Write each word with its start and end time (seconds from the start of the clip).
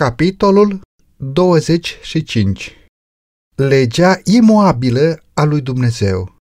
Capitolul 0.00 0.80
25 1.16 2.76
Legea 3.56 4.20
imoabilă 4.24 5.22
a 5.34 5.44
lui 5.44 5.60
Dumnezeu 5.60 6.36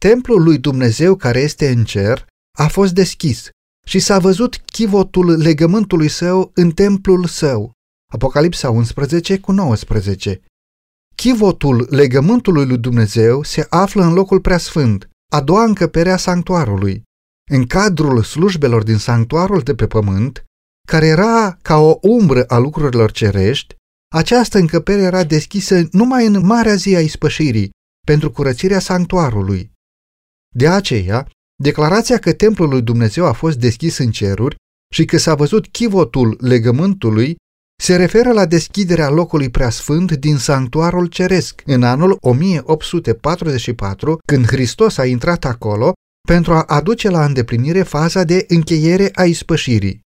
Templul 0.00 0.42
lui 0.42 0.58
Dumnezeu 0.58 1.16
care 1.16 1.40
este 1.40 1.68
în 1.68 1.84
cer 1.84 2.26
a 2.58 2.68
fost 2.68 2.94
deschis 2.94 3.48
și 3.86 3.98
s-a 3.98 4.18
văzut 4.18 4.56
chivotul 4.56 5.36
legământului 5.36 6.08
său 6.08 6.50
în 6.54 6.70
templul 6.70 7.26
său. 7.26 7.72
Apocalipsa 8.12 8.70
11 8.70 9.40
cu 9.40 9.52
19 9.52 10.40
Chivotul 11.16 11.86
legământului 11.90 12.66
lui 12.66 12.78
Dumnezeu 12.78 13.42
se 13.42 13.66
află 13.70 14.04
în 14.04 14.12
locul 14.12 14.40
preasfânt, 14.40 15.08
a 15.32 15.40
doua 15.40 15.64
încăpere 15.64 16.10
a 16.10 16.16
sanctuarului. 16.16 17.02
În 17.50 17.66
cadrul 17.66 18.22
slujbelor 18.22 18.82
din 18.82 18.98
sanctuarul 18.98 19.60
de 19.60 19.74
pe 19.74 19.86
pământ, 19.86 20.44
care 20.88 21.06
era 21.06 21.58
ca 21.62 21.76
o 21.76 21.98
umbră 22.00 22.44
a 22.44 22.58
lucrurilor 22.58 23.10
cerești, 23.10 23.74
această 24.14 24.58
încăpere 24.58 25.02
era 25.02 25.24
deschisă 25.24 25.88
numai 25.90 26.26
în 26.26 26.46
marea 26.46 26.74
zi 26.74 26.94
a 26.94 27.00
ispășirii, 27.00 27.70
pentru 28.06 28.30
curățirea 28.30 28.78
sanctuarului. 28.78 29.70
De 30.54 30.68
aceea, 30.68 31.28
declarația 31.62 32.18
că 32.18 32.32
templul 32.32 32.68
lui 32.68 32.82
Dumnezeu 32.82 33.24
a 33.26 33.32
fost 33.32 33.58
deschis 33.58 33.98
în 33.98 34.10
ceruri 34.10 34.56
și 34.92 35.04
că 35.04 35.16
s-a 35.18 35.34
văzut 35.34 35.66
chivotul 35.66 36.38
legământului 36.40 37.36
se 37.82 37.96
referă 37.96 38.32
la 38.32 38.46
deschiderea 38.46 39.10
locului 39.10 39.50
preasfânt 39.50 40.12
din 40.12 40.36
sanctuarul 40.36 41.06
ceresc 41.06 41.62
în 41.66 41.82
anul 41.82 42.18
1844, 42.20 44.18
când 44.26 44.46
Hristos 44.46 44.98
a 44.98 45.06
intrat 45.06 45.44
acolo 45.44 45.92
pentru 46.28 46.52
a 46.52 46.62
aduce 46.62 47.10
la 47.10 47.24
îndeplinire 47.24 47.82
faza 47.82 48.24
de 48.24 48.44
încheiere 48.48 49.10
a 49.14 49.24
ispășirii. 49.24 50.03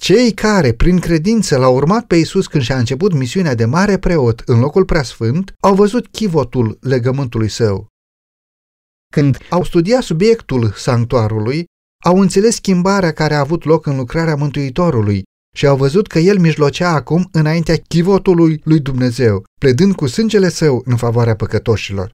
Cei 0.00 0.32
care, 0.32 0.72
prin 0.72 0.98
credință, 0.98 1.56
l-au 1.56 1.74
urmat 1.74 2.06
pe 2.06 2.16
Isus 2.16 2.46
când 2.46 2.62
și-a 2.62 2.78
început 2.78 3.12
misiunea 3.12 3.54
de 3.54 3.64
mare 3.64 3.98
preot 3.98 4.42
în 4.46 4.58
locul 4.60 4.84
preasfânt, 4.84 5.54
au 5.60 5.74
văzut 5.74 6.06
chivotul 6.06 6.78
legământului 6.80 7.48
său. 7.48 7.86
Când 9.14 9.38
au 9.50 9.64
studiat 9.64 10.02
subiectul 10.02 10.72
sanctuarului, 10.76 11.64
au 12.04 12.20
înțeles 12.20 12.54
schimbarea 12.54 13.12
care 13.12 13.34
a 13.34 13.38
avut 13.38 13.64
loc 13.64 13.86
în 13.86 13.96
lucrarea 13.96 14.36
Mântuitorului 14.36 15.22
și 15.56 15.66
au 15.66 15.76
văzut 15.76 16.06
că 16.06 16.18
el 16.18 16.38
mijlocea 16.38 16.90
acum 16.90 17.28
înaintea 17.32 17.76
chivotului 17.88 18.60
lui 18.64 18.80
Dumnezeu, 18.80 19.44
pledând 19.60 19.94
cu 19.94 20.06
sângele 20.06 20.48
său 20.48 20.82
în 20.84 20.96
favoarea 20.96 21.36
păcătoșilor. 21.36 22.10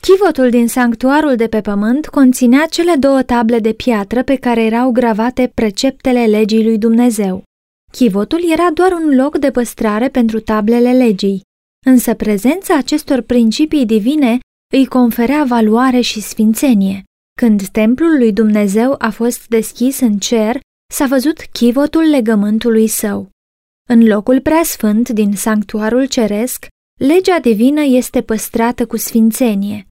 Chivotul 0.00 0.50
din 0.50 0.68
sanctuarul 0.68 1.36
de 1.36 1.48
pe 1.48 1.60
pământ 1.60 2.06
conținea 2.06 2.66
cele 2.66 2.94
două 2.94 3.22
table 3.22 3.58
de 3.58 3.72
piatră 3.72 4.22
pe 4.22 4.36
care 4.36 4.64
erau 4.64 4.90
gravate 4.90 5.50
preceptele 5.54 6.26
legii 6.26 6.64
lui 6.64 6.78
Dumnezeu. 6.78 7.42
Chivotul 7.92 8.50
era 8.52 8.70
doar 8.74 8.92
un 8.92 9.14
loc 9.16 9.38
de 9.38 9.50
păstrare 9.50 10.08
pentru 10.08 10.40
tablele 10.40 10.92
legii, 10.92 11.40
însă 11.86 12.14
prezența 12.14 12.76
acestor 12.76 13.20
principii 13.20 13.86
divine 13.86 14.38
îi 14.74 14.86
conferea 14.86 15.44
valoare 15.44 16.00
și 16.00 16.20
sfințenie. 16.20 17.02
Când 17.40 17.66
templul 17.68 18.18
lui 18.18 18.32
Dumnezeu 18.32 18.94
a 18.98 19.10
fost 19.10 19.48
deschis 19.48 20.00
în 20.00 20.18
cer, 20.18 20.60
s-a 20.92 21.06
văzut 21.06 21.40
chivotul 21.52 22.02
legământului 22.02 22.86
său. 22.86 23.28
În 23.88 24.06
locul 24.06 24.40
preasfânt 24.40 25.08
din 25.08 25.36
sanctuarul 25.36 26.06
ceresc, 26.06 26.66
legea 26.98 27.38
divină 27.38 27.82
este 27.82 28.22
păstrată 28.22 28.86
cu 28.86 28.96
sfințenie. 28.96 29.84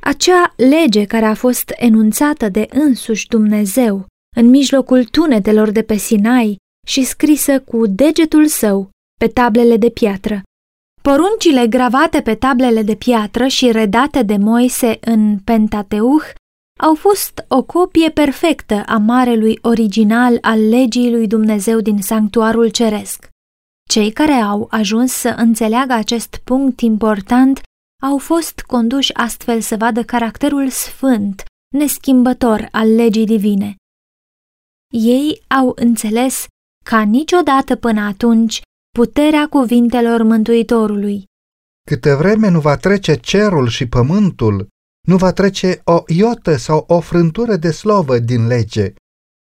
Acea 0.00 0.54
lege 0.56 1.04
care 1.04 1.24
a 1.24 1.34
fost 1.34 1.72
enunțată 1.76 2.48
de 2.48 2.66
însuși 2.70 3.28
Dumnezeu 3.28 4.06
în 4.36 4.46
mijlocul 4.46 5.04
tunetelor 5.04 5.70
de 5.70 5.82
pe 5.82 5.96
Sinai 5.96 6.56
și 6.86 7.04
scrisă 7.04 7.60
cu 7.60 7.86
degetul 7.86 8.46
său 8.46 8.90
pe 9.20 9.26
tablele 9.26 9.76
de 9.76 9.88
piatră. 9.88 10.42
Poruncile 11.02 11.66
gravate 11.66 12.20
pe 12.20 12.34
tablele 12.34 12.82
de 12.82 12.94
piatră 12.94 13.46
și 13.46 13.70
redate 13.70 14.22
de 14.22 14.36
Moise 14.36 14.98
în 15.00 15.38
Pentateuch 15.38 16.32
au 16.80 16.94
fost 16.94 17.44
o 17.48 17.62
copie 17.62 18.10
perfectă 18.10 18.82
a 18.86 18.96
marelui 18.96 19.58
original 19.62 20.38
al 20.40 20.68
legii 20.68 21.10
lui 21.10 21.26
Dumnezeu 21.26 21.80
din 21.80 22.02
sanctuarul 22.02 22.68
ceresc. 22.68 23.28
Cei 23.88 24.10
care 24.10 24.32
au 24.32 24.66
ajuns 24.70 25.12
să 25.12 25.34
înțeleagă 25.36 25.92
acest 25.92 26.40
punct 26.44 26.80
important 26.80 27.60
au 28.00 28.18
fost 28.18 28.60
conduși 28.60 29.14
astfel 29.14 29.60
să 29.60 29.76
vadă 29.76 30.02
caracterul 30.02 30.68
sfânt, 30.68 31.44
neschimbător 31.76 32.68
al 32.70 32.94
legii 32.94 33.26
divine. 33.26 33.76
Ei 34.92 35.42
au 35.46 35.72
înțeles 35.74 36.46
ca 36.84 37.02
niciodată 37.02 37.76
până 37.76 38.00
atunci 38.00 38.62
puterea 38.90 39.48
cuvintelor 39.48 40.22
Mântuitorului. 40.22 41.24
Câte 41.86 42.14
vreme 42.14 42.48
nu 42.48 42.60
va 42.60 42.76
trece 42.76 43.14
cerul 43.14 43.68
și 43.68 43.88
pământul, 43.88 44.68
nu 45.08 45.16
va 45.16 45.32
trece 45.32 45.80
o 45.84 46.02
iotă 46.06 46.56
sau 46.56 46.84
o 46.88 47.00
frântură 47.00 47.56
de 47.56 47.70
slovă 47.70 48.18
din 48.18 48.46
lege. 48.46 48.92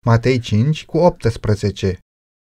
Matei 0.05 0.39
5 0.39 0.85
cu 0.85 0.97
18 0.97 1.99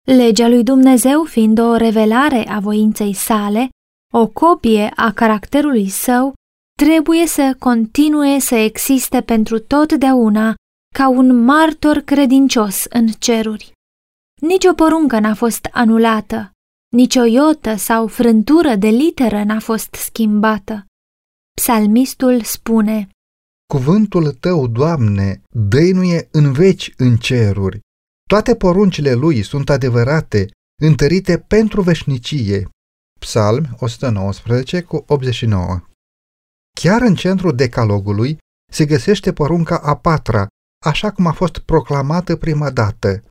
Legea 0.07 0.47
lui 0.47 0.63
Dumnezeu 0.63 1.23
fiind 1.23 1.59
o 1.59 1.75
revelare 1.75 2.47
a 2.47 2.59
voinței 2.59 3.13
sale, 3.13 3.69
o 4.11 4.27
copie 4.27 4.91
a 4.95 5.11
caracterului 5.11 5.89
său, 5.89 6.33
trebuie 6.77 7.27
să 7.27 7.55
continue 7.59 8.39
să 8.39 8.55
existe 8.55 9.21
pentru 9.21 9.59
totdeauna 9.59 10.55
ca 10.95 11.09
un 11.09 11.43
martor 11.43 11.97
credincios 11.97 12.85
în 12.89 13.07
ceruri. 13.07 13.71
Nici 14.41 14.65
o 14.65 14.73
poruncă 14.73 15.19
n-a 15.19 15.33
fost 15.33 15.67
anulată, 15.71 16.51
nici 16.95 17.15
o 17.15 17.23
iotă 17.23 17.75
sau 17.75 18.07
frântură 18.07 18.75
de 18.75 18.87
literă 18.87 19.43
n-a 19.43 19.59
fost 19.59 19.93
schimbată. 19.93 20.85
Psalmistul 21.53 22.41
spune, 22.43 23.09
Cuvântul 23.73 24.31
tău, 24.31 24.67
Doamne, 24.67 25.41
dăinuie 25.69 26.27
în 26.31 26.51
veci 26.51 26.93
în 26.97 27.15
ceruri. 27.15 27.79
Toate 28.29 28.55
poruncile 28.55 29.13
lui 29.13 29.43
sunt 29.43 29.69
adevărate, 29.69 30.47
întărite 30.81 31.37
pentru 31.37 31.81
veșnicie. 31.81 32.69
Psalm 33.25 33.75
119 33.79 34.81
cu 34.81 35.03
89 35.07 35.81
Chiar 36.81 37.01
în 37.01 37.15
centrul 37.15 37.55
decalogului 37.55 38.37
se 38.71 38.85
găsește 38.85 39.33
porunca 39.33 39.77
a 39.77 39.95
patra, 39.95 40.47
așa 40.85 41.11
cum 41.11 41.25
a 41.27 41.31
fost 41.31 41.57
proclamată 41.57 42.35
prima 42.35 42.69
dată. 42.69 43.23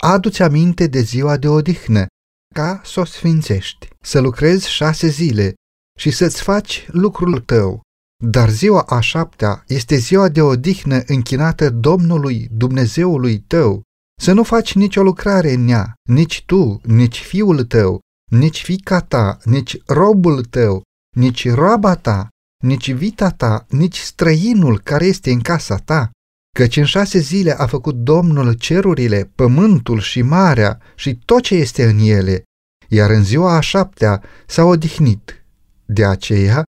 Adu-ți 0.00 0.42
aminte 0.42 0.86
de 0.86 1.00
ziua 1.00 1.36
de 1.36 1.48
odihnă, 1.48 2.06
ca 2.54 2.80
să 2.84 3.00
o 3.00 3.04
sfințești, 3.04 3.88
să 4.00 4.20
lucrezi 4.20 4.70
șase 4.70 5.06
zile 5.06 5.54
și 5.98 6.10
să-ți 6.10 6.42
faci 6.42 6.86
lucrul 6.90 7.40
tău. 7.40 7.80
Dar 8.24 8.48
ziua 8.48 8.82
a 8.82 9.00
șaptea 9.00 9.64
este 9.66 9.96
ziua 9.96 10.28
de 10.28 10.42
odihnă 10.42 11.02
închinată 11.06 11.70
Domnului 11.70 12.48
Dumnezeului 12.50 13.38
tău. 13.38 13.82
Să 14.22 14.32
nu 14.32 14.42
faci 14.42 14.74
nicio 14.74 15.02
lucrare 15.02 15.52
în 15.52 15.68
ea, 15.68 15.94
nici 16.08 16.44
tu, 16.44 16.80
nici 16.84 17.20
fiul 17.20 17.64
tău, 17.64 18.00
nici 18.30 18.62
fica 18.62 19.00
ta, 19.00 19.38
nici 19.44 19.76
robul 19.86 20.44
tău, 20.44 20.82
nici 21.16 21.50
roaba 21.50 21.94
ta, 21.94 22.28
nici 22.62 22.92
vita 22.92 23.30
ta, 23.30 23.66
nici 23.68 23.98
străinul 23.98 24.80
care 24.80 25.06
este 25.06 25.30
în 25.30 25.40
casa 25.40 25.76
ta, 25.76 26.10
căci 26.56 26.76
în 26.76 26.84
șase 26.84 27.18
zile 27.18 27.52
a 27.52 27.66
făcut 27.66 27.94
Domnul 27.94 28.52
cerurile, 28.52 29.30
pământul 29.34 30.00
și 30.00 30.22
marea 30.22 30.80
și 30.94 31.18
tot 31.24 31.42
ce 31.42 31.54
este 31.54 31.84
în 31.84 31.98
ele, 31.98 32.42
iar 32.88 33.10
în 33.10 33.24
ziua 33.24 33.56
a 33.56 33.60
șaptea 33.60 34.22
s-a 34.46 34.64
odihnit. 34.64 35.44
De 35.84 36.04
aceea 36.04 36.62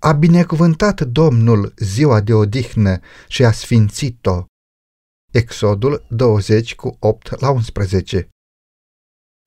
a 0.00 0.12
binecuvântat 0.12 1.00
Domnul 1.00 1.74
ziua 1.76 2.20
de 2.20 2.32
odihnă 2.32 3.00
și 3.28 3.44
a 3.44 3.52
sfințit-o. 3.52 4.44
Exodul 5.32 6.06
20 6.08 6.74
cu 6.74 6.96
8 6.98 7.40
la 7.40 7.50
11 7.50 8.28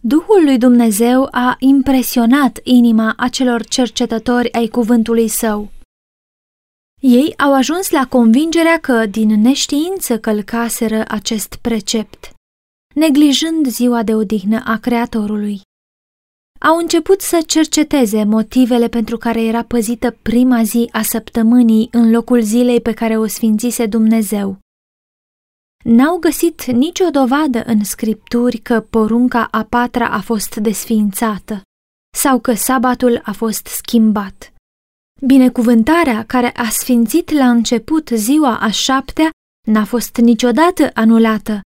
Duhul 0.04 0.44
lui 0.44 0.58
Dumnezeu 0.58 1.28
a 1.32 1.56
impresionat 1.60 2.60
inima 2.64 3.14
acelor 3.18 3.66
cercetători 3.66 4.54
ai 4.54 4.68
cuvântului 4.68 5.28
său. 5.28 5.70
Ei 7.02 7.34
au 7.38 7.54
ajuns 7.54 7.90
la 7.90 8.08
convingerea 8.10 8.80
că 8.80 9.06
din 9.06 9.42
neștiință 9.42 10.20
călcaseră 10.20 11.04
acest 11.08 11.56
precept, 11.56 12.34
neglijând 12.96 13.68
ziua 13.68 14.04
de 14.04 14.16
odihnă 14.16 14.62
a 14.66 14.78
Creatorului. 14.78 15.62
Au 16.60 16.78
început 16.78 17.22
să 17.22 17.44
cerceteze 17.46 18.24
motivele 18.24 18.88
pentru 18.88 19.18
care 19.18 19.44
era 19.44 19.64
păzită 19.64 20.18
prima 20.22 20.64
zi 20.64 20.90
a 20.92 21.02
săptămânii 21.02 21.88
în 21.92 22.12
locul 22.12 22.42
zilei 22.42 22.82
pe 22.82 22.94
care 22.94 23.18
o 23.18 23.28
sfințise 23.28 23.86
Dumnezeu 23.86 24.58
n-au 25.88 26.18
găsit 26.18 26.66
nicio 26.66 27.10
dovadă 27.10 27.64
în 27.66 27.84
scripturi 27.84 28.58
că 28.58 28.82
porunca 28.82 29.48
a 29.52 29.64
patra 29.64 30.10
a 30.10 30.22
fost 30.22 30.56
desființată 30.56 31.62
sau 32.18 32.40
că 32.40 32.54
sabatul 32.54 33.22
a 33.24 33.32
fost 33.32 33.66
schimbat. 33.66 34.54
Binecuvântarea 35.26 36.26
care 36.26 36.52
a 36.56 36.70
sfințit 36.70 37.32
la 37.32 37.50
început 37.50 38.10
ziua 38.10 38.60
a 38.60 38.72
șaptea 38.72 39.30
n-a 39.68 39.86
fost 39.86 40.16
niciodată 40.18 40.90
anulată, 40.94 41.62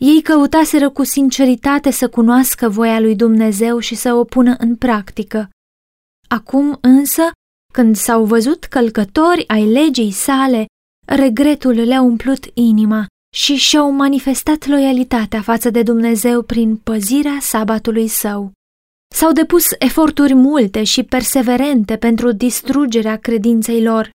Ei 0.00 0.22
căutaseră 0.22 0.90
cu 0.90 1.04
sinceritate 1.04 1.90
să 1.90 2.08
cunoască 2.08 2.68
voia 2.68 3.00
lui 3.00 3.16
Dumnezeu 3.16 3.78
și 3.78 3.94
să 3.94 4.14
o 4.14 4.24
pună 4.24 4.54
în 4.58 4.76
practică. 4.76 5.50
Acum 6.28 6.78
însă, 6.80 7.22
când 7.72 7.96
s-au 7.96 8.24
văzut 8.24 8.64
călcători 8.64 9.48
ai 9.48 9.70
legii 9.70 10.10
sale, 10.10 10.66
regretul 11.06 11.72
le-a 11.74 12.00
umplut 12.00 12.44
inima 12.54 13.06
și 13.34 13.56
și-au 13.56 13.90
manifestat 13.90 14.66
loialitatea 14.66 15.42
față 15.42 15.70
de 15.70 15.82
Dumnezeu 15.82 16.42
prin 16.42 16.76
păzirea 16.76 17.38
sabatului 17.40 18.08
său. 18.08 18.52
S-au 19.14 19.32
depus 19.32 19.64
eforturi 19.78 20.34
multe 20.34 20.84
și 20.84 21.02
perseverente 21.02 21.96
pentru 21.96 22.32
distrugerea 22.32 23.16
credinței 23.16 23.82
lor, 23.82 24.10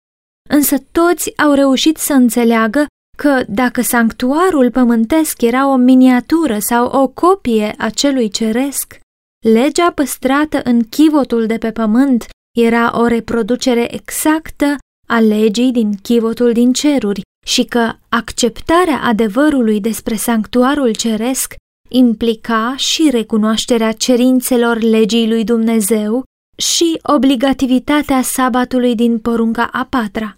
însă 0.51 0.77
toți 0.93 1.37
au 1.37 1.53
reușit 1.53 1.97
să 1.97 2.13
înțeleagă 2.13 2.87
că 3.17 3.45
dacă 3.49 3.83
sanctuarul 3.83 4.71
pământesc 4.71 5.43
era 5.43 5.69
o 5.69 5.77
miniatură 5.77 6.59
sau 6.59 6.87
o 6.87 7.09
copie 7.09 7.75
a 7.79 7.91
celui 7.91 8.29
ceresc, 8.29 8.99
legea 9.47 9.93
păstrată 9.93 10.61
în 10.65 10.83
chivotul 10.83 11.47
de 11.47 11.59
pe 11.59 11.71
pământ 11.73 12.27
era 12.57 13.01
o 13.01 13.07
reproducere 13.07 13.95
exactă 13.95 14.77
a 15.07 15.21
legii 15.21 15.73
din 15.73 15.95
chivotul 16.03 16.53
din 16.53 16.73
ceruri 16.73 17.23
și 17.45 17.65
că 17.65 17.93
acceptarea 18.09 19.01
adevărului 19.03 19.81
despre 19.81 20.17
sanctuarul 20.17 20.95
ceresc 20.95 21.55
implica 21.89 22.75
și 22.77 23.11
recunoașterea 23.11 23.93
cerințelor 23.93 24.79
legii 24.79 25.29
lui 25.29 25.45
Dumnezeu 25.45 26.25
și 26.57 26.99
obligativitatea 27.03 28.23
sabatului 28.23 28.95
din 28.95 29.19
porunca 29.19 29.69
a 29.73 29.85
patra. 29.85 30.35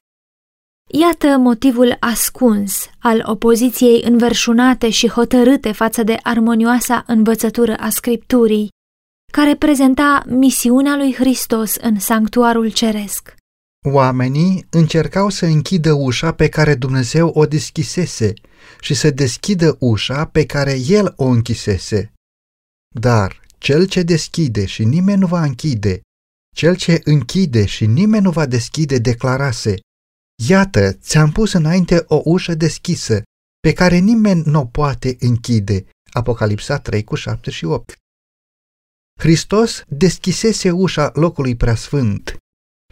Iată 0.91 1.27
motivul 1.27 1.97
ascuns 2.01 2.91
al 2.99 3.23
opoziției 3.27 4.03
înverșunate 4.03 4.91
și 4.91 5.09
hotărâte 5.09 5.73
față 5.73 6.03
de 6.03 6.19
armonioasa 6.23 7.05
învățătură 7.07 7.75
a 7.77 7.89
Scripturii, 7.89 8.69
care 9.33 9.57
prezenta 9.57 10.23
misiunea 10.27 10.97
lui 10.97 11.15
Hristos 11.15 11.75
în 11.77 11.99
sanctuarul 11.99 12.73
ceresc. 12.73 13.36
Oamenii 13.89 14.67
încercau 14.71 15.29
să 15.29 15.47
închidă 15.47 15.93
ușa 15.93 16.33
pe 16.33 16.49
care 16.49 16.75
Dumnezeu 16.75 17.29
o 17.29 17.47
deschisese 17.47 18.33
și 18.81 18.95
să 18.95 19.11
deschidă 19.11 19.77
ușa 19.81 20.25
pe 20.25 20.47
care 20.47 20.79
El 20.87 21.13
o 21.17 21.25
închisese. 21.25 22.13
Dar 22.95 23.41
cel 23.59 23.87
ce 23.87 24.03
deschide 24.03 24.67
și 24.67 24.85
nimeni 24.85 25.21
nu 25.21 25.27
va 25.27 25.43
închide, 25.43 26.01
cel 26.55 26.77
ce 26.77 27.01
închide 27.05 27.67
și 27.67 27.87
nimeni 27.87 28.23
nu 28.23 28.31
va 28.31 28.47
deschide, 28.47 28.99
declarase, 28.99 29.75
Iată, 30.49 30.93
ți-am 30.93 31.33
pus 31.33 31.53
înainte 31.53 32.05
o 32.07 32.21
ușă 32.25 32.55
deschisă, 32.55 33.23
pe 33.61 33.73
care 33.73 33.97
nimeni 33.97 34.43
nu 34.45 34.61
o 34.61 34.67
poate 34.67 35.17
închide. 35.21 35.87
Apocalipsa 36.13 36.79
3 36.79 37.05
cu 37.05 37.15
7 37.15 37.51
și 37.51 37.65
8. 37.65 37.95
Hristos 39.21 39.85
deschisese 39.89 40.71
ușa 40.71 41.11
locului 41.15 41.57
preasfânt. 41.57 42.37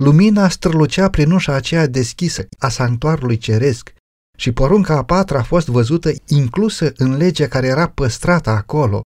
Lumina 0.02 0.48
strălucea 0.48 1.10
prin 1.10 1.30
ușa 1.30 1.54
aceea 1.54 1.86
deschisă 1.86 2.46
a 2.58 2.68
sanctuarului 2.68 3.36
ceresc 3.36 3.92
și 4.36 4.52
porunca 4.52 4.96
a 4.96 5.04
patra 5.04 5.38
a 5.38 5.42
fost 5.42 5.66
văzută 5.68 6.12
inclusă 6.26 6.92
în 6.96 7.16
legea 7.16 7.46
care 7.46 7.66
era 7.66 7.88
păstrată 7.88 8.50
acolo. 8.50 9.02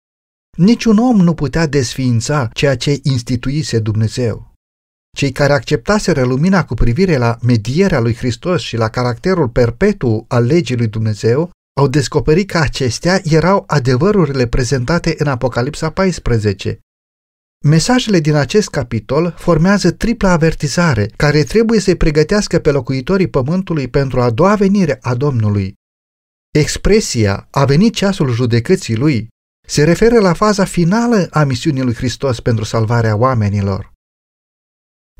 Niciun 0.56 0.98
om 0.98 1.16
nu 1.16 1.34
putea 1.34 1.66
desființa 1.66 2.48
ceea 2.52 2.76
ce 2.76 2.98
instituise 3.02 3.78
Dumnezeu. 3.78 4.52
Cei 5.16 5.32
care 5.32 5.52
acceptaseră 5.52 6.24
lumina 6.24 6.64
cu 6.64 6.74
privire 6.74 7.16
la 7.16 7.38
medierea 7.42 8.00
lui 8.00 8.14
Hristos 8.14 8.60
și 8.62 8.76
la 8.76 8.88
caracterul 8.88 9.48
perpetu 9.48 10.24
al 10.28 10.44
legii 10.44 10.76
lui 10.76 10.88
Dumnezeu 10.88 11.50
au 11.80 11.88
descoperit 11.88 12.50
că 12.50 12.58
acestea 12.58 13.20
erau 13.24 13.64
adevărurile 13.66 14.46
prezentate 14.46 15.14
în 15.18 15.26
Apocalipsa 15.26 15.90
14. 15.90 16.78
Mesajele 17.66 18.20
din 18.20 18.34
acest 18.34 18.68
capitol 18.68 19.34
formează 19.38 19.90
tripla 19.90 20.30
avertizare 20.30 21.10
care 21.16 21.42
trebuie 21.42 21.80
să-i 21.80 21.96
pregătească 21.96 22.58
pe 22.58 22.70
locuitorii 22.70 23.28
pământului 23.28 23.88
pentru 23.88 24.20
a 24.20 24.30
doua 24.30 24.54
venire 24.54 24.98
a 25.02 25.14
Domnului. 25.14 25.74
Expresia 26.54 27.48
a 27.50 27.64
venit 27.64 27.94
ceasul 27.94 28.32
judecății 28.32 28.96
lui 28.96 29.28
se 29.66 29.84
referă 29.84 30.20
la 30.20 30.32
faza 30.32 30.64
finală 30.64 31.26
a 31.30 31.44
misiunii 31.44 31.82
lui 31.82 31.94
Hristos 31.94 32.40
pentru 32.40 32.64
salvarea 32.64 33.16
oamenilor. 33.16 33.92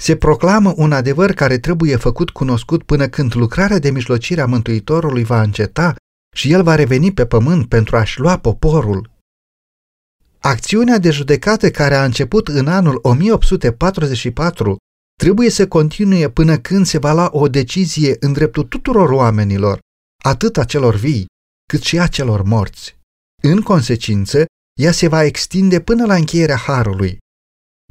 Se 0.01 0.17
proclamă 0.17 0.75
un 0.77 0.93
adevăr 0.93 1.33
care 1.33 1.59
trebuie 1.59 1.97
făcut 1.97 2.31
cunoscut 2.31 2.83
până 2.83 3.09
când 3.09 3.35
lucrarea 3.35 3.79
de 3.79 3.91
mijlocire 3.91 4.41
a 4.41 4.47
Mântuitorului 4.47 5.25
va 5.25 5.43
înceta 5.43 5.95
și 6.35 6.53
el 6.53 6.63
va 6.63 6.75
reveni 6.75 7.13
pe 7.13 7.27
pământ 7.27 7.69
pentru 7.69 7.97
a-și 7.97 8.21
lua 8.21 8.39
poporul. 8.39 9.14
Acțiunea 10.47 10.99
de 10.99 11.11
judecată 11.11 11.71
care 11.71 11.95
a 11.95 12.05
început 12.05 12.49
în 12.49 12.67
anul 12.67 12.99
1844 13.03 14.77
trebuie 15.19 15.51
să 15.51 15.69
continue 15.69 16.31
până 16.31 16.59
când 16.59 16.87
se 16.87 16.99
va 16.99 17.13
lua 17.13 17.29
o 17.33 17.49
decizie 17.49 18.17
în 18.21 18.33
dreptul 18.33 18.63
tuturor 18.63 19.11
oamenilor, 19.11 19.79
atât 20.25 20.57
a 20.57 20.65
celor 20.65 20.95
vii, 20.95 21.27
cât 21.69 21.83
și 21.83 21.99
a 21.99 22.07
celor 22.07 22.43
morți. 22.43 22.97
În 23.43 23.61
consecință, 23.61 24.45
ea 24.81 24.93
se 24.93 25.09
va 25.09 25.25
extinde 25.25 25.81
până 25.81 26.07
la 26.07 26.15
încheierea 26.15 26.57
Harului. 26.57 27.19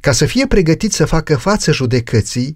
Ca 0.02 0.12
să 0.12 0.26
fie 0.26 0.46
pregătit 0.46 0.92
să 0.92 1.04
facă 1.04 1.36
față 1.36 1.72
judecății, 1.72 2.54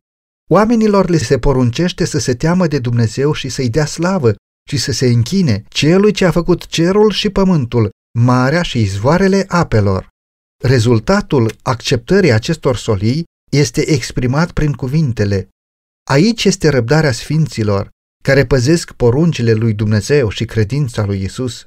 oamenilor 0.51 1.09
le 1.09 1.19
se 1.19 1.39
poruncește 1.39 2.05
să 2.05 2.19
se 2.19 2.35
teamă 2.35 2.67
de 2.67 2.79
Dumnezeu 2.79 3.33
și 3.33 3.49
să-i 3.49 3.71
dea 3.71 3.87
slavă 3.87 4.35
și 4.69 4.77
să 4.77 4.93
se 4.93 5.07
închine 5.07 5.65
celui 5.69 6.13
ce 6.13 6.25
a 6.25 6.31
făcut 6.31 6.67
cerul 6.67 7.11
și 7.11 7.31
pământul, 7.31 7.91
marea 8.19 8.63
și 8.63 8.81
izvoarele 8.81 9.45
apelor. 9.49 10.09
Rezultatul 10.65 11.57
acceptării 11.63 12.33
acestor 12.33 12.77
solii 12.77 13.25
este 13.51 13.91
exprimat 13.91 14.53
prin 14.53 14.73
cuvintele 14.73 15.49
Aici 16.11 16.45
este 16.45 16.69
răbdarea 16.69 17.13
sfinților, 17.13 17.89
care 18.23 18.47
păzesc 18.47 18.93
poruncile 18.93 19.53
lui 19.53 19.75
Dumnezeu 19.75 20.29
și 20.29 20.45
credința 20.45 21.05
lui 21.05 21.23
Isus. 21.23 21.65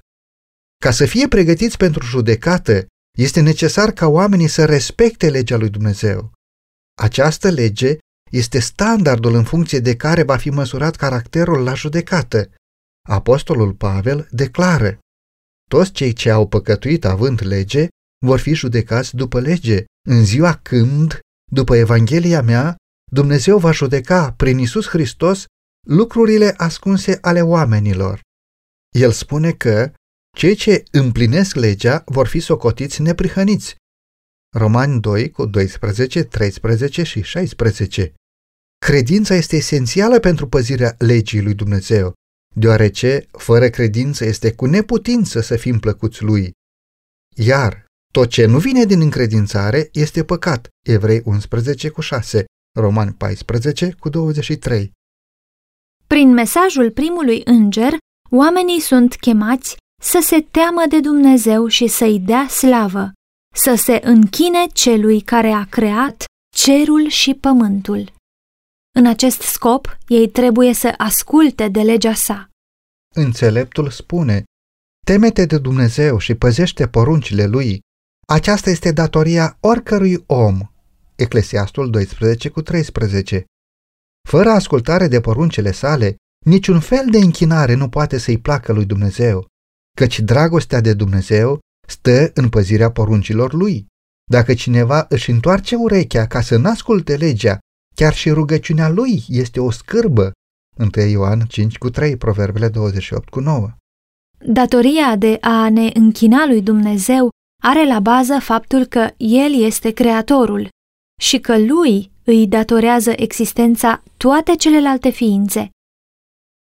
Ca 0.78 0.92
să 0.92 1.06
fie 1.06 1.28
pregătiți 1.28 1.78
pentru 1.78 2.06
judecată, 2.06 2.86
este 3.18 3.42
necesar 3.42 3.92
ca 3.92 4.08
oamenii 4.08 4.48
să 4.48 4.66
respecte 4.66 5.30
legea 5.30 5.58
lui 5.58 5.70
Dumnezeu. 5.70 6.32
Această 7.02 7.50
lege 7.50 7.98
este 8.32 8.60
standardul 8.60 9.34
în 9.34 9.44
funcție 9.44 9.80
de 9.80 9.96
care 9.96 10.24
va 10.24 10.38
fi 10.38 10.50
măsurat 10.50 10.96
caracterul 10.96 11.64
la 11.64 11.74
judecată. 11.74 12.50
Apostolul 13.10 13.74
Pavel 13.74 14.28
declară, 14.32 15.00
toți 15.74 15.92
cei 15.92 16.14
ce 16.14 16.30
au 16.30 16.48
păcătuit 16.48 17.06
având 17.06 17.46
lege 17.46 17.88
vor 18.26 18.40
fi 18.40 18.54
judecați 18.54 19.16
după 19.16 19.40
lege, 19.40 19.84
în 20.10 20.26
ziua 20.26 20.56
când, 20.56 21.20
după 21.52 21.76
Evanghelia 21.76 22.42
mea, 22.42 22.76
Dumnezeu 23.12 23.58
va 23.58 23.72
judeca 23.72 24.32
prin 24.32 24.58
Isus 24.58 24.88
Hristos 24.88 25.46
lucrurile 25.88 26.54
ascunse 26.58 27.18
ale 27.22 27.42
oamenilor. 27.42 28.20
El 28.96 29.12
spune 29.12 29.52
că 29.52 29.94
cei 30.38 30.56
ce 30.56 30.84
împlinesc 30.92 31.56
legea 31.56 32.04
vor 32.06 32.28
fi 32.28 32.40
socotiți 32.40 33.02
neprihăniți. 33.02 33.76
Romani 34.58 35.00
2 35.00 35.30
cu 35.30 35.46
12, 35.46 36.24
13 36.24 37.04
și 37.04 37.22
16. 37.22 38.14
Credința 38.86 39.36
este 39.36 39.56
esențială 39.56 40.20
pentru 40.20 40.48
păzirea 40.48 40.96
legii 40.98 41.42
lui 41.42 41.54
Dumnezeu, 41.54 42.14
deoarece 42.56 43.28
fără 43.32 43.70
credință 43.70 44.26
este 44.26 44.54
cu 44.54 44.66
neputință 44.66 45.42
să 45.42 45.56
fim 45.56 45.80
plăcuți 45.80 46.24
lui. 46.24 46.52
Iar 47.36 47.86
tot 48.14 48.30
ce 48.30 48.46
nu 48.46 48.60
vine 48.60 48.86
din 48.86 49.02
încredințare 49.02 49.90
este 49.92 50.24
păcat. 50.24 50.68
Evrei 50.88 51.22
11 51.26 51.90
cu 51.90 52.02
6, 52.02 52.46
Romani 52.80 53.14
14 53.14 53.96
cu 54.00 54.10
23. 54.10 54.92
Prin 56.08 56.34
mesajul 56.34 56.92
primului 56.92 57.42
înger, 57.46 57.98
oamenii 58.30 58.80
sunt 58.80 59.16
chemați 59.16 59.78
să 60.02 60.20
se 60.22 60.42
teamă 60.42 60.84
de 60.90 61.00
Dumnezeu 61.00 61.68
și 61.68 61.88
să-i 61.88 62.20
dea 62.20 62.48
slavă, 62.48 63.12
să 63.56 63.76
se 63.76 64.00
închine 64.04 64.66
celui 64.74 65.22
care 65.22 65.50
a 65.50 65.66
creat 65.66 66.24
cerul 66.56 67.08
și 67.08 67.34
pământul. 67.34 68.14
În 69.00 69.06
acest 69.06 69.42
scop, 69.42 69.98
ei 70.08 70.30
trebuie 70.30 70.74
să 70.74 70.94
asculte 70.98 71.68
de 71.68 71.82
legea 71.82 72.14
sa. 72.14 72.50
Înțeleptul 73.16 73.90
spune, 73.90 74.44
temete 75.06 75.46
de 75.46 75.58
Dumnezeu 75.58 76.18
și 76.18 76.36
păzește 76.36 76.88
poruncile 76.88 77.46
lui. 77.46 77.80
Aceasta 78.28 78.70
este 78.70 78.92
datoria 78.92 79.58
oricărui 79.60 80.24
om. 80.26 80.60
Eclesiastul 81.16 81.90
12 81.90 82.50
cu 82.50 82.62
13. 82.62 83.46
Fără 84.30 84.50
ascultare 84.50 85.08
de 85.08 85.22
poruncile 85.22 85.72
sale, 85.72 86.16
niciun 86.46 86.80
fel 86.80 87.06
de 87.12 87.18
închinare 87.18 87.74
nu 87.74 87.90
poate 87.90 88.18
să-i 88.18 88.40
placă 88.40 88.74
lui 88.74 88.86
Dumnezeu 88.86 89.50
căci 89.98 90.20
dragostea 90.20 90.82
de 90.82 90.94
Dumnezeu 90.94 91.60
stă 91.88 92.32
în 92.34 92.50
păzirea 92.50 92.92
poruncilor 92.92 93.54
lui. 93.54 93.86
Dacă 94.32 94.54
cineva 94.54 95.06
își 95.10 95.30
întoarce 95.30 95.76
urechea 95.76 96.28
ca 96.28 96.42
să 96.42 96.58
n-asculte 96.58 97.16
legea, 97.16 97.60
chiar 98.02 98.14
și 98.14 98.30
rugăciunea 98.30 98.90
lui 98.90 99.24
este 99.28 99.60
o 99.60 99.72
scârbă. 99.72 100.32
1 100.96 101.08
Ioan 101.08 101.40
5 101.40 101.78
cu 101.78 101.90
3, 101.90 102.18
Proverbele 102.18 102.68
28 102.68 103.30
cu 103.30 103.40
9. 103.40 103.70
datoria 104.46 105.16
de 105.16 105.38
a 105.42 105.70
ne 105.70 105.90
închina 105.94 106.46
lui 106.46 106.62
Dumnezeu 106.62 107.30
are 107.64 107.88
la 107.88 108.00
bază 108.00 108.40
faptul 108.40 108.86
că 108.86 109.10
El 109.18 109.64
este 109.64 109.92
Creatorul 109.92 110.70
și 111.22 111.40
că 111.40 111.58
Lui 111.58 112.12
îi 112.24 112.48
datorează 112.48 113.14
existența 113.16 114.04
toate 114.18 114.56
celelalte 114.56 115.10
ființe. 115.10 115.70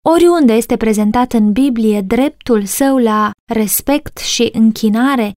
Oriunde 0.10 0.54
este 0.54 0.78
prezentat 0.78 1.34
în 1.34 1.52
Biblie 1.52 2.02
dreptul 2.02 2.66
său 2.66 2.98
la 2.98 3.32
respect 3.54 4.18
și 4.18 4.50
închinare, 4.54 5.32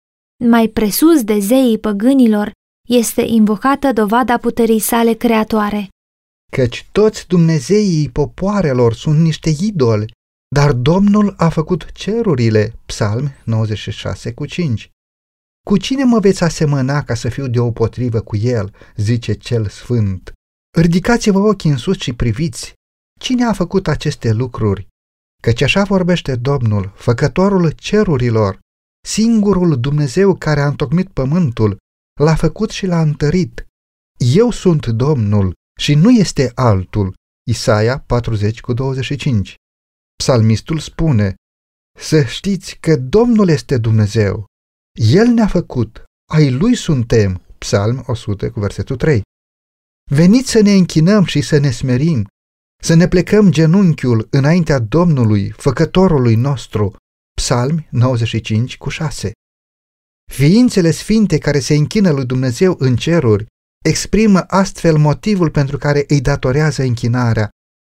mai 0.44 0.68
presus 0.68 1.24
de 1.24 1.38
zeii 1.38 1.78
păgânilor, 1.78 2.52
este 2.96 3.22
invocată 3.22 3.92
dovada 3.92 4.38
puterii 4.38 4.78
sale 4.78 5.12
creatoare. 5.12 5.88
Căci 6.52 6.88
toți 6.92 7.26
dumnezeii 7.26 8.10
popoarelor 8.10 8.94
sunt 8.94 9.18
niște 9.18 9.50
idoli, 9.60 10.12
dar 10.54 10.72
Domnul 10.72 11.34
a 11.36 11.48
făcut 11.48 11.92
cerurile, 11.92 12.74
Psalm 12.86 13.32
96 13.44 14.32
cu 14.32 14.46
5. 14.46 14.90
Cu 15.66 15.76
cine 15.76 16.04
mă 16.04 16.18
veți 16.18 16.42
asemăna 16.44 17.02
ca 17.02 17.14
să 17.14 17.28
fiu 17.28 17.46
deopotrivă 17.46 18.20
cu 18.20 18.36
el, 18.36 18.74
zice 18.96 19.32
cel 19.32 19.68
sfânt. 19.68 20.32
Ridicați-vă 20.78 21.38
ochii 21.38 21.70
în 21.70 21.76
sus 21.76 22.00
și 22.00 22.12
priviți. 22.12 22.72
Cine 23.20 23.44
a 23.44 23.52
făcut 23.52 23.88
aceste 23.88 24.32
lucruri? 24.32 24.86
Căci 25.42 25.60
așa 25.60 25.82
vorbește 25.82 26.36
Domnul, 26.36 26.92
făcătorul 26.94 27.70
cerurilor, 27.70 28.58
singurul 29.06 29.80
Dumnezeu 29.80 30.34
care 30.34 30.60
a 30.60 30.66
întocmit 30.66 31.08
pământul, 31.08 31.76
l-a 32.20 32.34
făcut 32.34 32.70
și 32.70 32.86
l-a 32.86 33.00
întărit. 33.00 33.66
Eu 34.18 34.50
sunt 34.50 34.86
Domnul 34.86 35.52
și 35.80 35.94
nu 35.94 36.10
este 36.10 36.52
altul. 36.54 37.14
Isaia 37.50 37.98
40 37.98 38.60
cu 38.60 38.72
25. 38.72 39.54
Psalmistul 40.16 40.78
spune, 40.78 41.34
să 41.98 42.24
știți 42.24 42.76
că 42.80 42.96
Domnul 42.96 43.48
este 43.48 43.78
Dumnezeu. 43.78 44.46
El 44.92 45.26
ne-a 45.26 45.46
făcut, 45.46 46.04
ai 46.32 46.50
Lui 46.50 46.74
suntem. 46.74 47.42
Psalm 47.58 48.04
100 48.06 48.50
cu 48.50 48.60
versetul 48.60 48.96
3. 48.96 49.22
Veniți 50.10 50.50
să 50.50 50.60
ne 50.60 50.72
închinăm 50.72 51.24
și 51.24 51.40
să 51.40 51.58
ne 51.58 51.70
smerim, 51.70 52.26
să 52.82 52.94
ne 52.94 53.08
plecăm 53.08 53.50
genunchiul 53.50 54.26
înaintea 54.30 54.78
Domnului, 54.78 55.50
făcătorului 55.50 56.34
nostru. 56.34 56.96
Psalm 57.40 57.86
95 57.90 58.76
cu 58.76 58.88
6. 58.88 59.32
Ființele 60.32 60.90
sfinte 60.90 61.38
care 61.38 61.58
se 61.58 61.74
închină 61.74 62.10
lui 62.10 62.24
Dumnezeu 62.24 62.76
în 62.78 62.96
ceruri 62.96 63.46
exprimă 63.84 64.44
astfel 64.46 64.96
motivul 64.96 65.50
pentru 65.50 65.78
care 65.78 66.04
îi 66.08 66.20
datorează 66.20 66.82
închinarea. 66.82 67.48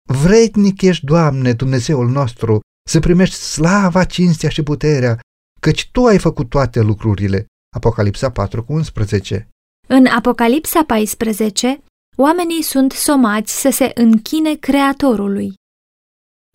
Vrednic 0.10 0.82
ești, 0.82 1.06
Doamne, 1.06 1.54
Dumnezeul 1.54 2.10
nostru, 2.10 2.60
să 2.90 3.00
primești 3.00 3.36
slava, 3.36 4.04
cinstea 4.04 4.50
și 4.50 4.64
puterea, 4.64 5.20
căci 5.62 5.90
Tu 5.92 6.06
ai 6.06 6.20
făcut 6.20 6.50
toate 6.50 6.82
lucrurile. 6.82 7.46
Apocalipsa 7.76 8.32
4 8.32 8.64
cu 8.64 8.74
11 8.74 9.48
În 9.88 10.06
Apocalipsa 10.06 10.84
14, 10.84 11.84
oamenii 12.18 12.62
sunt 12.62 12.92
somați 12.92 13.62
să 13.62 13.70
se 13.70 13.92
închine 13.94 14.56
Creatorului. 14.56 15.54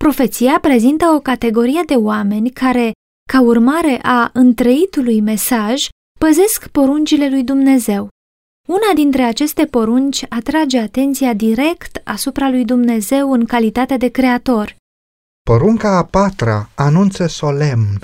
Profeția 0.05 0.59
prezintă 0.61 1.07
o 1.07 1.21
categorie 1.21 1.83
de 1.87 1.95
oameni 1.95 2.51
care, 2.51 2.93
ca 3.33 3.41
urmare 3.41 3.99
a 4.03 4.31
întreitului 4.33 5.21
mesaj, 5.21 5.89
păzesc 6.21 6.67
poruncile 6.69 7.29
lui 7.29 7.45
Dumnezeu. 7.45 8.09
Una 8.69 8.95
dintre 8.95 9.23
aceste 9.23 9.65
porunci 9.67 10.25
atrage 10.29 10.79
atenția 10.79 11.33
direct 11.35 12.01
asupra 12.05 12.51
lui 12.51 12.65
Dumnezeu 12.65 13.33
în 13.33 13.45
calitate 13.45 13.97
de 13.97 14.09
creator. 14.09 14.77
Porunca 15.43 15.97
a 15.97 16.05
patra 16.05 16.71
anunță 16.75 17.27
solemn. 17.27 17.99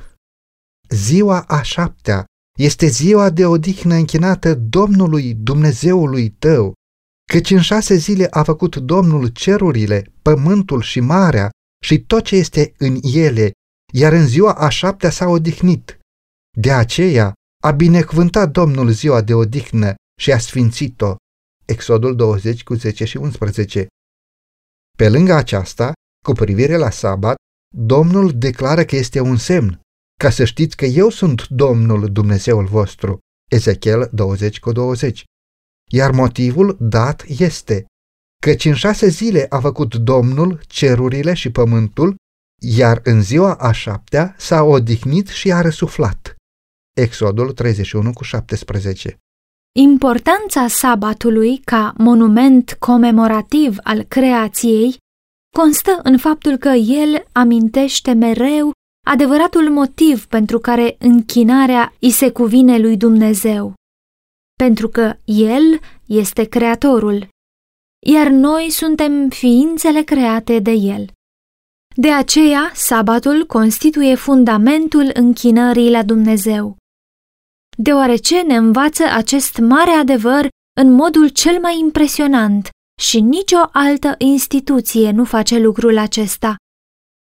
Ziua 0.88 1.40
a 1.40 1.62
șaptea 1.62 2.24
este 2.58 2.86
ziua 2.86 3.30
de 3.30 3.46
odihnă 3.46 3.94
închinată 3.94 4.54
Domnului 4.54 5.34
Dumnezeului 5.34 6.28
tău, 6.28 6.72
căci 7.32 7.50
în 7.50 7.60
șase 7.60 7.94
zile 7.94 8.26
a 8.30 8.42
făcut 8.42 8.76
Domnul 8.76 9.26
cerurile, 9.26 10.12
pământul 10.22 10.82
și 10.82 11.00
marea 11.00 11.50
și 11.84 11.98
tot 11.98 12.24
ce 12.24 12.36
este 12.36 12.74
în 12.78 12.98
ele, 13.02 13.52
iar 13.92 14.12
în 14.12 14.26
ziua 14.26 14.52
a 14.52 14.68
șaptea 14.68 15.10
s-a 15.10 15.26
odihnit. 15.26 15.98
De 16.56 16.72
aceea 16.72 17.32
a 17.62 17.70
binecuvântat 17.70 18.50
Domnul 18.50 18.90
ziua 18.90 19.20
de 19.20 19.34
odihnă 19.34 19.94
și 20.20 20.32
a 20.32 20.38
sfințit-o. 20.38 21.16
Exodul 21.64 22.16
20 22.16 22.62
cu 22.62 22.74
10 22.74 23.04
și 23.04 23.16
11. 23.16 23.86
Pe 24.96 25.08
lângă 25.08 25.32
aceasta, 25.34 25.92
cu 26.24 26.32
privire 26.32 26.76
la 26.76 26.90
sabat, 26.90 27.36
Domnul 27.76 28.38
declară 28.38 28.84
că 28.84 28.96
este 28.96 29.20
un 29.20 29.36
semn, 29.36 29.80
ca 30.20 30.30
să 30.30 30.44
știți 30.44 30.76
că 30.76 30.84
eu 30.84 31.08
sunt 31.08 31.48
Domnul 31.48 32.12
Dumnezeul 32.12 32.66
vostru. 32.66 33.18
Ezechiel 33.50 34.08
20 34.12 34.60
cu 34.60 34.72
20. 34.72 35.24
Iar 35.90 36.10
motivul 36.10 36.76
dat 36.80 37.24
este 37.26 37.86
căci 38.42 38.64
în 38.64 38.74
șase 38.74 39.08
zile 39.08 39.46
a 39.48 39.60
făcut 39.60 39.94
Domnul 39.94 40.60
cerurile 40.66 41.34
și 41.34 41.50
pământul, 41.50 42.16
iar 42.60 43.00
în 43.04 43.22
ziua 43.22 43.54
a 43.54 43.72
șaptea 43.72 44.34
s-a 44.38 44.62
odihnit 44.62 45.28
și 45.28 45.52
a 45.52 45.60
răsuflat. 45.60 46.36
Exodul 46.96 47.52
31 47.52 48.12
cu 48.12 48.24
17 48.24 49.18
Importanța 49.76 50.66
sabatului 50.68 51.58
ca 51.64 51.94
monument 51.96 52.76
comemorativ 52.78 53.76
al 53.82 54.02
creației 54.02 54.96
constă 55.56 56.00
în 56.02 56.18
faptul 56.18 56.56
că 56.56 56.68
el 56.68 57.24
amintește 57.32 58.12
mereu 58.12 58.72
adevăratul 59.06 59.70
motiv 59.70 60.26
pentru 60.26 60.58
care 60.58 60.96
închinarea 60.98 61.92
îi 62.00 62.10
se 62.10 62.30
cuvine 62.30 62.78
lui 62.78 62.96
Dumnezeu. 62.96 63.74
Pentru 64.58 64.88
că 64.88 65.16
El 65.24 65.80
este 66.06 66.44
Creatorul, 66.44 67.28
iar 68.06 68.26
noi 68.26 68.70
suntem 68.70 69.28
ființele 69.28 70.02
create 70.02 70.58
de 70.58 70.70
El. 70.70 71.06
De 72.00 72.12
aceea, 72.12 72.70
sabatul 72.74 73.46
constituie 73.46 74.14
fundamentul 74.14 75.10
închinării 75.14 75.90
la 75.90 76.02
Dumnezeu. 76.02 76.76
Deoarece 77.76 78.40
ne 78.40 78.56
învață 78.56 79.04
acest 79.04 79.58
mare 79.58 79.90
adevăr 79.90 80.48
în 80.80 80.92
modul 80.92 81.28
cel 81.28 81.60
mai 81.60 81.78
impresionant 81.78 82.68
și 83.00 83.20
nicio 83.20 83.68
altă 83.72 84.14
instituție 84.18 85.10
nu 85.10 85.24
face 85.24 85.58
lucrul 85.58 85.98
acesta. 85.98 86.56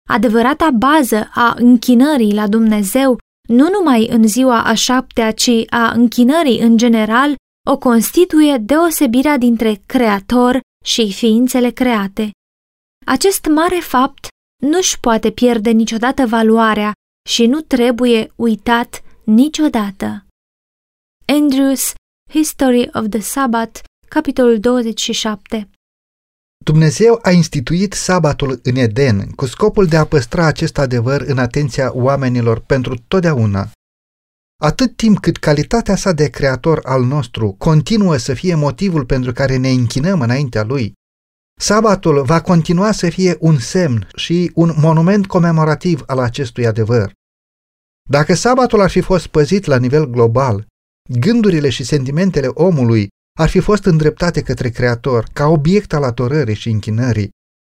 Adevărata 0.09 0.69
bază 0.71 1.29
a 1.33 1.53
închinării 1.57 2.33
la 2.33 2.47
Dumnezeu, 2.47 3.17
nu 3.49 3.69
numai 3.69 4.07
în 4.07 4.27
ziua 4.27 4.63
a 4.63 4.73
șaptea, 4.73 5.31
ci 5.31 5.51
a 5.69 5.91
închinării 5.91 6.59
în 6.59 6.77
general, 6.77 7.35
o 7.69 7.77
constituie 7.77 8.57
deosebirea 8.57 9.37
dintre 9.37 9.81
creator 9.85 10.59
și 10.85 11.13
ființele 11.13 11.69
create. 11.69 12.31
Acest 13.05 13.45
mare 13.45 13.79
fapt 13.79 14.29
nu-și 14.61 14.99
poate 14.99 15.31
pierde 15.31 15.69
niciodată 15.69 16.25
valoarea 16.25 16.91
și 17.29 17.45
nu 17.45 17.61
trebuie 17.61 18.31
uitat 18.35 19.03
niciodată. 19.23 20.25
Andrews, 21.25 21.93
History 22.29 22.89
of 22.93 23.05
the 23.09 23.19
Sabbath, 23.19 23.79
capitolul 24.07 24.59
27 24.59 25.69
Dumnezeu 26.63 27.19
a 27.21 27.31
instituit 27.31 27.93
sabatul 27.93 28.59
în 28.63 28.75
Eden 28.75 29.29
cu 29.29 29.45
scopul 29.45 29.85
de 29.85 29.97
a 29.97 30.05
păstra 30.05 30.45
acest 30.45 30.77
adevăr 30.77 31.21
în 31.21 31.37
atenția 31.37 31.91
oamenilor 31.93 32.59
pentru 32.59 32.95
totdeauna. 33.07 33.71
Atât 34.61 34.95
timp 34.95 35.19
cât 35.19 35.37
calitatea 35.37 35.95
sa 35.95 36.11
de 36.11 36.29
creator 36.29 36.79
al 36.83 37.03
nostru 37.03 37.55
continuă 37.57 38.17
să 38.17 38.33
fie 38.33 38.55
motivul 38.55 39.05
pentru 39.05 39.31
care 39.31 39.57
ne 39.57 39.69
închinăm 39.69 40.21
înaintea 40.21 40.63
lui, 40.63 40.93
sabatul 41.61 42.23
va 42.23 42.41
continua 42.41 42.91
să 42.91 43.09
fie 43.09 43.37
un 43.39 43.57
semn 43.57 44.07
și 44.15 44.51
un 44.55 44.73
monument 44.77 45.27
comemorativ 45.27 46.03
al 46.05 46.19
acestui 46.19 46.67
adevăr. 46.67 47.11
Dacă 48.09 48.33
sabatul 48.33 48.81
ar 48.81 48.89
fi 48.89 49.01
fost 49.01 49.27
păzit 49.27 49.65
la 49.65 49.77
nivel 49.77 50.05
global, 50.05 50.65
gândurile 51.19 51.69
și 51.69 51.83
sentimentele 51.83 52.47
omului 52.47 53.07
ar 53.39 53.49
fi 53.49 53.59
fost 53.59 53.85
îndreptate 53.85 54.41
către 54.41 54.69
Creator 54.69 55.27
ca 55.33 55.47
obiect 55.47 55.93
al 55.93 56.03
adorării 56.03 56.55
și 56.55 56.69
închinării 56.69 57.29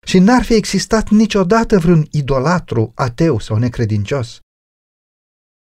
și 0.05 0.19
n-ar 0.19 0.43
fi 0.43 0.53
existat 0.53 1.09
niciodată 1.09 1.79
vreun 1.79 2.07
idolatru, 2.11 2.91
ateu 2.95 3.39
sau 3.39 3.57
necredincios. 3.57 4.39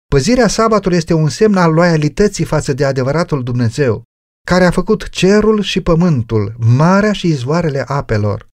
Păzirea 0.06 0.48
sabatului 0.48 0.98
este 0.98 1.14
un 1.14 1.30
semn 1.30 1.58
al 1.58 1.74
loialității 1.74 2.46
față 2.46 2.74
de 2.74 2.86
adevăratul 2.86 3.44
Dumnezeu, 3.44 4.04
care 4.48 4.66
a 4.66 4.72
făcut 4.72 5.10
cerul 5.10 5.62
și 5.62 5.82
pământul, 5.82 6.56
marea 6.60 7.12
și 7.12 7.28
izvoarele 7.28 7.84
apelor. 7.88 8.50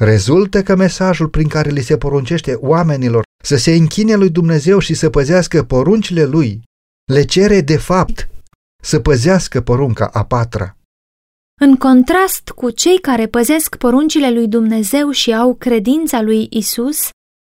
Rezultă 0.00 0.62
că 0.62 0.76
mesajul 0.76 1.28
prin 1.28 1.48
care 1.48 1.70
li 1.70 1.80
se 1.80 1.96
poruncește 1.96 2.54
oamenilor 2.54 3.22
să 3.44 3.56
se 3.56 3.74
închine 3.74 4.14
lui 4.14 4.30
Dumnezeu 4.30 4.78
și 4.78 4.94
să 4.94 5.10
păzească 5.10 5.64
poruncile 5.64 6.24
lui, 6.24 6.62
le 7.12 7.24
cere 7.24 7.60
de 7.60 7.76
fapt 7.76 8.28
să 8.82 9.00
păzească 9.00 9.60
porunca 9.60 10.06
a 10.06 10.24
patra. 10.24 10.76
În 11.60 11.76
contrast 11.76 12.48
cu 12.48 12.70
cei 12.70 13.00
care 13.00 13.26
păzesc 13.26 13.76
poruncile 13.76 14.30
lui 14.30 14.48
Dumnezeu 14.48 15.10
și 15.10 15.34
au 15.34 15.54
credința 15.54 16.22
lui 16.22 16.46
Isus, 16.50 17.08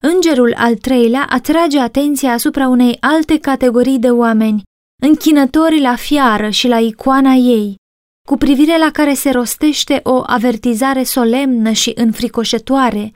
Îngerul 0.03 0.53
al 0.57 0.75
treilea 0.75 1.25
atrage 1.29 1.79
atenția 1.79 2.31
asupra 2.31 2.67
unei 2.67 2.97
alte 2.99 3.39
categorii 3.39 3.99
de 3.99 4.09
oameni, 4.09 4.63
închinători 5.03 5.81
la 5.81 5.95
fiară 5.95 6.49
și 6.49 6.67
la 6.67 6.79
icoana 6.79 7.33
ei, 7.33 7.75
cu 8.27 8.37
privire 8.37 8.77
la 8.77 8.91
care 8.91 9.13
se 9.13 9.29
rostește 9.29 9.99
o 10.03 10.23
avertizare 10.25 11.03
solemnă 11.03 11.71
și 11.71 11.91
înfricoșătoare. 11.95 13.11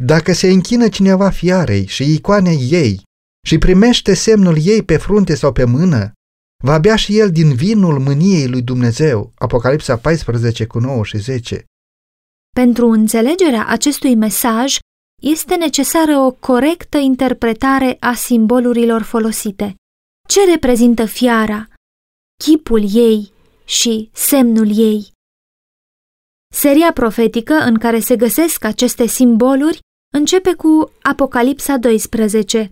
Dacă 0.00 0.32
se 0.32 0.46
închină 0.46 0.88
cineva 0.88 1.30
fiarei 1.30 1.86
și 1.86 2.12
icoanei 2.14 2.68
ei 2.70 3.02
și 3.46 3.58
primește 3.58 4.14
semnul 4.14 4.56
ei 4.64 4.82
pe 4.82 4.96
frunte 4.96 5.34
sau 5.34 5.52
pe 5.52 5.64
mână, 5.64 6.12
va 6.64 6.78
bea 6.78 6.96
și 6.96 7.18
el 7.18 7.30
din 7.30 7.54
vinul 7.54 7.98
mâniei 7.98 8.48
lui 8.48 8.62
Dumnezeu. 8.62 9.32
Apocalipsa 9.34 9.96
14 9.96 10.66
cu 10.66 10.78
9 10.78 11.04
și 11.04 11.18
10. 11.18 11.64
Pentru 12.54 12.88
înțelegerea 12.88 13.66
acestui 13.66 14.14
mesaj, 14.14 14.78
este 15.22 15.56
necesară 15.56 16.16
o 16.16 16.30
corectă 16.30 16.98
interpretare 16.98 17.96
a 18.00 18.14
simbolurilor 18.14 19.02
folosite. 19.02 19.74
Ce 20.26 20.44
reprezintă 20.44 21.04
fiara? 21.04 21.68
Chipul 22.44 22.82
ei 22.94 23.32
și 23.64 24.10
semnul 24.12 24.78
ei. 24.78 25.12
Seria 26.54 26.92
profetică 26.92 27.54
în 27.54 27.78
care 27.78 28.00
se 28.00 28.16
găsesc 28.16 28.64
aceste 28.64 29.06
simboluri 29.06 29.78
începe 30.14 30.54
cu 30.54 30.92
Apocalipsa 31.02 31.76
12, 31.76 32.70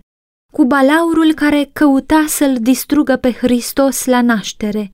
cu 0.53 0.65
balaurul 0.65 1.33
care 1.33 1.69
căuta 1.73 2.25
să-l 2.27 2.57
distrugă 2.59 3.17
pe 3.17 3.31
Hristos 3.31 4.05
la 4.05 4.21
naștere. 4.21 4.91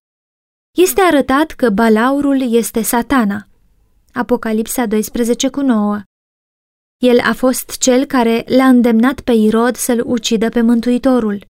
Este 0.77 1.01
arătat 1.01 1.51
că 1.51 1.70
balaurul 1.70 2.53
este 2.53 2.82
satana. 2.82 3.48
Apocalipsa 4.13 4.86
12 4.86 5.50
cu 5.50 5.62
9. 5.62 6.01
El 7.03 7.20
a 7.20 7.34
fost 7.34 7.77
cel 7.77 8.06
care 8.06 8.44
l-a 8.48 8.68
îndemnat 8.68 9.22
pe 9.22 9.32
Irod 9.32 9.75
să-l 9.75 10.03
ucidă 10.06 10.50
pe 10.50 10.62
Mântuitorul. 10.62 11.50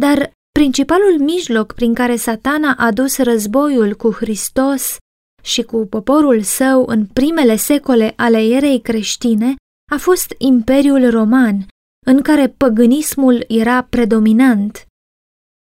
Dar 0.00 0.32
principalul 0.52 1.18
mijloc 1.18 1.72
prin 1.72 1.94
care 1.94 2.16
satana 2.16 2.74
a 2.78 2.92
dus 2.92 3.18
războiul 3.18 3.94
cu 3.94 4.10
Hristos 4.10 4.96
și 5.42 5.62
cu 5.62 5.86
poporul 5.86 6.42
său 6.42 6.84
în 6.86 7.06
primele 7.06 7.56
secole 7.56 8.12
ale 8.16 8.38
erei 8.38 8.80
creștine 8.80 9.54
a 9.92 9.96
fost 9.96 10.34
Imperiul 10.38 11.10
Roman, 11.10 11.66
în 12.06 12.22
care 12.22 12.48
păgânismul 12.48 13.44
era 13.48 13.82
predominant. 13.82 14.86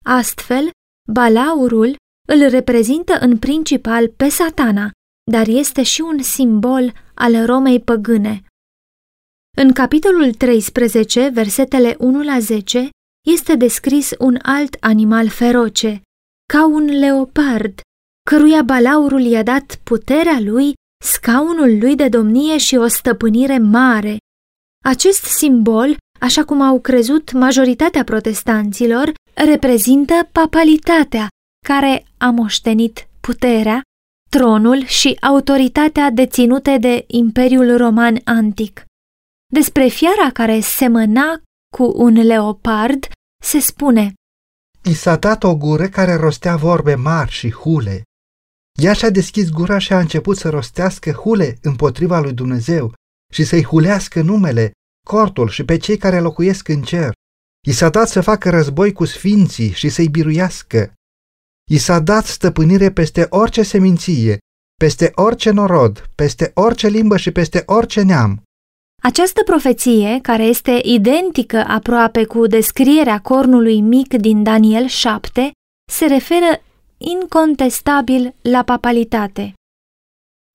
Astfel, 0.05 0.71
balaurul 1.13 1.97
îl 2.29 2.49
reprezintă 2.49 3.19
în 3.21 3.39
principal 3.39 4.09
pe 4.09 4.29
satana, 4.29 4.91
dar 5.31 5.47
este 5.47 5.83
și 5.83 6.01
un 6.01 6.23
simbol 6.23 6.93
al 7.15 7.47
Romei 7.47 7.81
păgâne. 7.81 8.43
În 9.57 9.73
capitolul 9.73 10.35
13, 10.35 11.29
versetele 11.29 11.97
1 11.99 12.23
la 12.23 12.39
10, 12.39 12.89
este 13.25 13.57
descris 13.57 14.11
un 14.19 14.39
alt 14.43 14.77
animal 14.81 15.29
feroce, 15.29 16.03
ca 16.53 16.67
un 16.67 16.85
leopard, 16.85 17.81
căruia 18.31 18.63
balaurul 18.63 19.21
i-a 19.21 19.43
dat 19.43 19.81
puterea 19.83 20.41
lui, 20.41 20.73
scaunul 21.05 21.79
lui 21.79 21.97
de 21.97 22.09
domnie 22.09 22.59
și 22.59 22.77
o 22.77 22.87
stăpânire 22.87 23.59
mare. 23.59 24.17
Acest 24.85 25.23
simbol, 25.23 25.97
așa 26.21 26.45
cum 26.45 26.61
au 26.61 26.81
crezut 26.81 27.33
majoritatea 27.33 28.05
protestanților, 28.05 29.13
reprezintă 29.35 30.29
papalitatea, 30.33 31.29
care 31.67 32.07
a 32.19 32.31
moștenit 32.31 33.09
puterea, 33.21 33.83
tronul 34.31 34.85
și 34.85 35.17
autoritatea 35.21 36.11
deținute 36.11 36.77
de 36.79 37.05
Imperiul 37.07 37.77
Roman 37.77 38.21
Antic. 38.25 38.85
Despre 39.53 39.89
fiara 39.89 40.31
care 40.33 40.61
semăna 40.61 41.41
cu 41.77 41.93
un 41.97 42.15
leopard 42.15 43.09
se 43.43 43.59
spune 43.59 44.15
I 44.83 44.95
s-a 44.95 45.17
dat 45.17 45.43
o 45.43 45.57
gură 45.57 45.89
care 45.89 46.15
rostea 46.15 46.57
vorbe 46.57 46.95
mari 46.95 47.31
și 47.31 47.51
hule. 47.51 48.03
Ea 48.83 48.93
și-a 48.93 49.11
deschis 49.11 49.49
gura 49.49 49.79
și 49.79 49.93
a 49.93 49.99
început 49.99 50.37
să 50.37 50.49
rostească 50.49 51.11
hule 51.11 51.59
împotriva 51.63 52.21
lui 52.21 52.33
Dumnezeu 52.33 52.95
și 53.33 53.45
să-i 53.45 53.65
hulească 53.65 54.23
numele, 54.23 54.73
cortul 55.07 55.49
și 55.49 55.65
pe 55.65 55.77
cei 55.77 55.97
care 55.97 56.21
locuiesc 56.21 56.69
în 56.69 56.83
cer. 56.83 57.13
I 57.67 57.73
s-a 57.73 57.89
dat 57.89 58.09
să 58.09 58.21
facă 58.21 58.51
război 58.51 58.93
cu 58.93 59.05
sfinții 59.05 59.73
și 59.73 59.89
să-i 59.89 60.09
biruiască. 60.09 60.93
I 61.71 61.79
s-a 61.79 62.01
dat 62.01 62.25
stăpânire 62.25 62.91
peste 62.91 63.27
orice 63.31 63.63
seminție, 63.63 64.39
peste 64.75 65.11
orice 65.15 65.51
norod, 65.51 66.11
peste 66.15 66.51
orice 66.55 66.89
limbă 66.89 67.17
și 67.17 67.31
peste 67.31 67.63
orice 67.67 68.03
neam. 68.03 68.44
Această 69.09 69.43
profeție, 69.43 70.19
care 70.23 70.43
este 70.43 70.81
identică 70.83 71.57
aproape 71.57 72.25
cu 72.25 72.47
descrierea 72.47 73.21
cornului 73.21 73.81
mic 73.81 74.15
din 74.15 74.43
Daniel 74.43 74.87
7, 74.87 75.51
se 75.93 76.07
referă 76.07 76.63
incontestabil 76.99 78.35
la 78.43 78.63
papalitate. 78.63 79.55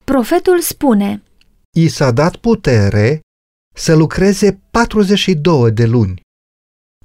Profetul 0.04 0.60
spune 0.60 1.22
I 1.76 1.88
s-a 1.88 2.10
dat 2.10 2.36
putere 2.36 3.20
să 3.74 3.94
lucreze 3.94 4.60
42 4.70 5.70
de 5.70 5.84
luni. 5.84 6.20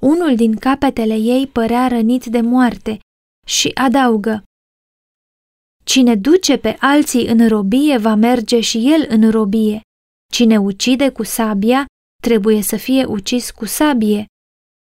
Unul 0.02 0.36
din 0.36 0.56
capetele 0.56 1.14
ei 1.14 1.46
părea 1.46 1.88
rănit 1.88 2.24
de 2.24 2.40
moarte 2.40 2.98
și 3.46 3.70
adaugă 3.74 4.42
Cine 5.84 6.16
duce 6.16 6.56
pe 6.56 6.76
alții 6.80 7.26
în 7.26 7.48
robie 7.48 7.98
va 7.98 8.14
merge 8.14 8.60
și 8.60 8.92
el 8.92 9.06
în 9.08 9.30
robie. 9.30 9.80
Cine 10.32 10.58
ucide 10.58 11.10
cu 11.10 11.22
sabia 11.22 11.86
trebuie 12.22 12.62
să 12.62 12.76
fie 12.76 13.04
ucis 13.04 13.50
cu 13.50 13.64
sabie. 13.64 14.26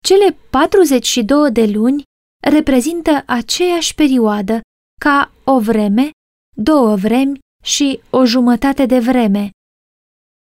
Cele 0.04 0.36
42 0.50 1.50
de 1.50 1.66
luni 1.66 2.02
reprezintă 2.42 3.22
aceeași 3.26 3.94
perioadă 3.94 4.60
ca 5.00 5.32
o 5.44 5.60
vreme, 5.60 6.10
două 6.56 6.96
vremi 6.96 7.38
și 7.62 8.00
o 8.10 8.24
jumătate 8.24 8.86
de 8.86 8.98
vreme. 8.98 9.50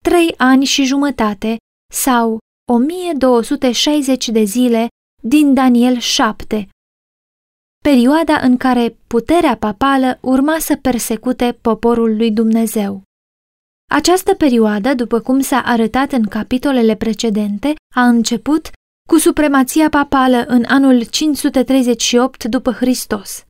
Trei 0.05 0.35
ani 0.37 0.65
și 0.65 0.85
jumătate 0.85 1.57
sau 1.93 2.39
1260 2.73 4.29
de 4.29 4.43
zile 4.45 4.89
din 5.23 5.55
Daniel 5.55 5.99
7, 5.99 6.69
perioada 7.85 8.39
în 8.41 8.57
care 8.57 8.97
puterea 9.07 9.57
papală 9.57 10.19
urma 10.21 10.59
să 10.59 10.77
persecute 10.77 11.59
poporul 11.61 12.17
lui 12.17 12.33
Dumnezeu. 12.33 13.03
Această 13.91 14.35
perioadă, 14.35 14.95
după 14.95 15.21
cum 15.21 15.41
s-a 15.41 15.63
arătat 15.65 16.13
în 16.13 16.23
capitolele 16.23 16.95
precedente, 16.95 17.75
a 17.95 18.07
început 18.07 18.71
cu 19.09 19.19
supremația 19.19 19.89
papală 19.89 20.45
în 20.47 20.65
anul 20.69 21.05
538 21.05 22.45
după 22.45 22.73
Hristos 22.73 23.47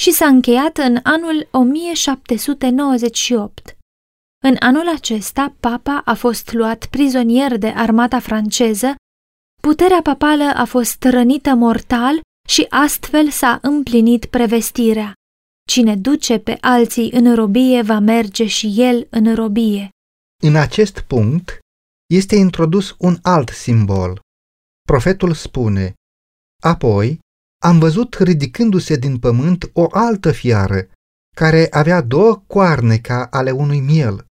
și 0.00 0.10
s-a 0.10 0.26
încheiat 0.26 0.76
în 0.76 0.98
anul 1.02 1.48
1798. 1.50 3.76
În 4.44 4.56
anul 4.58 4.88
acesta, 4.88 5.54
papa 5.60 6.02
a 6.04 6.14
fost 6.14 6.52
luat 6.52 6.86
prizonier 6.86 7.58
de 7.58 7.68
armata 7.68 8.18
franceză, 8.18 8.94
puterea 9.62 10.02
papală 10.02 10.52
a 10.54 10.64
fost 10.64 11.04
rănită 11.04 11.54
mortal 11.54 12.20
și 12.48 12.66
astfel 12.68 13.30
s-a 13.30 13.58
împlinit 13.62 14.24
prevestirea. 14.24 15.12
Cine 15.70 15.96
duce 15.96 16.38
pe 16.38 16.56
alții 16.60 17.10
în 17.12 17.34
robie 17.34 17.82
va 17.82 17.98
merge 17.98 18.46
și 18.46 18.74
el 18.76 19.06
în 19.10 19.34
robie. 19.34 19.88
În 20.42 20.56
acest 20.56 21.00
punct 21.00 21.58
este 22.14 22.36
introdus 22.36 22.94
un 22.98 23.18
alt 23.22 23.48
simbol. 23.48 24.20
Profetul 24.82 25.34
spune, 25.34 25.94
Apoi 26.62 27.18
am 27.62 27.78
văzut 27.78 28.14
ridicându-se 28.14 28.96
din 28.96 29.18
pământ 29.18 29.70
o 29.72 29.86
altă 29.90 30.32
fiară, 30.32 30.88
care 31.36 31.66
avea 31.70 32.00
două 32.00 32.42
coarne 32.46 32.98
ca 32.98 33.26
ale 33.30 33.50
unui 33.50 33.80
miel. 33.80 34.26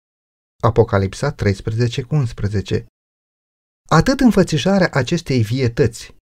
Apocalipsa 0.63 1.33
13:11. 1.33 2.85
Atât 3.89 4.21
înfățișarea 4.21 4.89
acestei 4.93 5.43
vietăți, 5.43 6.15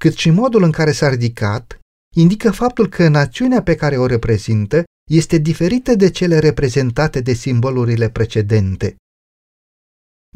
cât 0.00 0.14
și 0.14 0.30
modul 0.30 0.62
în 0.62 0.72
care 0.72 0.92
s-a 0.92 1.08
ridicat, 1.08 1.78
indică 2.16 2.50
faptul 2.50 2.88
că 2.88 3.08
națiunea 3.08 3.62
pe 3.62 3.74
care 3.74 3.96
o 3.96 4.06
reprezintă 4.06 4.84
este 5.10 5.38
diferită 5.38 5.94
de 5.94 6.10
cele 6.10 6.38
reprezentate 6.38 7.20
de 7.20 7.32
simbolurile 7.32 8.10
precedente. 8.10 8.96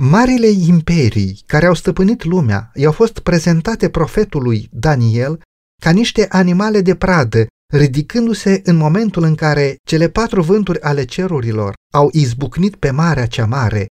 Marile 0.01 0.47
imperii 0.47 1.43
care 1.47 1.67
au 1.67 1.75
stăpânit 1.75 2.25
lumea 2.25 2.71
i-au 2.75 2.93
fost 2.93 3.19
prezentate 3.19 3.91
profetului 3.91 4.69
Daniel 4.73 5.43
ca 5.83 5.91
niște 5.91 6.29
animale 6.29 6.81
de 6.81 6.97
pradă, 6.97 7.47
ridicându-se 7.73 8.61
în 8.65 8.77
momentul 8.77 9.23
în 9.23 9.35
care 9.35 9.77
cele 9.87 10.09
patru 10.09 10.43
vânturi 10.43 10.81
ale 10.81 11.05
cerurilor 11.05 11.75
au 11.95 12.09
izbucnit 12.13 12.77
pe 12.77 12.91
marea 12.91 13.27
cea 13.27 13.47
mare. 13.47 13.87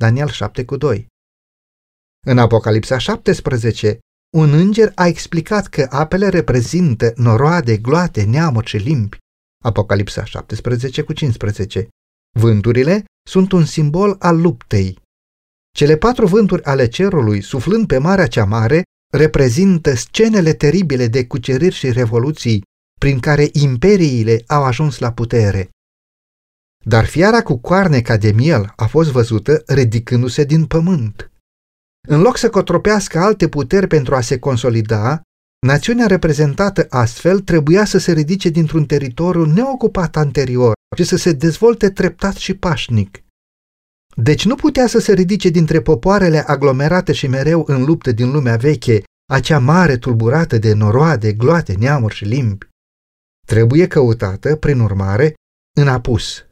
Daniel 0.00 0.28
7 0.28 0.64
cu 0.64 0.76
2. 0.76 1.06
În 2.26 2.38
Apocalipsa 2.38 2.98
17, 2.98 3.98
un 4.34 4.52
înger 4.52 4.92
a 4.94 5.06
explicat 5.06 5.66
că 5.66 5.86
apele 5.90 6.28
reprezintă 6.28 7.12
noroade, 7.16 7.76
gloate, 7.76 8.22
neamuri 8.22 8.66
și 8.66 8.76
limbi. 8.76 9.18
Apocalipsa 9.64 10.24
17 10.24 11.02
cu 11.02 11.12
15. 11.12 11.88
Vânturile 12.38 13.04
sunt 13.28 13.52
un 13.52 13.64
simbol 13.64 14.16
al 14.18 14.40
luptei. 14.40 14.98
Cele 15.76 15.96
patru 15.96 16.26
vânturi 16.26 16.64
ale 16.64 16.88
cerului, 16.88 17.42
suflând 17.42 17.86
pe 17.86 17.98
Marea 17.98 18.26
cea 18.26 18.44
Mare, 18.44 18.82
reprezintă 19.12 19.94
scenele 19.94 20.52
teribile 20.52 21.06
de 21.06 21.26
cuceriri 21.26 21.74
și 21.74 21.92
revoluții 21.92 22.62
prin 23.00 23.20
care 23.20 23.48
imperiile 23.52 24.44
au 24.46 24.64
ajuns 24.64 24.98
la 24.98 25.12
putere. 25.12 25.68
Dar 26.84 27.04
fiara 27.04 27.42
cu 27.42 27.56
coarne 27.56 28.00
ca 28.00 28.16
de 28.16 28.32
miel 28.32 28.72
a 28.76 28.86
fost 28.86 29.10
văzută 29.10 29.62
ridicându-se 29.66 30.44
din 30.44 30.66
pământ. 30.66 31.28
În 32.08 32.20
loc 32.20 32.36
să 32.36 32.50
cotropească 32.50 33.18
alte 33.18 33.48
puteri 33.48 33.86
pentru 33.86 34.14
a 34.14 34.20
se 34.20 34.38
consolida, 34.38 35.22
națiunea 35.66 36.06
reprezentată 36.06 36.86
astfel 36.88 37.40
trebuia 37.40 37.84
să 37.84 37.98
se 37.98 38.12
ridice 38.12 38.48
dintr-un 38.48 38.84
teritoriu 38.84 39.44
neocupat 39.44 40.16
anterior 40.16 40.72
și 40.96 41.04
să 41.04 41.16
se 41.16 41.32
dezvolte 41.32 41.90
treptat 41.90 42.34
și 42.34 42.54
pașnic. 42.54 43.24
Deci 44.16 44.44
nu 44.44 44.54
putea 44.54 44.86
să 44.86 44.98
se 44.98 45.12
ridice 45.12 45.48
dintre 45.48 45.80
popoarele 45.80 46.38
aglomerate 46.46 47.12
și 47.12 47.26
mereu 47.26 47.64
în 47.66 47.84
luptă 47.84 48.12
din 48.12 48.30
lumea 48.30 48.56
veche, 48.56 49.02
acea 49.32 49.58
mare 49.58 49.96
tulburată 49.96 50.58
de 50.58 50.72
noroade, 50.72 51.32
gloate, 51.32 51.74
neamuri 51.74 52.14
și 52.14 52.24
limbi. 52.24 52.68
Trebuie 53.46 53.86
căutată, 53.86 54.56
prin 54.56 54.80
urmare, 54.80 55.34
în 55.76 55.88
apus. 55.88 56.43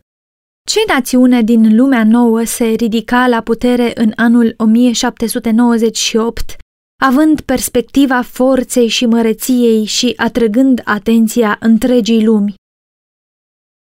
Ce 0.68 0.81
națiune 0.87 1.42
din 1.42 1.77
lumea 1.77 2.05
nouă 2.05 2.44
se 2.44 2.64
ridica 2.64 3.27
la 3.27 3.40
putere 3.40 3.92
în 3.94 4.12
anul 4.16 4.55
1798, 4.57 6.57
având 7.03 7.40
perspectiva 7.40 8.22
forței 8.22 8.88
și 8.88 9.07
măreției 9.07 9.85
și 9.85 10.12
atrăgând 10.16 10.81
atenția 10.85 11.57
întregii 11.61 12.25
lumi? 12.25 12.55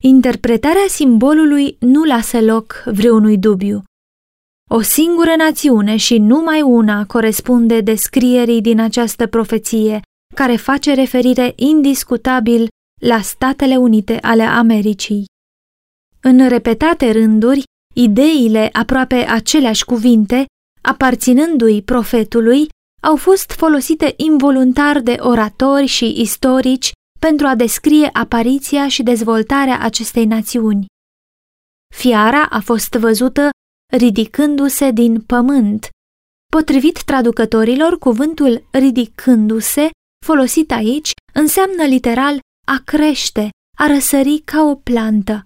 Interpretarea 0.02 0.86
simbolului 0.88 1.76
nu 1.80 2.04
lasă 2.04 2.40
loc 2.40 2.82
vreunui 2.86 3.38
dubiu. 3.38 3.82
O 4.70 4.80
singură 4.80 5.34
națiune 5.36 5.96
și 5.96 6.18
numai 6.18 6.62
una 6.62 7.06
corespunde 7.06 7.80
descrierii 7.80 8.60
din 8.60 8.80
această 8.80 9.26
profeție, 9.26 10.00
care 10.34 10.56
face 10.56 10.94
referire 10.94 11.52
indiscutabil 11.56 12.68
la 13.00 13.20
Statele 13.20 13.76
Unite 13.76 14.18
ale 14.20 14.42
Americii. 14.42 15.30
În 16.24 16.48
repetate 16.48 17.10
rânduri, 17.10 17.62
ideile 17.94 18.68
aproape 18.72 19.14
aceleași 19.14 19.84
cuvinte, 19.84 20.44
aparținându-i 20.82 21.82
profetului, 21.82 22.68
au 23.02 23.16
fost 23.16 23.50
folosite 23.50 24.14
involuntar 24.16 25.00
de 25.00 25.16
oratori 25.20 25.86
și 25.86 26.20
istorici 26.20 26.92
pentru 27.20 27.46
a 27.46 27.54
descrie 27.54 28.08
apariția 28.12 28.88
și 28.88 29.02
dezvoltarea 29.02 29.78
acestei 29.80 30.24
națiuni. 30.24 30.86
Fiara 31.94 32.46
a 32.50 32.60
fost 32.60 32.92
văzută 32.92 33.48
ridicându-se 33.92 34.90
din 34.90 35.20
pământ. 35.20 35.88
Potrivit 36.52 37.02
traducătorilor, 37.02 37.98
cuvântul 37.98 38.68
ridicându-se, 38.70 39.90
folosit 40.26 40.70
aici, 40.72 41.10
înseamnă 41.32 41.82
literal 41.84 42.38
a 42.66 42.82
crește, 42.84 43.48
a 43.78 43.86
răsări 43.86 44.38
ca 44.38 44.62
o 44.62 44.74
plantă. 44.74 45.44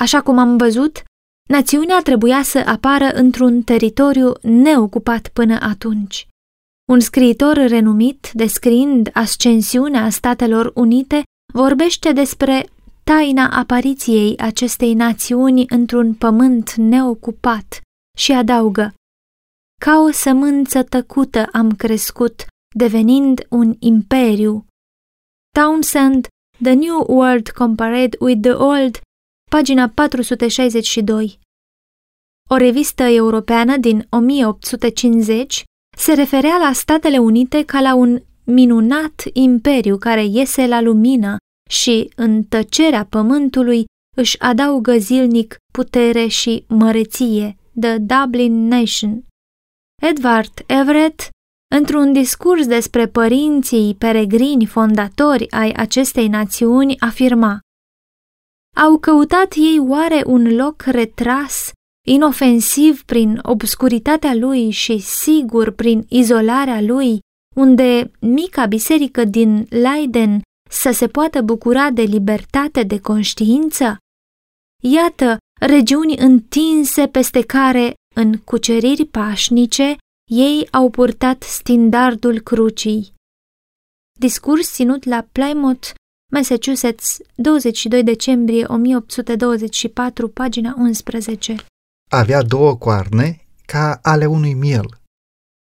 Așa 0.00 0.22
cum 0.22 0.38
am 0.38 0.56
văzut, 0.56 1.02
națiunea 1.48 2.00
trebuia 2.02 2.42
să 2.42 2.58
apară 2.66 3.08
într-un 3.12 3.62
teritoriu 3.62 4.32
neocupat 4.42 5.28
până 5.28 5.58
atunci. 5.60 6.28
Un 6.90 7.00
scriitor 7.00 7.56
renumit, 7.56 8.30
descriind 8.32 9.10
ascensiunea 9.12 10.10
Statelor 10.10 10.72
Unite, 10.74 11.22
vorbește 11.52 12.12
despre 12.12 12.66
taina 13.04 13.48
apariției 13.50 14.36
acestei 14.38 14.94
națiuni 14.94 15.64
într-un 15.68 16.14
pământ 16.14 16.74
neocupat 16.74 17.80
și 18.18 18.32
adaugă 18.32 18.94
Ca 19.80 19.98
o 19.98 20.10
sămânță 20.10 20.82
tăcută 20.82 21.48
am 21.52 21.70
crescut, 21.70 22.46
devenind 22.76 23.46
un 23.48 23.76
imperiu. 23.78 24.66
Townsend, 25.58 26.26
The 26.62 26.72
New 26.72 27.04
World 27.08 27.48
Compared 27.48 28.16
with 28.20 28.40
the 28.40 28.52
Old, 28.52 29.00
pagina 29.50 29.88
462. 29.88 31.38
O 32.50 32.56
revistă 32.56 33.02
europeană 33.02 33.76
din 33.76 34.06
1850 34.10 35.64
se 35.96 36.12
referea 36.12 36.56
la 36.56 36.72
Statele 36.72 37.18
Unite 37.18 37.64
ca 37.64 37.80
la 37.80 37.94
un 37.94 38.22
minunat 38.44 39.22
imperiu 39.32 39.96
care 39.96 40.24
iese 40.24 40.66
la 40.66 40.80
lumină 40.80 41.36
și, 41.70 42.10
în 42.16 42.42
tăcerea 42.42 43.04
pământului, 43.04 43.84
își 44.16 44.40
adaugă 44.40 44.98
zilnic 44.98 45.56
putere 45.72 46.26
și 46.26 46.64
măreție, 46.68 47.56
The 47.80 47.98
Dublin 47.98 48.66
Nation. 48.66 49.24
Edward 50.02 50.64
Everett, 50.66 51.28
într-un 51.74 52.12
discurs 52.12 52.66
despre 52.66 53.06
părinții 53.06 53.94
peregrini 53.98 54.66
fondatori 54.66 55.50
ai 55.50 55.72
acestei 55.72 56.28
națiuni, 56.28 57.00
afirma 57.00 57.60
Au 58.76 58.98
căutat 58.98 59.52
ei 59.56 59.78
oare 59.78 60.22
un 60.26 60.54
loc 60.56 60.82
retras 60.82 61.72
inofensiv 62.06 63.04
prin 63.04 63.38
obscuritatea 63.42 64.34
lui 64.34 64.70
și 64.70 64.98
sigur 64.98 65.70
prin 65.70 66.06
izolarea 66.08 66.80
lui, 66.80 67.18
unde 67.56 68.10
mica 68.20 68.66
biserică 68.66 69.24
din 69.24 69.66
Leiden 69.68 70.42
să 70.70 70.90
se 70.90 71.08
poată 71.08 71.42
bucura 71.42 71.90
de 71.90 72.02
libertate 72.02 72.82
de 72.82 73.00
conștiință? 73.00 73.96
Iată 74.82 75.36
regiuni 75.60 76.16
întinse 76.16 77.08
peste 77.08 77.42
care, 77.42 77.94
în 78.14 78.38
cuceriri 78.38 79.04
pașnice, 79.04 79.96
ei 80.30 80.68
au 80.70 80.90
purtat 80.90 81.42
standardul 81.42 82.40
crucii. 82.40 83.12
Discurs 84.18 84.72
ținut 84.72 85.04
la 85.04 85.26
Plymouth, 85.32 85.90
Massachusetts, 86.32 87.18
22 87.34 88.02
decembrie 88.02 88.64
1824, 88.64 90.28
pagina 90.28 90.74
11 90.78 91.56
avea 92.10 92.42
două 92.42 92.76
coarne 92.76 93.40
ca 93.66 93.98
ale 94.02 94.26
unui 94.26 94.54
miel. 94.54 95.00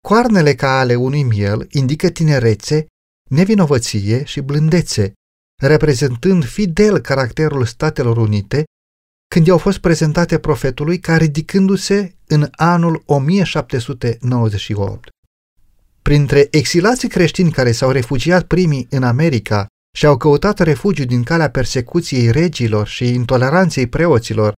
Coarnele 0.08 0.54
ca 0.54 0.78
ale 0.78 0.94
unui 0.94 1.22
miel 1.22 1.66
indică 1.70 2.08
tinerețe, 2.08 2.86
nevinovăție 3.30 4.24
și 4.24 4.40
blândețe, 4.40 5.12
reprezentând 5.62 6.44
fidel 6.44 6.98
caracterul 6.98 7.64
Statelor 7.64 8.16
Unite 8.16 8.64
când 9.34 9.46
i-au 9.46 9.58
fost 9.58 9.78
prezentate 9.78 10.38
profetului 10.38 10.98
ca 10.98 11.16
ridicându-se 11.16 12.14
în 12.26 12.48
anul 12.50 13.02
1798. 13.06 15.08
Printre 16.02 16.48
exilații 16.50 17.08
creștini 17.08 17.50
care 17.50 17.72
s-au 17.72 17.90
refugiat 17.90 18.46
primii 18.46 18.86
în 18.90 19.02
America 19.02 19.66
și 19.98 20.06
au 20.06 20.16
căutat 20.16 20.58
refugiu 20.58 21.04
din 21.04 21.22
calea 21.22 21.50
persecuției 21.50 22.30
regilor 22.30 22.86
și 22.86 23.14
intoleranței 23.14 23.86
preoților 23.86 24.52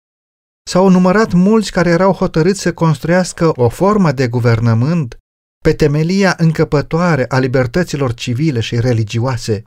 s-au 0.70 0.88
numărat 0.88 1.32
mulți 1.32 1.72
care 1.72 1.90
erau 1.90 2.12
hotărâți 2.12 2.60
să 2.60 2.72
construiască 2.72 3.52
o 3.54 3.68
formă 3.68 4.12
de 4.12 4.28
guvernământ 4.28 5.18
pe 5.64 5.72
temelia 5.72 6.34
încăpătoare 6.38 7.24
a 7.28 7.38
libertăților 7.38 8.14
civile 8.14 8.60
și 8.60 8.80
religioase. 8.80 9.62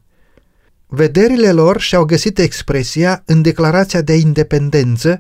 Vederile 0.88 1.52
lor 1.52 1.80
și-au 1.80 2.06
găsit 2.06 2.38
expresia 2.38 3.24
în 3.26 3.42
declarația 3.42 4.02
de 4.02 4.14
independență 4.14 5.20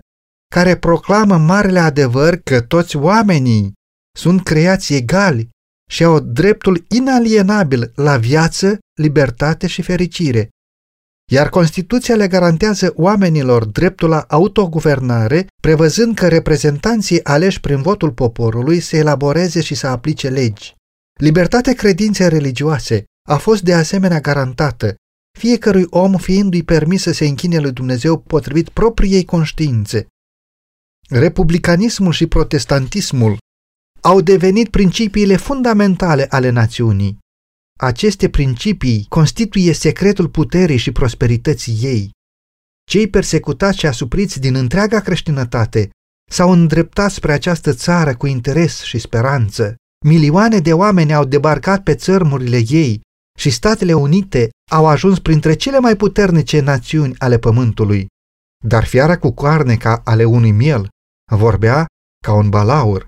care 0.56 0.78
proclamă 0.78 1.38
marele 1.38 1.80
adevăr 1.80 2.36
că 2.36 2.62
toți 2.62 2.96
oamenii 2.96 3.74
sunt 4.18 4.44
creați 4.44 4.94
egali 4.94 5.50
și 5.90 6.04
au 6.04 6.20
dreptul 6.20 6.86
inalienabil 6.88 7.92
la 7.96 8.18
viață, 8.18 8.78
libertate 8.94 9.68
și 9.68 9.82
fericire 9.82 10.50
iar 11.32 11.50
Constituția 11.50 12.16
le 12.16 12.28
garantează 12.28 12.94
oamenilor 12.96 13.66
dreptul 13.66 14.10
la 14.10 14.26
autoguvernare, 14.28 15.48
prevăzând 15.62 16.16
că 16.16 16.28
reprezentanții 16.28 17.24
aleși 17.24 17.60
prin 17.60 17.82
votul 17.82 18.12
poporului 18.12 18.80
să 18.80 18.96
elaboreze 18.96 19.62
și 19.62 19.76
să 19.76 19.88
aplice 19.88 20.30
legi. 20.30 20.76
Libertatea 21.20 21.74
credinței 21.74 22.30
religioase 22.30 23.04
a 23.30 23.38
fost 23.38 23.64
de 23.64 23.74
asemenea 23.74 24.20
garantată, 24.20 24.96
fiecărui 25.40 25.86
om 25.90 26.18
fiindu-i 26.18 26.64
permis 26.64 27.02
să 27.02 27.12
se 27.12 27.26
închine 27.26 27.60
lui 27.60 27.72
Dumnezeu 27.72 28.18
potrivit 28.20 28.70
propriei 28.70 29.26
conștiințe. 29.26 30.06
Republicanismul 31.10 32.12
și 32.12 32.28
protestantismul 32.28 33.38
au 34.02 34.22
devenit 34.22 34.70
principiile 34.70 35.36
fundamentale 35.36 36.26
ale 36.30 36.50
națiunii. 36.50 37.22
Aceste 37.80 38.30
principii 38.30 39.06
constituie 39.10 39.74
secretul 39.74 40.30
puterii 40.30 40.78
și 40.78 40.92
prosperității 40.92 41.78
ei. 41.82 42.12
Cei 42.90 43.10
persecutați 43.10 43.78
și 43.78 43.86
asupriți 43.86 44.40
din 44.40 44.56
întreaga 44.56 45.00
creștinătate 45.00 45.90
s-au 46.32 46.52
îndreptat 46.52 47.12
spre 47.12 47.32
această 47.32 47.74
țară 47.74 48.16
cu 48.16 48.28
interes 48.28 48.82
și 48.82 49.00
speranță. 49.00 49.76
Milioane 50.06 50.60
de 50.60 50.74
oameni 50.74 51.14
au 51.14 51.26
debarcat 51.26 51.84
pe 51.84 51.96
țărmurile 51.96 52.62
ei 52.70 53.02
și 53.40 53.50
Statele 53.50 53.94
Unite 53.94 54.50
au 54.72 54.88
ajuns 54.88 55.20
printre 55.20 55.54
cele 55.54 55.80
mai 55.80 55.96
puternice 55.96 56.60
națiuni 56.60 57.16
ale 57.18 57.38
pământului. 57.38 58.08
Dar 58.66 58.86
fiara 58.86 59.18
cu 59.18 59.32
coarne 59.32 59.76
ca 59.76 60.02
ale 60.06 60.24
unui 60.24 60.52
miel 60.52 60.88
vorbea 61.32 61.86
ca 62.24 62.34
un 62.34 62.50
balaur. 62.50 63.08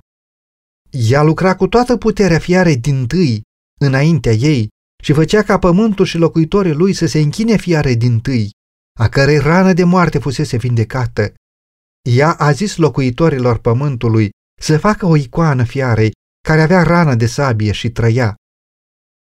Ea 0.90 1.22
lucra 1.24 1.56
cu 1.56 1.68
toată 1.68 1.98
puterea 1.98 2.40
fiarei 2.40 2.78
din 2.78 3.08
tâi 3.08 3.42
înaintea 3.80 4.32
ei 4.32 4.68
și 5.04 5.14
făcea 5.14 5.44
ca 5.44 5.60
pământul 5.60 6.06
și 6.06 6.18
locuitorii 6.18 6.74
lui 6.74 6.94
să 6.94 7.06
se 7.06 7.20
închine 7.20 7.58
fiarei 7.58 7.96
din 7.96 8.20
tâi, 8.20 8.50
a 9.00 9.10
cărei 9.10 9.38
rană 9.38 9.74
de 9.74 9.84
moarte 9.84 10.20
fusese 10.20 10.58
vindecată. 10.58 11.34
Ea 12.10 12.34
a 12.34 12.52
zis 12.52 12.76
locuitorilor 12.76 13.58
pământului 13.58 14.30
să 14.62 14.78
facă 14.78 15.06
o 15.06 15.16
icoană 15.16 15.64
fiarei 15.64 16.12
care 16.48 16.62
avea 16.62 16.84
rană 16.84 17.16
de 17.16 17.26
sabie 17.26 17.72
și 17.72 17.90
trăia. 17.90 18.36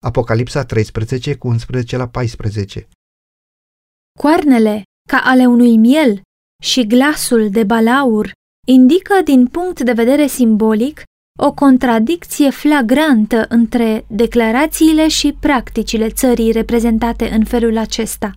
Apocalipsa 0.03 0.65
13, 0.65 1.35
cu 1.35 1.47
11 1.47 1.97
la 1.97 2.07
14 2.07 2.87
Coarnele, 4.19 4.83
ca 5.09 5.17
ale 5.23 5.45
unui 5.45 5.77
miel, 5.77 6.21
și 6.63 6.87
glasul 6.87 7.49
de 7.49 7.63
balaur 7.63 8.31
indică 8.67 9.21
din 9.23 9.47
punct 9.47 9.81
de 9.81 9.91
vedere 9.91 10.27
simbolic 10.27 11.03
o 11.39 11.53
contradicție 11.53 12.49
flagrantă 12.49 13.45
între 13.49 14.05
declarațiile 14.09 15.07
și 15.07 15.37
practicile 15.39 16.09
țării 16.09 16.51
reprezentate 16.51 17.29
în 17.29 17.43
felul 17.43 17.77
acesta. 17.77 18.31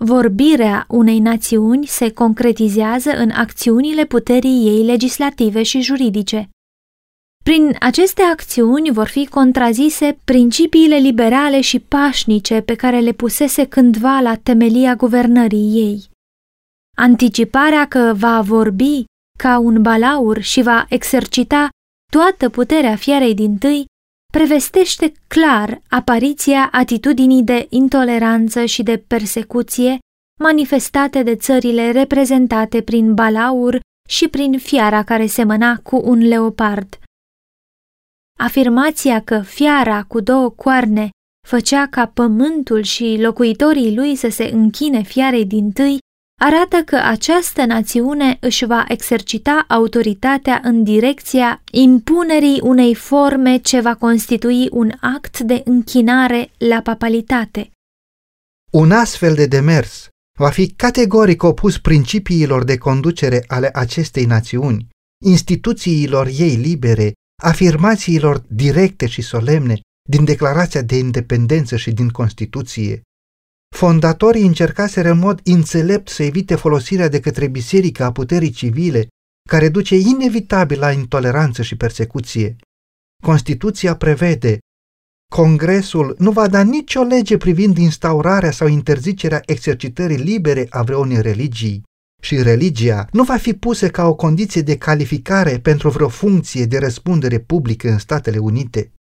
Vorbirea 0.00 0.84
unei 0.88 1.18
națiuni 1.18 1.86
se 1.86 2.12
concretizează 2.12 3.10
în 3.10 3.30
acțiunile 3.30 4.04
puterii 4.04 4.66
ei 4.66 4.84
legislative 4.84 5.62
și 5.62 5.80
juridice. 5.80 6.48
Prin 7.44 7.76
aceste 7.80 8.22
acțiuni 8.22 8.90
vor 8.90 9.06
fi 9.06 9.26
contrazise 9.26 10.18
principiile 10.24 10.96
liberale 10.96 11.60
și 11.60 11.78
pașnice 11.78 12.60
pe 12.60 12.74
care 12.74 13.00
le 13.00 13.12
pusese 13.12 13.64
cândva 13.64 14.18
la 14.20 14.34
temelia 14.34 14.94
guvernării 14.94 15.72
ei. 15.74 16.08
Anticiparea 16.96 17.86
că 17.86 18.12
va 18.16 18.40
vorbi 18.40 19.04
ca 19.38 19.58
un 19.58 19.82
balaur 19.82 20.40
și 20.40 20.62
va 20.62 20.86
exercita 20.88 21.68
toată 22.14 22.48
puterea 22.48 22.96
fiarei 22.96 23.34
din 23.34 23.58
tâi 23.58 23.84
prevestește 24.32 25.12
clar 25.28 25.82
apariția 25.88 26.68
atitudinii 26.72 27.42
de 27.42 27.66
intoleranță 27.70 28.64
și 28.64 28.82
de 28.82 28.98
persecuție 29.06 29.98
manifestate 30.40 31.22
de 31.22 31.36
țările 31.36 31.90
reprezentate 31.90 32.82
prin 32.82 33.14
balaur 33.14 33.80
și 34.08 34.28
prin 34.28 34.58
fiara 34.58 35.02
care 35.02 35.26
semăna 35.26 35.78
cu 35.82 36.00
un 36.04 36.18
leopard. 36.18 36.98
Afirmația 38.38 39.22
că 39.22 39.40
fiara 39.40 40.02
cu 40.02 40.20
două 40.20 40.50
coarne 40.50 41.08
făcea 41.46 41.86
ca 41.86 42.06
pământul 42.06 42.82
și 42.82 43.16
locuitorii 43.20 43.94
lui 43.94 44.16
să 44.16 44.28
se 44.28 44.44
închine 44.44 45.02
fiarei 45.02 45.46
din 45.46 45.70
tâi 45.70 45.98
arată 46.44 46.76
că 46.84 46.96
această 46.96 47.64
națiune 47.64 48.36
își 48.40 48.64
va 48.64 48.84
exercita 48.88 49.64
autoritatea 49.68 50.60
în 50.64 50.82
direcția 50.82 51.62
impunerii 51.70 52.60
unei 52.62 52.94
forme 52.94 53.56
ce 53.56 53.80
va 53.80 53.94
constitui 53.94 54.68
un 54.70 54.92
act 55.00 55.38
de 55.38 55.62
închinare 55.64 56.50
la 56.58 56.80
papalitate. 56.80 57.70
Un 58.72 58.90
astfel 58.90 59.34
de 59.34 59.46
demers 59.46 60.08
va 60.38 60.50
fi 60.50 60.68
categoric 60.68 61.42
opus 61.42 61.78
principiilor 61.78 62.64
de 62.64 62.78
conducere 62.78 63.44
ale 63.46 63.70
acestei 63.72 64.24
națiuni, 64.24 64.88
instituțiilor 65.24 66.26
ei 66.26 66.54
libere, 66.54 67.12
afirmațiilor 67.42 68.44
directe 68.48 69.06
și 69.06 69.22
solemne 69.22 69.80
din 70.10 70.24
Declarația 70.24 70.82
de 70.82 70.96
Independență 70.96 71.76
și 71.76 71.92
din 71.92 72.08
Constituție, 72.08 73.02
Fondatorii 73.74 74.46
încercaseră 74.46 75.10
în 75.10 75.18
mod 75.18 75.40
înțelept 75.44 76.08
să 76.08 76.22
evite 76.22 76.54
folosirea 76.54 77.08
de 77.08 77.20
către 77.20 77.46
biserică 77.46 78.04
a 78.04 78.12
puterii 78.12 78.50
civile, 78.50 79.08
care 79.48 79.68
duce 79.68 79.96
inevitabil 79.96 80.78
la 80.78 80.92
intoleranță 80.92 81.62
și 81.62 81.76
persecuție. 81.76 82.56
Constituția 83.22 83.96
prevede 83.96 84.58
Congresul 85.32 86.14
nu 86.18 86.30
va 86.30 86.48
da 86.48 86.62
nicio 86.62 87.02
lege 87.02 87.36
privind 87.36 87.76
instaurarea 87.76 88.50
sau 88.50 88.66
interzicerea 88.68 89.42
exercitării 89.46 90.16
libere 90.16 90.66
a 90.70 90.82
vreunei 90.82 91.22
religii 91.22 91.82
și 92.22 92.42
religia 92.42 93.08
nu 93.12 93.22
va 93.22 93.36
fi 93.36 93.54
pusă 93.54 93.88
ca 93.90 94.06
o 94.06 94.14
condiție 94.14 94.60
de 94.60 94.76
calificare 94.76 95.58
pentru 95.58 95.88
vreo 95.88 96.08
funcție 96.08 96.64
de 96.64 96.78
răspundere 96.78 97.38
publică 97.38 97.88
în 97.88 97.98
Statele 97.98 98.38
Unite. 98.38 98.92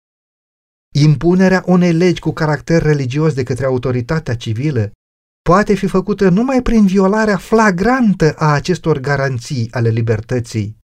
Impunerea 0.95 1.63
unei 1.65 1.93
legi 1.93 2.19
cu 2.19 2.31
caracter 2.31 2.81
religios 2.81 3.33
de 3.33 3.43
către 3.43 3.65
autoritatea 3.65 4.35
civilă 4.35 4.91
poate 5.41 5.73
fi 5.73 5.87
făcută 5.87 6.29
numai 6.29 6.61
prin 6.61 6.85
violarea 6.85 7.37
flagrantă 7.37 8.33
a 8.37 8.53
acestor 8.53 8.99
garanții 8.99 9.67
ale 9.71 9.89
libertății. 9.89 10.77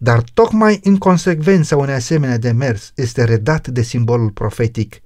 Dar 0.00 0.22
tocmai 0.34 0.80
în 0.82 0.98
consecvența 0.98 1.76
unei 1.76 1.94
asemenea 1.94 2.38
demers 2.38 2.92
este 2.94 3.24
redat 3.24 3.68
de 3.68 3.82
simbolul 3.82 4.30
profetic, 4.30 5.00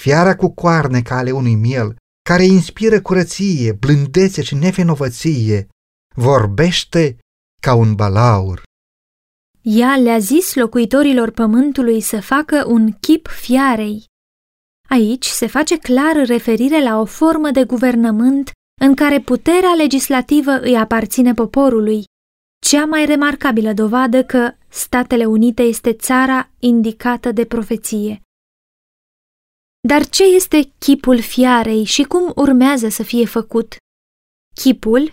fiara 0.00 0.36
cu 0.36 0.48
coarne 0.48 1.02
ca 1.02 1.16
ale 1.16 1.30
unui 1.30 1.54
miel, 1.54 1.96
care 2.28 2.44
inspiră 2.44 3.00
curăție, 3.00 3.72
blândețe 3.72 4.42
și 4.42 4.54
nevinovăție, 4.54 5.68
vorbește 6.16 7.18
ca 7.62 7.74
un 7.74 7.94
balaur. 7.94 8.62
Ea 9.62 9.96
le-a 9.96 10.18
zis 10.18 10.54
locuitorilor 10.54 11.30
pământului 11.30 12.00
să 12.00 12.20
facă 12.20 12.64
un 12.66 12.92
chip 13.00 13.26
fiarei. 13.26 14.04
Aici 14.88 15.24
se 15.24 15.46
face 15.46 15.78
clar 15.78 16.26
referire 16.26 16.82
la 16.82 17.00
o 17.00 17.04
formă 17.04 17.50
de 17.50 17.64
guvernământ 17.64 18.50
în 18.80 18.94
care 18.94 19.20
puterea 19.20 19.74
legislativă 19.74 20.60
îi 20.60 20.76
aparține 20.76 21.34
poporului, 21.34 22.04
cea 22.66 22.84
mai 22.84 23.04
remarcabilă 23.06 23.72
dovadă 23.72 24.24
că 24.24 24.54
Statele 24.68 25.24
Unite 25.24 25.62
este 25.62 25.92
țara 25.92 26.50
indicată 26.58 27.32
de 27.32 27.44
profeție. 27.44 28.20
Dar 29.88 30.08
ce 30.08 30.24
este 30.24 30.72
chipul 30.78 31.20
fiarei 31.20 31.84
și 31.84 32.02
cum 32.02 32.32
urmează 32.36 32.88
să 32.88 33.02
fie 33.02 33.24
făcut? 33.26 33.76
Chipul, 34.54 35.12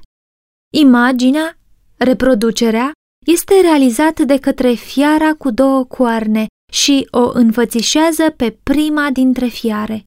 imaginea, 0.73 1.57
reproducerea 1.97 2.91
este 3.27 3.61
realizat 3.61 4.19
de 4.19 4.37
către 4.37 4.73
fiara 4.73 5.33
cu 5.33 5.51
două 5.51 5.83
coarne 5.83 6.45
și 6.71 7.07
o 7.11 7.31
înfățișează 7.33 8.29
pe 8.29 8.57
prima 8.63 9.09
dintre 9.11 9.47
fiare. 9.47 10.03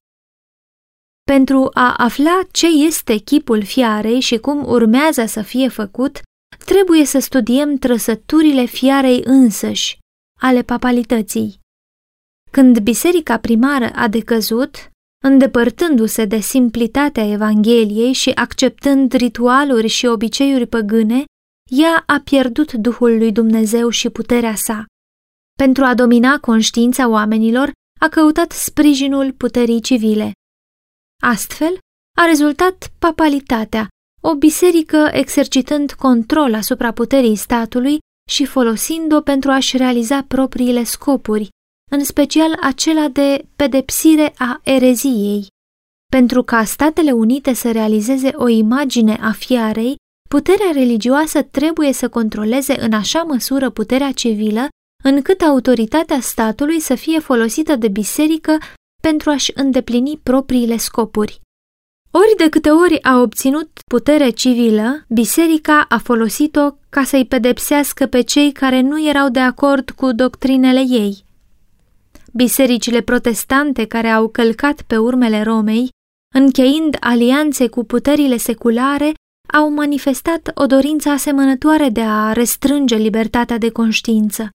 Pentru 1.22 1.70
a 1.74 1.94
afla 1.96 2.40
ce 2.50 2.66
este 2.66 3.16
chipul 3.16 3.64
fiarei 3.64 4.20
și 4.20 4.38
cum 4.38 4.68
urmează 4.68 5.24
să 5.26 5.42
fie 5.42 5.68
făcut, 5.68 6.20
trebuie 6.64 7.04
să 7.04 7.18
studiem 7.18 7.76
trăsăturile 7.76 8.64
fiarei 8.64 9.20
însăși, 9.24 9.98
ale 10.40 10.62
papalității. 10.62 11.58
Când 12.50 12.78
biserica 12.78 13.38
primară 13.38 13.90
a 13.94 14.08
decăzut, 14.08 14.90
îndepărtându-se 15.24 16.24
de 16.24 16.38
simplitatea 16.38 17.30
Evangheliei 17.30 18.12
și 18.12 18.30
acceptând 18.30 19.12
ritualuri 19.12 19.86
și 19.86 20.06
obiceiuri 20.06 20.66
păgâne, 20.66 21.24
ea 21.70 22.02
a 22.06 22.20
pierdut 22.24 22.72
Duhul 22.72 23.18
lui 23.18 23.32
Dumnezeu 23.32 23.88
și 23.88 24.08
puterea 24.08 24.54
sa. 24.54 24.84
Pentru 25.58 25.84
a 25.84 25.94
domina 25.94 26.38
conștiința 26.38 27.08
oamenilor, 27.08 27.72
a 28.00 28.08
căutat 28.08 28.52
sprijinul 28.52 29.32
puterii 29.32 29.80
civile. 29.80 30.32
Astfel, 31.22 31.78
a 32.16 32.24
rezultat 32.24 32.92
papalitatea, 32.98 33.88
o 34.22 34.34
biserică 34.34 35.08
exercitând 35.12 35.92
control 35.92 36.54
asupra 36.54 36.92
puterii 36.92 37.36
statului 37.36 37.98
și 38.28 38.44
folosind-o 38.46 39.20
pentru 39.20 39.50
a-și 39.50 39.76
realiza 39.76 40.22
propriile 40.22 40.84
scopuri, 40.84 41.48
în 41.90 42.04
special 42.04 42.58
acela 42.60 43.08
de 43.08 43.48
pedepsire 43.56 44.32
a 44.38 44.60
ereziei. 44.64 45.46
Pentru 46.12 46.42
ca 46.42 46.64
Statele 46.64 47.12
Unite 47.12 47.52
să 47.52 47.72
realizeze 47.72 48.30
o 48.34 48.48
imagine 48.48 49.14
a 49.20 49.32
fiarei, 49.32 49.96
Puterea 50.34 50.70
religioasă 50.72 51.42
trebuie 51.42 51.92
să 51.92 52.08
controleze 52.08 52.80
în 52.80 52.92
așa 52.92 53.22
măsură 53.22 53.70
puterea 53.70 54.12
civilă, 54.12 54.68
încât 55.04 55.40
autoritatea 55.40 56.20
statului 56.20 56.80
să 56.80 56.94
fie 56.94 57.18
folosită 57.18 57.76
de 57.76 57.88
biserică 57.88 58.58
pentru 59.02 59.30
a-și 59.30 59.52
îndeplini 59.54 60.20
propriile 60.22 60.76
scopuri. 60.76 61.40
Ori 62.10 62.34
de 62.36 62.48
câte 62.48 62.70
ori 62.70 63.02
a 63.02 63.20
obținut 63.20 63.70
putere 63.86 64.30
civilă, 64.30 65.04
biserica 65.08 65.86
a 65.88 65.98
folosit-o 65.98 66.70
ca 66.88 67.04
să-i 67.04 67.26
pedepsească 67.26 68.06
pe 68.06 68.20
cei 68.20 68.52
care 68.52 68.80
nu 68.80 69.08
erau 69.08 69.28
de 69.28 69.40
acord 69.40 69.90
cu 69.90 70.12
doctrinele 70.12 70.84
ei. 70.88 71.24
Bisericile 72.32 73.00
protestante 73.00 73.86
care 73.86 74.08
au 74.08 74.28
călcat 74.28 74.82
pe 74.82 74.96
urmele 74.96 75.42
Romei, 75.42 75.88
încheind 76.34 76.96
alianțe 77.00 77.68
cu 77.68 77.84
puterile 77.84 78.36
seculare, 78.36 79.12
au 79.52 79.70
manifestat 79.70 80.50
o 80.54 80.66
dorință 80.66 81.08
asemănătoare 81.08 81.88
de 81.88 82.02
a 82.02 82.32
restrânge 82.32 82.96
libertatea 82.96 83.58
de 83.58 83.70
conștiință. 83.70 84.50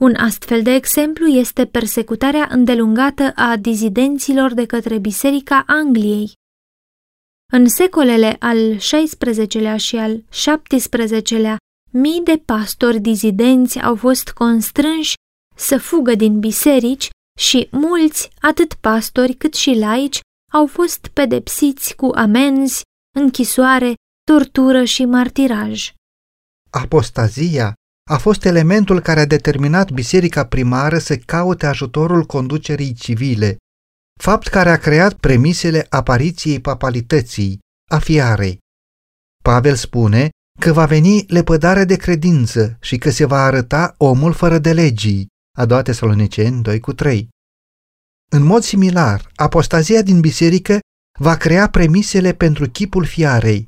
Un 0.00 0.14
astfel 0.14 0.62
de 0.62 0.70
exemplu 0.70 1.26
este 1.26 1.66
persecutarea 1.66 2.48
îndelungată 2.50 3.32
a 3.34 3.56
dizidenților 3.56 4.54
de 4.54 4.66
către 4.66 4.98
Biserica 4.98 5.64
Angliei. 5.66 6.32
În 7.52 7.68
secolele 7.68 8.36
al 8.38 8.76
XVI-lea 8.76 9.76
și 9.76 9.96
al 9.96 10.24
XVII-lea, 10.68 11.56
mii 11.90 12.20
de 12.24 12.42
pastori 12.44 13.00
dizidenți 13.00 13.80
au 13.80 13.96
fost 13.96 14.30
constrânși 14.30 15.14
să 15.56 15.78
fugă 15.78 16.14
din 16.14 16.38
biserici 16.38 17.08
și 17.38 17.68
mulți, 17.70 18.30
atât 18.40 18.74
pastori 18.74 19.34
cât 19.34 19.54
și 19.54 19.74
laici, 19.78 20.20
au 20.52 20.66
fost 20.66 21.06
pedepsiți 21.12 21.96
cu 21.96 22.10
amenzi, 22.14 22.82
închisoare, 23.18 23.94
tortură 24.24 24.84
și 24.84 25.04
martiraj. 25.04 25.92
Apostazia 26.70 27.74
a 28.10 28.18
fost 28.18 28.44
elementul 28.44 29.00
care 29.00 29.20
a 29.20 29.26
determinat 29.26 29.90
biserica 29.90 30.46
primară 30.46 30.98
să 30.98 31.16
caute 31.16 31.66
ajutorul 31.66 32.24
conducerii 32.24 32.92
civile, 32.92 33.56
fapt 34.20 34.46
care 34.46 34.70
a 34.70 34.76
creat 34.76 35.14
premisele 35.14 35.86
apariției 35.88 36.60
papalității, 36.60 37.58
a 37.90 37.98
fiarei. 37.98 38.58
Pavel 39.42 39.74
spune 39.74 40.28
că 40.60 40.72
va 40.72 40.86
veni 40.86 41.24
lepădarea 41.26 41.84
de 41.84 41.96
credință 41.96 42.76
și 42.80 42.98
că 42.98 43.10
se 43.10 43.24
va 43.24 43.42
arăta 43.42 43.94
omul 43.98 44.32
fără 44.32 44.58
de 44.58 44.72
legii, 44.72 45.26
a 45.56 45.66
doua 45.66 45.82
Tesaloniceni 45.82 46.62
2 46.62 46.80
cu 46.80 46.92
3. 46.92 47.28
În 48.30 48.42
mod 48.42 48.62
similar, 48.62 49.30
apostazia 49.34 50.02
din 50.02 50.20
biserică 50.20 50.78
va 51.18 51.36
crea 51.36 51.68
premisele 51.68 52.32
pentru 52.32 52.68
chipul 52.68 53.04
fiarei. 53.04 53.66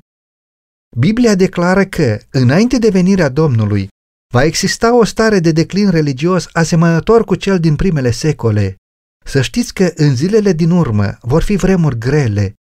Biblia 0.97 1.35
declară 1.35 1.85
că, 1.85 2.19
înainte 2.31 2.79
de 2.79 2.89
venirea 2.89 3.29
Domnului, 3.29 3.89
va 4.35 4.45
exista 4.45 4.97
o 4.97 5.05
stare 5.05 5.39
de 5.39 5.53
declin 5.53 5.91
religios 5.91 6.49
asemănător 6.53 7.25
cu 7.25 7.35
cel 7.35 7.61
din 7.61 7.77
primele 7.77 8.11
secole. 8.11 8.77
Să 9.25 9.41
știți 9.41 9.75
că 9.75 9.93
în 9.95 10.17
zilele 10.17 10.53
din 10.53 10.71
urmă 10.71 11.19
vor 11.21 11.43
fi 11.43 11.57
vremuri 11.57 11.99
grele, 11.99 12.55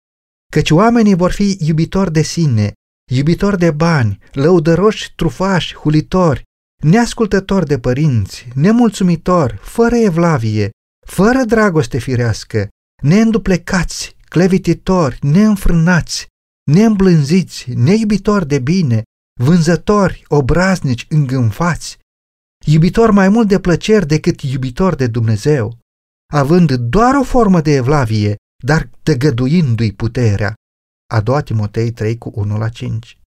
căci 0.52 0.71
oamenii 0.71 1.15
vor 1.15 1.32
fi 1.32 1.58
iubitori 1.60 2.12
de 2.12 2.21
sine, 2.21 2.73
iubitori 3.12 3.58
de 3.58 3.71
bani, 3.71 4.19
lăudăroși, 4.32 5.13
trufași, 5.15 5.75
hulitori, 5.75 6.43
neascultători 6.84 7.65
de 7.65 7.80
părinți, 7.80 8.47
nemulțumitori, 8.54 9.58
fără 9.62 9.95
evlavie, 9.95 10.69
fără 11.08 11.43
dragoste 11.43 11.97
firească, 11.97 12.67
neînduplecați, 13.02 14.17
clevititori, 14.30 15.20
neînfrânați, 15.22 16.28
neîmblânziți, 16.72 17.72
neiubitori 17.72 18.48
de 18.48 18.60
bine, 18.60 19.04
vânzători, 19.42 20.24
obraznici, 20.28 21.06
îngânfați, 21.10 21.98
iubitori 22.65 23.12
mai 23.12 23.30
mult 23.30 23.48
de 23.48 23.60
plăceri 23.60 24.08
decât 24.08 24.42
iubitori 24.42 24.98
de 24.98 25.08
Dumnezeu, 25.08 25.78
având 26.34 26.74
doar 26.74 27.15
o 27.15 27.24
formă 27.24 27.62
de 27.62 27.72
evlavie, 27.72 28.36
dar 28.63 28.89
tăgăduindu-i 29.04 29.94
puterea. 29.94 30.54
A 31.13 31.22
doua 31.22 31.42
Timotei 31.42 31.92
3 31.92 32.18
cu 32.18 32.32
1 32.36 32.58
la 32.58 32.70
5. 32.70 33.18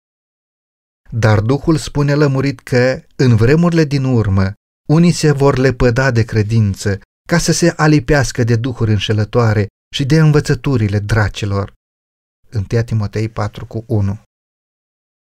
Dar 1.11 1.41
Duhul 1.41 1.77
spune 1.77 2.15
lămurit 2.15 2.61
că, 2.61 3.03
în 3.17 3.37
vremurile 3.37 3.85
din 3.85 4.05
urmă, 4.05 4.53
unii 4.89 5.13
se 5.13 5.33
vor 5.33 5.59
lepăda 5.59 6.11
de 6.11 6.23
credință, 6.23 7.01
ca 7.29 7.39
să 7.39 7.53
se 7.53 7.73
alipească 7.77 8.45
de 8.45 8.57
duhuri 8.57 8.91
înșelătoare 8.91 9.67
și 9.93 10.05
de 10.05 10.19
învățăturile 10.19 10.99
dracilor. 10.99 11.73
1 12.55 12.83
Timotei 12.83 13.29
4 13.29 13.67
cu 13.67 13.85
1 13.87 14.19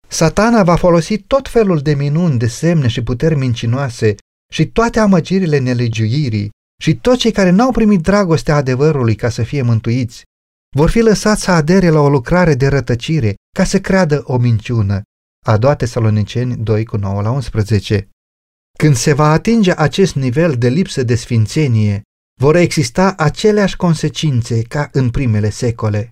Satana 0.07 0.63
va 0.63 0.75
folosi 0.75 1.17
tot 1.17 1.49
felul 1.49 1.79
de 1.79 1.93
minuni, 1.93 2.37
de 2.37 2.47
semne 2.47 2.87
și 2.87 3.03
puteri 3.03 3.35
mincinoase 3.35 4.15
și 4.53 4.65
toate 4.67 4.99
amăgirile 4.99 5.57
nelegiuirii 5.57 6.49
și 6.81 6.95
toți 6.95 7.19
cei 7.19 7.31
care 7.31 7.49
n-au 7.49 7.71
primit 7.71 8.01
dragostea 8.01 8.55
adevărului 8.55 9.15
ca 9.15 9.29
să 9.29 9.43
fie 9.43 9.61
mântuiți 9.61 10.23
vor 10.75 10.89
fi 10.89 10.99
lăsați 10.99 11.41
să 11.41 11.51
adere 11.51 11.89
la 11.89 11.99
o 11.99 12.09
lucrare 12.09 12.53
de 12.53 12.67
rătăcire 12.67 13.35
ca 13.55 13.63
să 13.63 13.79
creadă 13.79 14.21
o 14.25 14.37
minciună. 14.37 15.01
A 15.45 15.57
doua 15.57 15.75
Tesaloniceni 15.75 16.55
2 16.55 16.85
cu 16.85 16.97
9 16.97 17.21
la 17.21 17.31
11 17.31 18.09
Când 18.77 18.95
se 18.95 19.13
va 19.13 19.31
atinge 19.31 19.73
acest 19.77 20.15
nivel 20.15 20.55
de 20.57 20.69
lipsă 20.69 21.03
de 21.03 21.15
sfințenie, 21.15 22.01
vor 22.41 22.55
exista 22.55 23.13
aceleași 23.17 23.75
consecințe 23.75 24.61
ca 24.61 24.89
în 24.91 25.09
primele 25.09 25.49
secole. 25.49 26.11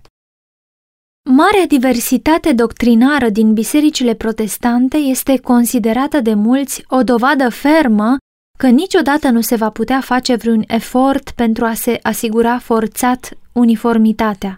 Marea 1.30 1.66
diversitate 1.68 2.52
doctrinară 2.52 3.28
din 3.28 3.52
bisericile 3.52 4.14
protestante 4.14 4.96
este 4.96 5.38
considerată 5.38 6.20
de 6.20 6.34
mulți 6.34 6.84
o 6.88 7.02
dovadă 7.02 7.48
fermă 7.48 8.16
că 8.58 8.66
niciodată 8.66 9.28
nu 9.28 9.40
se 9.40 9.56
va 9.56 9.70
putea 9.70 10.00
face 10.00 10.34
vreun 10.34 10.64
efort 10.66 11.30
pentru 11.30 11.64
a 11.64 11.74
se 11.74 11.98
asigura 12.02 12.58
forțat 12.58 13.38
uniformitatea. 13.52 14.56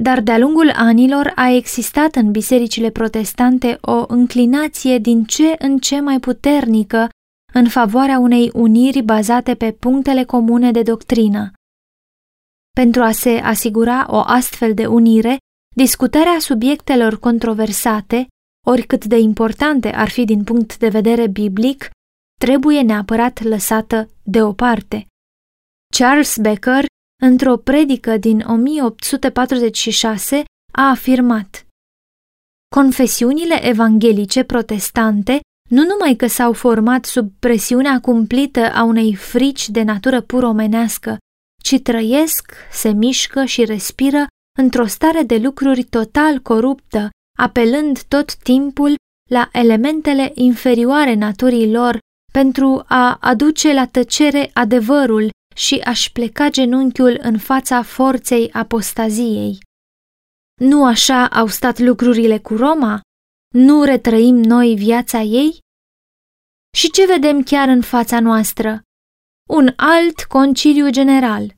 Dar 0.00 0.20
de-a 0.20 0.38
lungul 0.38 0.70
anilor 0.70 1.32
a 1.34 1.50
existat 1.50 2.14
în 2.14 2.30
bisericile 2.30 2.90
protestante 2.90 3.78
o 3.80 4.04
înclinație 4.08 4.98
din 4.98 5.24
ce 5.24 5.54
în 5.58 5.78
ce 5.78 6.00
mai 6.00 6.20
puternică 6.20 7.08
în 7.58 7.68
favoarea 7.68 8.18
unei 8.18 8.50
uniri 8.52 9.02
bazate 9.02 9.54
pe 9.54 9.72
punctele 9.72 10.24
comune 10.24 10.70
de 10.70 10.82
doctrină. 10.82 11.52
Pentru 12.74 13.02
a 13.02 13.10
se 13.10 13.30
asigura 13.30 14.06
o 14.08 14.22
astfel 14.26 14.74
de 14.74 14.86
unire, 14.86 15.36
discutarea 15.76 16.38
subiectelor 16.38 17.18
controversate, 17.18 18.26
oricât 18.66 19.04
de 19.04 19.18
importante 19.18 19.88
ar 19.88 20.08
fi 20.08 20.24
din 20.24 20.44
punct 20.44 20.78
de 20.78 20.88
vedere 20.88 21.26
biblic, 21.26 21.90
trebuie 22.40 22.80
neapărat 22.80 23.42
lăsată 23.42 24.10
deoparte. 24.22 25.06
Charles 25.96 26.36
Becker, 26.36 26.84
într-o 27.22 27.56
predică 27.56 28.16
din 28.16 28.40
1846, 28.40 30.44
a 30.72 30.88
afirmat 30.88 31.66
Confesiunile 32.74 33.66
evanghelice 33.66 34.42
protestante 34.42 35.40
nu 35.68 35.84
numai 35.84 36.14
că 36.14 36.26
s-au 36.26 36.52
format 36.52 37.04
sub 37.04 37.30
presiunea 37.38 38.00
cumplită 38.00 38.72
a 38.72 38.82
unei 38.82 39.14
frici 39.14 39.68
de 39.68 39.82
natură 39.82 40.20
pur 40.20 40.42
omenească, 40.42 41.18
ci 41.62 41.80
trăiesc, 41.82 42.52
se 42.72 42.88
mișcă 42.88 43.44
și 43.44 43.64
respiră 43.64 44.26
într-o 44.58 44.86
stare 44.86 45.22
de 45.22 45.36
lucruri 45.36 45.82
total 45.82 46.38
coruptă, 46.38 47.10
apelând 47.38 48.02
tot 48.02 48.34
timpul 48.34 48.94
la 49.30 49.48
elementele 49.52 50.32
inferioare 50.34 51.14
naturii 51.14 51.72
lor 51.72 51.98
pentru 52.32 52.84
a 52.86 53.16
aduce 53.20 53.72
la 53.72 53.86
tăcere 53.86 54.50
adevărul 54.52 55.30
și 55.54 55.80
a-și 55.84 56.12
pleca 56.12 56.48
genunchiul 56.48 57.18
în 57.22 57.38
fața 57.38 57.82
forței 57.82 58.52
apostaziei. 58.52 59.58
Nu 60.60 60.84
așa 60.84 61.26
au 61.26 61.46
stat 61.46 61.78
lucrurile 61.78 62.38
cu 62.38 62.56
Roma? 62.56 63.00
Nu 63.58 63.84
retrăim 63.84 64.34
noi 64.34 64.74
viața 64.74 65.20
ei? 65.20 65.58
Și 66.76 66.90
ce 66.90 67.06
vedem 67.06 67.42
chiar 67.42 67.68
în 67.68 67.82
fața 67.82 68.20
noastră? 68.20 68.82
Un 69.48 69.72
alt 69.76 70.20
conciliu 70.20 70.90
general, 70.90 71.56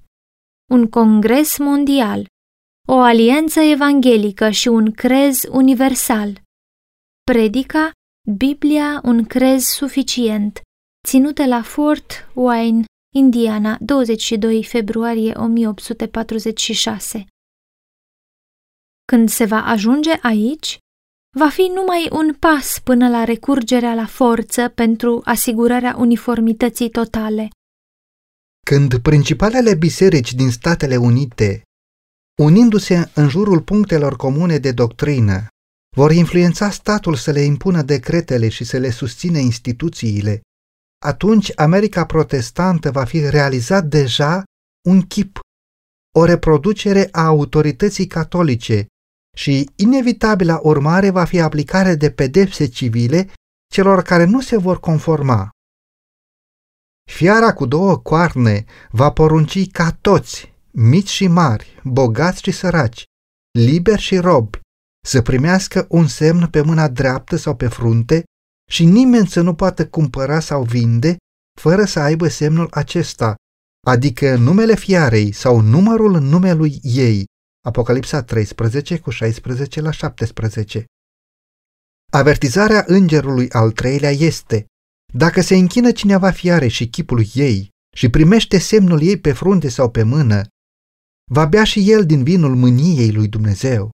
un 0.71 0.89
congres 0.89 1.59
mondial, 1.59 2.27
o 2.89 2.95
alianță 2.95 3.61
evanghelică 3.61 4.51
și 4.51 4.69
un 4.69 4.93
crez 4.93 5.43
universal. 5.51 6.43
Predica, 7.23 7.91
Biblia, 8.37 9.01
un 9.05 9.25
crez 9.25 9.65
suficient, 9.65 10.61
ținută 11.07 11.47
la 11.47 11.63
Fort 11.63 12.31
Wayne, 12.35 12.85
Indiana, 13.15 13.79
22 13.81 14.65
februarie 14.65 15.33
1846. 15.37 17.27
Când 19.05 19.29
se 19.29 19.45
va 19.45 19.65
ajunge 19.65 20.19
aici, 20.23 20.79
va 21.37 21.49
fi 21.49 21.71
numai 21.75 22.09
un 22.13 22.35
pas 22.35 22.81
până 22.85 23.09
la 23.09 23.25
recurgerea 23.25 23.95
la 23.95 24.07
forță 24.07 24.69
pentru 24.69 25.21
asigurarea 25.25 25.97
uniformității 25.99 26.91
totale. 26.91 27.49
Când 28.67 28.99
principalele 28.99 29.75
biserici 29.75 30.35
din 30.35 30.51
Statele 30.51 30.97
Unite, 30.97 31.63
unindu-se 32.43 33.11
în 33.15 33.29
jurul 33.29 33.61
punctelor 33.61 34.17
comune 34.17 34.59
de 34.59 34.73
doctrină, 34.73 35.47
vor 35.97 36.13
influența 36.13 36.71
statul 36.71 37.15
să 37.15 37.31
le 37.31 37.41
impună 37.41 37.83
decretele 37.83 38.49
și 38.49 38.65
să 38.65 38.79
le 38.79 38.91
susține 38.91 39.39
instituțiile, 39.39 40.41
atunci 41.05 41.53
America 41.55 42.07
protestantă 42.07 42.91
va 42.91 43.05
fi 43.05 43.29
realizat 43.29 43.85
deja 43.85 44.43
un 44.89 45.03
chip, 45.03 45.41
o 46.17 46.25
reproducere 46.25 47.09
a 47.13 47.27
autorității 47.27 48.07
catolice 48.07 48.87
și 49.39 49.71
inevitabila 49.77 50.61
urmare 50.63 51.11
va 51.11 51.25
fi 51.25 51.41
aplicarea 51.41 51.95
de 51.95 52.11
pedepse 52.11 52.67
civile 52.67 53.31
celor 53.73 54.03
care 54.03 54.25
nu 54.25 54.41
se 54.41 54.57
vor 54.57 54.81
conforma. 54.81 55.51
Fiara 57.11 57.53
cu 57.53 57.67
două 57.67 57.97
coarne 57.97 58.65
va 58.91 59.13
porunci 59.13 59.71
ca 59.71 59.93
toți, 60.01 60.55
mici 60.71 61.09
și 61.09 61.27
mari, 61.27 61.81
bogați 61.85 62.43
și 62.43 62.51
săraci, 62.51 63.05
liberi 63.59 64.01
și 64.01 64.17
robi, 64.19 64.61
să 65.07 65.23
primească 65.23 65.87
un 65.89 66.07
semn 66.07 66.47
pe 66.47 66.61
mâna 66.63 66.89
dreaptă 66.89 67.37
sau 67.37 67.57
pe 67.57 67.69
frunte 67.69 68.25
și 68.71 68.85
nimeni 68.85 69.27
să 69.27 69.41
nu 69.41 69.55
poată 69.55 69.89
cumpăra 69.89 70.41
sau 70.41 70.63
vinde 70.63 71.17
fără 71.61 71.85
să 71.85 72.01
aibă 72.01 72.29
semnul 72.29 72.69
acesta, 72.71 73.35
adică 73.87 74.37
numele 74.37 74.75
fiarei 74.75 75.33
sau 75.33 75.61
numărul 75.61 76.21
numelui 76.21 76.81
ei. 76.83 77.27
Apocalipsa 77.69 78.23
13 78.23 78.99
cu 78.99 79.11
16 79.11 79.81
la 79.81 79.91
17. 79.91 80.85
Avertizarea 82.13 82.85
îngerului 82.87 83.51
al 83.51 83.71
treilea 83.71 84.11
este 84.11 84.67
Dacă 85.13 85.41
se 85.41 85.57
închină 85.57 85.93
cineva 85.93 86.31
fiare 86.31 86.69
și 86.69 86.89
chipul 86.89 87.25
ei 87.35 87.69
și 87.97 88.09
primește 88.09 88.59
semnul 88.59 89.03
ei 89.03 89.21
pe 89.21 89.33
frunte 89.33 89.69
sau 89.69 89.91
pe 89.91 90.03
mână, 90.03 90.47
va 91.31 91.47
bea 91.47 91.65
și 91.65 91.91
el 91.91 92.07
din 92.07 92.23
vinul 92.23 92.55
mâniei 92.57 93.13
lui 93.13 93.29
Dumnezeu. 93.29 93.91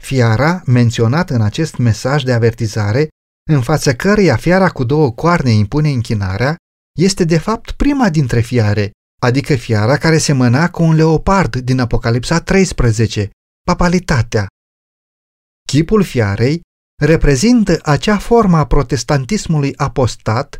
Fiara, 0.00 0.62
menționată 0.66 1.34
în 1.34 1.42
acest 1.42 1.76
mesaj 1.76 2.22
de 2.22 2.32
avertizare, 2.32 3.08
în 3.50 3.62
fața 3.62 3.94
căreia 3.94 4.36
fiara 4.36 4.70
cu 4.70 4.84
două 4.84 5.12
coarne 5.12 5.50
impune 5.50 5.90
închinarea, 5.90 6.56
este 6.98 7.24
de 7.24 7.38
fapt 7.38 7.70
prima 7.70 8.10
dintre 8.10 8.40
fiare, 8.40 8.90
adică 9.20 9.54
fiara 9.54 9.96
care 9.96 10.18
semăna 10.18 10.70
cu 10.70 10.82
un 10.82 10.94
leopard 10.94 11.56
din 11.56 11.80
Apocalipsa 11.80 12.40
13, 12.40 13.30
papalitatea. 13.66 14.46
Chipul 15.68 16.02
fiarei 16.02 16.60
reprezintă 17.02 17.78
acea 17.82 18.18
formă 18.18 18.56
a 18.56 18.66
protestantismului 18.66 19.76
apostat 19.76 20.58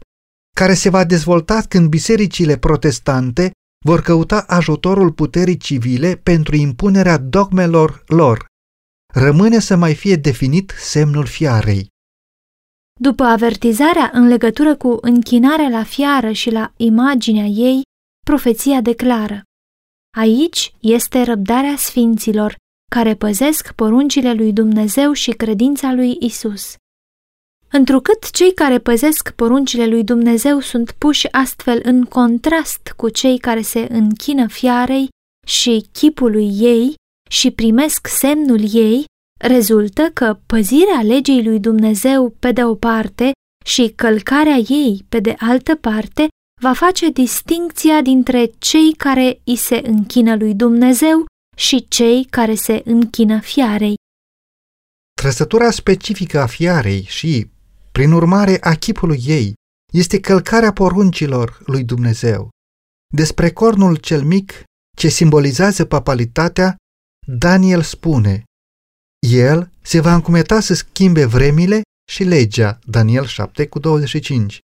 care 0.56 0.74
se 0.74 0.88
va 0.88 1.04
dezvolta 1.04 1.62
când 1.68 1.88
bisericile 1.88 2.56
protestante 2.58 3.50
vor 3.84 4.00
căuta 4.00 4.44
ajutorul 4.46 5.12
puterii 5.12 5.56
civile 5.56 6.16
pentru 6.16 6.56
impunerea 6.56 7.16
dogmelor 7.16 8.02
lor. 8.06 8.46
Rămâne 9.14 9.58
să 9.58 9.76
mai 9.76 9.94
fie 9.94 10.16
definit 10.16 10.72
semnul 10.78 11.26
fiarei. 11.26 11.88
După 13.00 13.22
avertizarea 13.22 14.10
în 14.12 14.26
legătură 14.26 14.76
cu 14.76 14.98
închinarea 15.00 15.68
la 15.68 15.84
fiară 15.84 16.32
și 16.32 16.50
la 16.50 16.72
imaginea 16.76 17.44
ei, 17.44 17.82
profeția 18.26 18.80
declară 18.80 19.42
Aici 20.16 20.74
este 20.80 21.22
răbdarea 21.22 21.76
sfinților, 21.76 22.56
care 22.90 23.14
păzesc 23.14 23.72
poruncile 23.72 24.32
lui 24.32 24.52
Dumnezeu 24.52 25.12
și 25.12 25.30
credința 25.30 25.92
lui 25.92 26.16
Isus. 26.20 26.74
Întrucât 27.72 28.30
cei 28.30 28.54
care 28.54 28.78
păzesc 28.78 29.30
poruncile 29.30 29.86
lui 29.86 30.04
Dumnezeu 30.04 30.60
sunt 30.60 30.90
puși 30.90 31.32
astfel 31.32 31.80
în 31.82 32.04
contrast 32.04 32.92
cu 32.96 33.08
cei 33.08 33.38
care 33.38 33.60
se 33.60 33.86
închină 33.90 34.48
fiarei 34.48 35.08
și 35.46 35.88
chipului 35.92 36.50
ei 36.60 36.94
și 37.30 37.50
primesc 37.50 38.06
semnul 38.06 38.74
ei, 38.74 39.04
rezultă 39.40 40.10
că 40.14 40.38
păzirea 40.46 41.02
legii 41.02 41.44
lui 41.44 41.60
Dumnezeu 41.60 42.30
pe 42.38 42.52
de 42.52 42.64
o 42.64 42.74
parte 42.74 43.32
și 43.64 43.92
călcarea 43.96 44.56
ei 44.56 45.04
pe 45.08 45.20
de 45.20 45.34
altă 45.38 45.74
parte 45.74 46.28
va 46.60 46.72
face 46.72 47.10
distincția 47.10 48.02
dintre 48.02 48.50
cei 48.58 48.94
care 48.96 49.40
îi 49.44 49.56
se 49.56 49.80
închină 49.84 50.36
lui 50.36 50.54
Dumnezeu 50.54 51.24
și 51.56 51.86
cei 51.88 52.24
care 52.24 52.54
se 52.54 52.82
închină 52.84 53.40
fiarei. 53.40 53.94
Trăsătura 55.20 55.70
specifică 55.70 56.40
a 56.40 56.46
fiarei 56.46 57.02
și, 57.02 57.50
prin 57.92 58.12
urmare, 58.12 58.56
a 58.60 58.74
chipului 58.74 59.22
ei 59.26 59.54
este 59.92 60.20
călcarea 60.20 60.72
poruncilor 60.72 61.62
lui 61.66 61.84
Dumnezeu. 61.84 62.48
Despre 63.14 63.50
cornul 63.50 63.96
cel 63.96 64.22
mic, 64.22 64.62
ce 64.96 65.08
simbolizează 65.08 65.84
papalitatea, 65.84 66.76
Daniel 67.26 67.82
spune 67.82 68.44
El 69.28 69.70
se 69.82 70.00
va 70.00 70.14
încumeta 70.14 70.60
să 70.60 70.74
schimbe 70.74 71.24
vremile 71.24 71.82
și 72.10 72.24
legea, 72.24 72.78
Daniel 72.84 73.26
7 73.26 73.66
cu 73.66 73.78
25. 73.78 74.60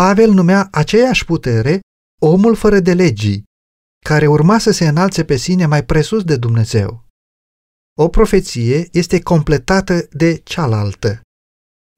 Pavel 0.00 0.30
numea 0.30 0.68
aceeași 0.70 1.24
putere 1.24 1.80
omul 2.22 2.54
fără 2.54 2.80
de 2.80 2.94
legii, 2.94 3.44
care 4.04 4.26
urma 4.26 4.58
să 4.58 4.70
se 4.70 4.88
înalțe 4.88 5.24
pe 5.24 5.36
sine 5.36 5.66
mai 5.66 5.84
presus 5.84 6.24
de 6.24 6.36
Dumnezeu. 6.36 7.04
O 7.98 8.08
profeție 8.08 8.88
este 8.92 9.20
completată 9.20 10.08
de 10.10 10.36
cealaltă. 10.36 11.20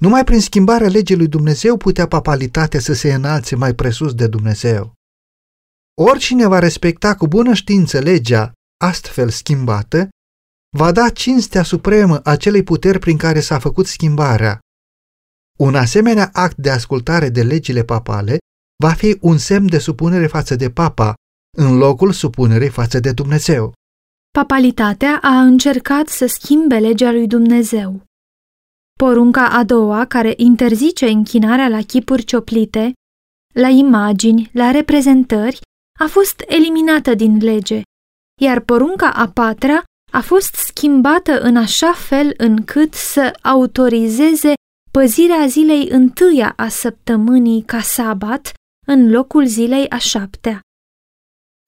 Numai 0.03 0.25
prin 0.25 0.41
schimbarea 0.41 0.89
legii 0.89 1.17
lui 1.17 1.29
Dumnezeu 1.29 1.77
putea 1.77 2.07
papalitatea 2.07 2.81
să 2.81 2.93
se 2.93 3.15
înalțe 3.15 3.57
mai 3.57 3.75
presus 3.75 4.15
de 4.15 4.27
Dumnezeu. 4.27 4.93
Oricine 6.01 6.47
va 6.47 6.59
respecta 6.59 7.15
cu 7.15 7.27
bună 7.27 7.55
știință 7.55 7.99
legea 7.99 8.53
astfel 8.85 9.31
schimbată, 9.31 10.09
va 10.77 10.93
da 10.93 11.11
cinstea 11.11 11.63
supremă 11.63 12.21
acelei 12.25 12.63
puteri 12.63 12.99
prin 12.99 13.17
care 13.17 13.41
s-a 13.41 13.59
făcut 13.59 13.87
schimbarea. 13.87 14.61
Un 15.57 15.75
asemenea 15.75 16.31
act 16.33 16.57
de 16.57 16.71
ascultare 16.71 17.29
de 17.29 17.43
legile 17.43 17.85
papale 17.85 18.39
va 18.83 18.93
fi 18.93 19.19
un 19.21 19.39
semn 19.39 19.67
de 19.67 19.79
supunere 19.79 20.27
față 20.27 20.57
de 20.57 20.71
papa, 20.71 21.15
în 21.59 21.77
locul 21.77 22.13
supunerii 22.13 22.69
față 22.69 23.01
de 23.01 23.13
Dumnezeu. 23.13 23.73
Papalitatea 24.31 25.19
a 25.23 25.41
încercat 25.41 26.09
să 26.09 26.27
schimbe 26.27 26.79
legea 26.79 27.11
lui 27.11 27.27
Dumnezeu. 27.27 28.03
Porunca 28.99 29.49
a 29.49 29.65
doua, 29.65 30.05
care 30.05 30.35
interzice 30.37 31.07
închinarea 31.07 31.69
la 31.69 31.83
chipuri 31.83 32.25
cioplite, 32.25 32.93
la 33.55 33.69
imagini, 33.69 34.51
la 34.53 34.71
reprezentări, 34.71 35.61
a 35.99 36.07
fost 36.07 36.45
eliminată 36.47 37.15
din 37.15 37.37
lege, 37.37 37.83
iar 38.43 38.61
porunca 38.61 39.11
a 39.11 39.29
patra 39.29 39.83
a 40.13 40.21
fost 40.21 40.55
schimbată 40.55 41.41
în 41.41 41.57
așa 41.57 41.93
fel 41.93 42.35
încât 42.37 42.95
să 42.95 43.39
autorizeze 43.43 44.53
păzirea 44.97 45.47
zilei 45.47 45.89
întâia 45.89 46.53
a 46.57 46.69
săptămânii 46.69 47.63
ca 47.63 47.81
sabat 47.81 48.53
în 48.87 49.11
locul 49.11 49.47
zilei 49.47 49.89
a 49.89 49.97
șaptea. 49.97 50.61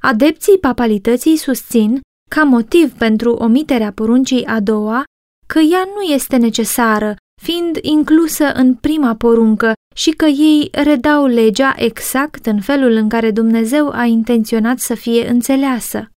Adepții 0.03 0.59
papalității 0.59 1.37
susțin, 1.37 2.01
ca 2.31 2.43
motiv 2.43 2.93
pentru 2.93 3.33
omiterea 3.33 3.93
poruncii 3.93 4.45
a 4.45 4.61
doua, 4.61 5.05
că 5.47 5.59
ea 5.59 5.85
nu 5.95 6.03
este 6.03 6.37
necesară, 6.37 7.17
fiind 7.43 7.79
inclusă 7.83 8.53
în 8.53 8.75
prima 8.75 9.17
poruncă 9.17 9.73
și 9.95 10.11
că 10.11 10.25
ei 10.25 10.69
redau 10.73 11.27
legea 11.27 11.75
exact 11.77 12.47
în 12.47 12.61
felul 12.61 12.93
în 12.93 13.09
care 13.09 13.31
Dumnezeu 13.31 13.91
a 13.91 14.05
intenționat 14.05 14.79
să 14.79 14.95
fie 14.95 15.29
înțeleasă. 15.29 16.11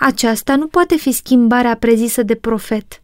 Aceasta 0.00 0.56
nu 0.56 0.66
poate 0.66 0.96
fi 0.96 1.12
schimbarea 1.12 1.76
prezisă 1.76 2.22
de 2.22 2.34
profet. 2.34 3.02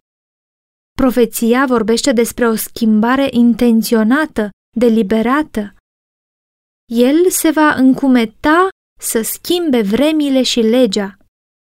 Profeția 0.91 1.65
vorbește 1.65 2.11
despre 2.11 2.47
o 2.47 2.55
schimbare 2.55 3.27
intenționată, 3.31 4.49
deliberată. 4.77 5.75
El 6.93 7.29
se 7.29 7.49
va 7.49 7.73
încumeta 7.73 8.67
să 8.99 9.21
schimbe 9.21 9.81
vremile 9.81 10.43
și 10.43 10.59
legea. 10.59 11.17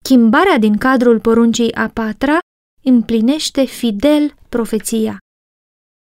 Schimbarea 0.03 0.57
din 0.57 0.77
cadrul 0.77 1.19
poruncii 1.19 1.73
a 1.73 1.89
patra 1.89 2.37
împlinește 2.83 3.65
fidel 3.65 4.35
profeția. 4.49 5.17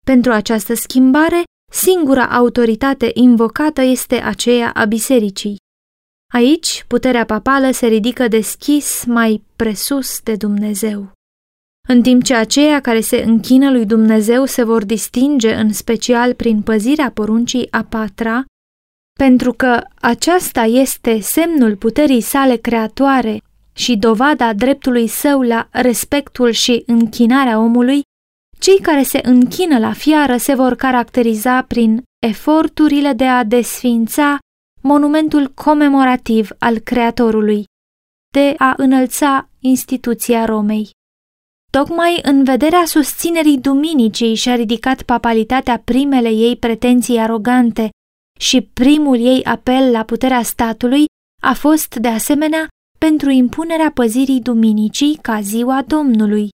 Pentru 0.05 0.31
această 0.31 0.73
schimbare, 0.73 1.43
singura 1.71 2.27
autoritate 2.27 3.11
invocată 3.13 3.81
este 3.81 4.15
aceea 4.15 4.71
a 4.71 4.85
bisericii. 4.85 5.57
Aici, 6.33 6.85
puterea 6.87 7.25
papală 7.25 7.71
se 7.71 7.87
ridică 7.87 8.27
deschis 8.27 9.05
mai 9.05 9.43
presus 9.55 10.19
de 10.21 10.35
Dumnezeu. 10.35 11.11
În 11.87 12.01
timp 12.01 12.23
ce 12.23 12.35
aceia 12.35 12.79
care 12.79 13.01
se 13.01 13.23
închină 13.25 13.71
lui 13.71 13.85
Dumnezeu 13.85 14.45
se 14.45 14.63
vor 14.63 14.85
distinge 14.85 15.53
în 15.53 15.73
special 15.73 16.33
prin 16.33 16.61
păzirea 16.61 17.11
poruncii 17.11 17.71
a 17.71 17.83
patra, 17.83 18.45
pentru 19.19 19.53
că 19.53 19.81
aceasta 19.95 20.61
este 20.61 21.19
semnul 21.19 21.75
puterii 21.75 22.21
sale 22.21 22.55
creatoare 22.55 23.41
și 23.73 23.97
dovada 23.97 24.53
dreptului 24.53 25.07
său 25.07 25.41
la 25.41 25.67
respectul 25.71 26.51
și 26.51 26.83
închinarea 26.85 27.59
omului, 27.59 28.01
cei 28.59 28.79
care 28.79 29.03
se 29.03 29.19
închină 29.23 29.79
la 29.79 29.93
fiară 29.93 30.37
se 30.37 30.55
vor 30.55 30.75
caracteriza 30.75 31.61
prin 31.61 32.03
eforturile 32.25 33.13
de 33.13 33.25
a 33.25 33.43
desfința 33.43 34.37
monumentul 34.81 35.51
comemorativ 35.53 36.49
al 36.59 36.77
Creatorului, 36.77 37.63
de 38.33 38.55
a 38.57 38.73
înălța 38.77 39.49
instituția 39.59 40.45
Romei. 40.45 40.89
Tocmai 41.69 42.19
în 42.21 42.43
vederea 42.43 42.83
susținerii 42.85 43.57
duminicii 43.57 44.35
și-a 44.35 44.55
ridicat 44.55 45.01
papalitatea 45.01 45.81
primele 45.85 46.29
ei 46.29 46.57
pretenții 46.57 47.19
arogante 47.19 47.89
și 48.39 48.61
primul 48.61 49.19
ei 49.19 49.43
apel 49.43 49.91
la 49.91 50.03
puterea 50.03 50.43
statului 50.43 51.05
a 51.41 51.53
fost, 51.53 51.95
de 51.95 52.07
asemenea, 52.07 52.67
pentru 52.99 53.29
impunerea 53.29 53.91
păzirii 53.93 54.41
duminicii 54.41 55.19
ca 55.21 55.41
ziua 55.41 55.83
Domnului. 55.87 56.49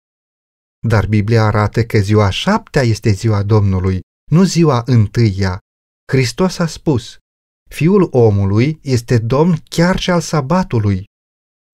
Dar 0.88 1.08
Biblia 1.08 1.44
arată 1.44 1.84
că 1.84 1.98
ziua 1.98 2.30
șaptea 2.30 2.82
este 2.82 3.10
ziua 3.10 3.44
Domnului, 3.44 4.00
nu 4.32 4.44
ziua 4.44 4.84
întâia. 4.86 5.60
Hristos 6.12 6.60
a 6.60 6.66
spus, 6.66 7.18
Fiul 7.70 8.08
omului 8.12 8.80
este 8.82 9.18
domn 9.18 9.56
chiar 9.70 10.00
și 10.00 10.10
al 10.12 10.22
sabatului. 10.22 11.04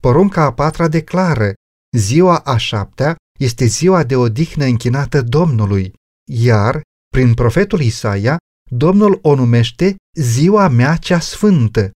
Porunca 0.01 0.43
a 0.43 0.53
patra 0.53 0.87
declară, 0.87 1.53
ziua 1.97 2.37
a 2.37 2.57
șaptea 2.57 3.15
este 3.39 3.65
ziua 3.65 4.03
de 4.03 4.15
odihnă 4.15 4.65
închinată 4.65 5.21
Domnului, 5.21 5.93
iar, 6.31 6.81
prin 7.07 7.33
profetul 7.33 7.81
Isaia, 7.81 8.37
Domnul 8.71 9.19
o 9.21 9.35
numește 9.35 9.95
ziua 10.19 10.67
mea 10.67 10.95
cea 10.95 11.19
sfântă. 11.19 11.91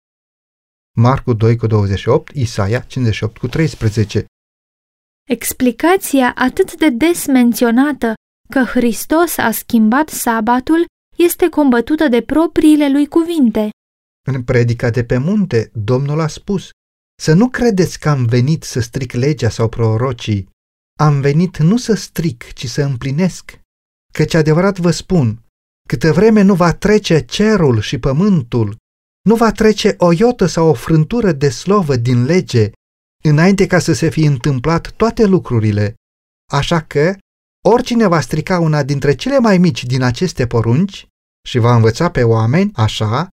Marcu 0.96 1.32
2 1.32 1.56
cu 1.56 1.66
28, 1.66 2.34
Isaia 2.34 2.80
58 2.80 3.38
cu 3.38 3.48
13. 3.48 4.24
Explicația 5.28 6.32
atât 6.36 6.76
de 6.76 6.90
des 6.90 7.26
menționată 7.26 8.14
că 8.48 8.64
Hristos 8.64 9.36
a 9.36 9.50
schimbat 9.50 10.08
sabatul 10.08 10.84
este 11.16 11.48
combătută 11.48 12.08
de 12.08 12.20
propriile 12.22 12.90
lui 12.90 13.06
cuvinte. 13.06 13.70
În 14.26 14.42
predica 14.42 14.90
de 14.90 15.04
pe 15.04 15.18
munte, 15.18 15.70
Domnul 15.74 16.20
a 16.20 16.26
spus, 16.26 16.70
să 17.22 17.32
nu 17.32 17.48
credeți 17.48 17.98
că 17.98 18.08
am 18.08 18.24
venit 18.24 18.62
să 18.62 18.80
stric 18.80 19.12
legea 19.12 19.48
sau 19.48 19.68
prorocii. 19.68 20.50
Am 21.02 21.20
venit 21.20 21.58
nu 21.58 21.76
să 21.76 21.94
stric, 21.94 22.52
ci 22.52 22.66
să 22.66 22.82
împlinesc. 22.82 23.58
Căci 24.12 24.34
adevărat 24.34 24.78
vă 24.78 24.90
spun, 24.90 25.42
câtă 25.88 26.12
vreme 26.12 26.42
nu 26.42 26.54
va 26.54 26.72
trece 26.72 27.24
cerul 27.24 27.80
și 27.80 27.98
pământul, 27.98 28.76
nu 29.28 29.36
va 29.36 29.52
trece 29.52 29.94
o 29.98 30.12
iotă 30.12 30.46
sau 30.46 30.68
o 30.68 30.74
frântură 30.74 31.32
de 31.32 31.48
slovă 31.48 31.96
din 31.96 32.24
lege, 32.24 32.70
înainte 33.24 33.66
ca 33.66 33.78
să 33.78 33.92
se 33.92 34.08
fi 34.08 34.24
întâmplat 34.24 34.90
toate 34.90 35.24
lucrurile. 35.24 35.94
Așa 36.52 36.80
că, 36.80 37.16
oricine 37.64 38.06
va 38.06 38.20
strica 38.20 38.58
una 38.58 38.82
dintre 38.82 39.14
cele 39.14 39.38
mai 39.38 39.58
mici 39.58 39.84
din 39.84 40.02
aceste 40.02 40.46
porunci 40.46 41.06
și 41.48 41.58
va 41.58 41.74
învăța 41.74 42.10
pe 42.10 42.22
oameni 42.22 42.70
așa, 42.74 43.28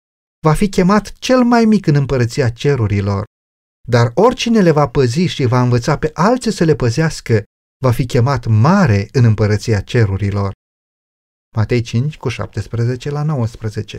va 0.46 0.52
fi 0.52 0.68
chemat 0.68 1.12
cel 1.12 1.42
mai 1.42 1.64
mic 1.64 1.86
în 1.86 1.94
împărăția 1.94 2.48
cerurilor. 2.48 3.24
Dar 3.88 4.10
oricine 4.14 4.60
le 4.60 4.70
va 4.70 4.88
păzi 4.88 5.20
și 5.20 5.44
va 5.44 5.62
învăța 5.62 5.98
pe 5.98 6.10
alții 6.14 6.52
să 6.52 6.64
le 6.64 6.74
păzească, 6.74 7.44
va 7.84 7.90
fi 7.90 8.06
chemat 8.06 8.46
mare 8.46 9.08
în 9.12 9.24
împărăția 9.24 9.80
cerurilor. 9.80 10.52
Matei 11.56 11.80
5 11.80 12.16
cu 12.16 12.28
17 12.28 13.10
la 13.10 13.22
19 13.22 13.98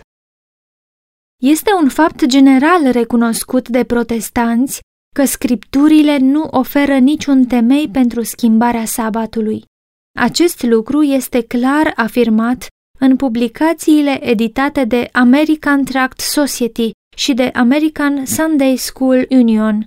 Este 1.44 1.70
un 1.82 1.90
fapt 1.90 2.26
general 2.26 2.92
recunoscut 2.92 3.70
de 3.70 3.84
protestanți 3.84 4.80
că 5.16 5.26
scripturile 5.26 6.18
nu 6.18 6.44
oferă 6.44 6.98
niciun 6.98 7.46
temei 7.46 7.90
pentru 7.90 8.24
schimbarea 8.24 8.86
sabatului. 8.86 9.64
Acest 10.20 10.64
lucru 10.64 11.02
este 11.02 11.44
clar 11.44 11.94
afirmat 11.96 12.68
în 13.00 13.16
publicațiile 13.16 14.30
editate 14.30 14.86
de 14.86 15.10
American 15.12 15.84
Tract 15.84 16.20
Society 16.20 16.92
și 17.18 17.34
de 17.34 17.44
American 17.44 18.26
Sunday 18.26 18.78
School 18.78 19.26
Union. 19.30 19.86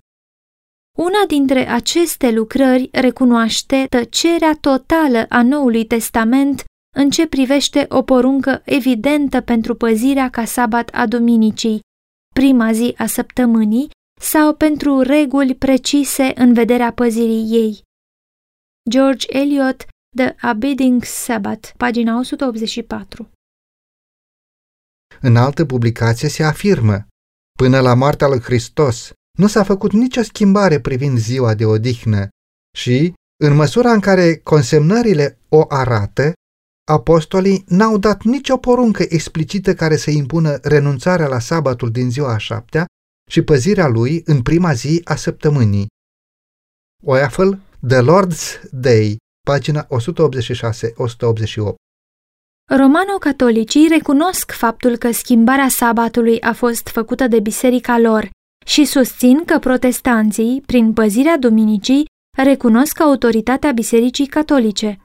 Una 0.99 1.27
dintre 1.27 1.69
aceste 1.69 2.31
lucrări 2.31 2.89
recunoaște 2.93 3.87
tăcerea 3.89 4.57
totală 4.61 5.27
a 5.29 5.43
Noului 5.43 5.87
Testament 5.87 6.65
în 6.97 7.11
ce 7.11 7.27
privește 7.27 7.87
o 7.89 8.03
poruncă 8.03 8.63
evidentă 8.65 9.41
pentru 9.41 9.75
păzirea 9.75 10.31
ca 10.31 10.45
sabat 10.45 10.91
a 10.93 11.07
duminicii, 11.07 11.81
prima 12.35 12.73
zi 12.73 12.95
a 12.99 13.07
săptămânii, 13.07 13.91
sau 14.21 14.55
pentru 14.55 15.01
reguli 15.01 15.55
precise 15.55 16.33
în 16.35 16.53
vederea 16.53 16.93
păzirii 16.93 17.51
ei. 17.51 17.83
George 18.91 19.27
Eliot, 19.29 19.87
The 20.17 20.35
Abiding 20.41 21.05
Sabbath, 21.05 21.71
pagina 21.77 22.19
184 22.19 23.31
În 25.21 25.37
altă 25.37 25.65
publicație 25.65 26.29
se 26.29 26.43
afirmă, 26.43 27.07
până 27.59 27.81
la 27.81 27.95
moartea 27.95 28.27
lui 28.27 28.41
Hristos, 28.41 29.13
nu 29.39 29.47
s-a 29.47 29.63
făcut 29.63 29.93
nicio 29.93 30.23
schimbare 30.23 30.81
privind 30.81 31.19
ziua 31.19 31.55
de 31.55 31.65
odihnă 31.65 32.29
și, 32.77 33.15
în 33.45 33.55
măsura 33.55 33.93
în 33.93 34.01
care 34.01 34.37
consemnările 34.37 35.39
o 35.49 35.65
arată, 35.69 36.33
apostolii 36.91 37.65
n-au 37.67 37.99
dat 37.99 38.23
nicio 38.23 38.57
poruncă 38.57 39.05
explicită 39.09 39.75
care 39.75 39.97
să 39.97 40.11
impună 40.11 40.59
renunțarea 40.63 41.29
la 41.29 41.39
sabatul 41.39 41.91
din 41.91 42.11
ziua 42.11 42.33
a 42.33 42.37
șaptea 42.37 42.87
și 43.31 43.43
păzirea 43.43 43.89
lui 43.89 44.23
în 44.25 44.43
prima 44.43 44.73
zi 44.73 45.01
a 45.05 45.15
săptămânii. 45.15 45.87
Oeafel, 47.03 47.59
The 47.89 48.01
Lord's 48.01 48.71
Day, 48.71 49.17
pagina 49.47 49.87
186-188 49.87 49.89
Romano-catolicii 52.71 53.89
recunosc 53.89 54.53
faptul 54.53 54.97
că 54.97 55.11
schimbarea 55.11 55.69
sabatului 55.69 56.41
a 56.41 56.53
fost 56.53 56.89
făcută 56.89 57.27
de 57.27 57.41
biserica 57.41 57.99
lor 57.99 58.31
și 58.65 58.85
susțin 58.85 59.45
că 59.45 59.59
protestanții, 59.59 60.63
prin 60.67 60.93
păzirea 60.93 61.39
duminicii, 61.39 62.05
recunosc 62.37 63.01
autoritatea 63.01 63.73
bisericii 63.73 64.27
catolice. 64.27 64.99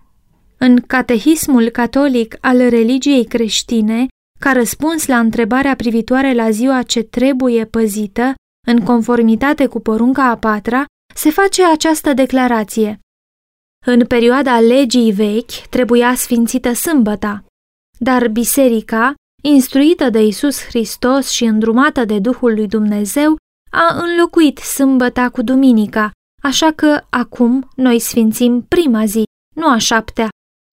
În 0.57 0.81
catehismul 0.87 1.69
catolic 1.69 2.37
al 2.41 2.57
religiei 2.69 3.25
creștine, 3.25 4.07
ca 4.39 4.51
răspuns 4.51 5.07
la 5.07 5.19
întrebarea 5.19 5.75
privitoare 5.75 6.33
la 6.33 6.49
ziua 6.49 6.81
ce 6.81 7.03
trebuie 7.03 7.65
păzită, 7.65 8.33
în 8.67 8.83
conformitate 8.83 9.65
cu 9.67 9.79
porunca 9.79 10.23
a 10.23 10.37
patra, 10.37 10.85
se 11.15 11.29
face 11.29 11.65
această 11.65 12.13
declarație. 12.13 12.99
În 13.85 14.05
perioada 14.05 14.59
legii 14.59 15.11
vechi 15.11 15.67
trebuia 15.69 16.15
sfințită 16.15 16.73
sâmbăta, 16.73 17.43
dar 17.99 18.27
biserica, 18.27 19.13
instruită 19.43 20.09
de 20.09 20.25
Isus 20.25 20.63
Hristos 20.65 21.29
și 21.29 21.43
îndrumată 21.43 22.05
de 22.05 22.19
Duhul 22.19 22.53
lui 22.53 22.67
Dumnezeu, 22.67 23.35
a 23.69 24.01
înlocuit 24.01 24.57
sâmbăta 24.57 25.29
cu 25.29 25.41
duminica, 25.41 26.11
așa 26.41 26.71
că 26.71 27.01
acum 27.09 27.69
noi 27.75 27.99
sfințim 27.99 28.61
prima 28.61 29.05
zi, 29.05 29.23
nu 29.55 29.69
a 29.69 29.77
șaptea. 29.77 30.29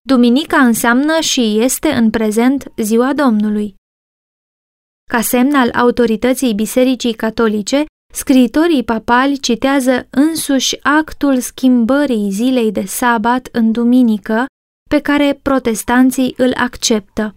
Duminica 0.07 0.57
înseamnă 0.57 1.19
și 1.19 1.59
este 1.59 1.89
în 1.89 2.09
prezent 2.09 2.71
ziua 2.77 3.13
Domnului. 3.13 3.75
Ca 5.11 5.21
semn 5.21 5.55
al 5.55 5.71
autorității 5.73 6.53
Bisericii 6.53 7.13
Catolice, 7.13 7.85
scriitorii 8.13 8.83
papali 8.83 9.39
citează 9.39 10.07
însuși 10.09 10.83
actul 10.83 11.39
schimbării 11.39 12.31
zilei 12.31 12.71
de 12.71 12.85
sabat 12.85 13.49
în 13.51 13.71
duminică, 13.71 14.45
pe 14.89 14.99
care 14.99 15.39
protestanții 15.41 16.33
îl 16.37 16.53
acceptă. 16.55 17.35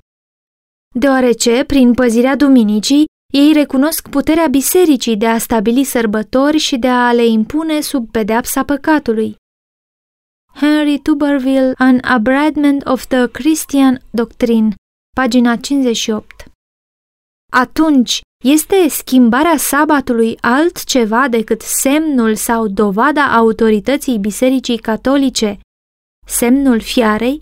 Deoarece, 0.95 1.65
prin 1.65 1.95
păzirea 1.95 2.37
duminicii, 2.37 3.05
ei 3.31 3.53
recunosc 3.53 4.09
puterea 4.09 4.47
bisericii 4.47 5.17
de 5.17 5.27
a 5.27 5.39
stabili 5.39 5.85
sărbători 5.85 6.59
și 6.59 6.77
de 6.77 6.89
a 6.89 7.13
le 7.13 7.27
impune 7.27 7.81
sub 7.81 8.11
pedeapsa 8.11 8.65
păcatului. 8.65 9.37
Henry 10.55 10.99
Tuberville, 10.99 11.73
An 11.77 11.99
Abridgment 12.03 12.87
of 12.87 13.07
the 13.07 13.27
Christian 13.27 14.03
Doctrine, 14.11 14.75
pagina 15.17 15.57
58 15.57 16.45
Atunci, 17.53 18.21
este 18.45 18.89
schimbarea 18.89 19.57
sabatului 19.57 20.39
altceva 20.41 21.29
decât 21.29 21.61
semnul 21.61 22.35
sau 22.35 22.69
dovada 22.69 23.37
autorității 23.37 24.19
Bisericii 24.19 24.79
Catolice, 24.79 25.59
semnul 26.27 26.81
fiarei? 26.81 27.41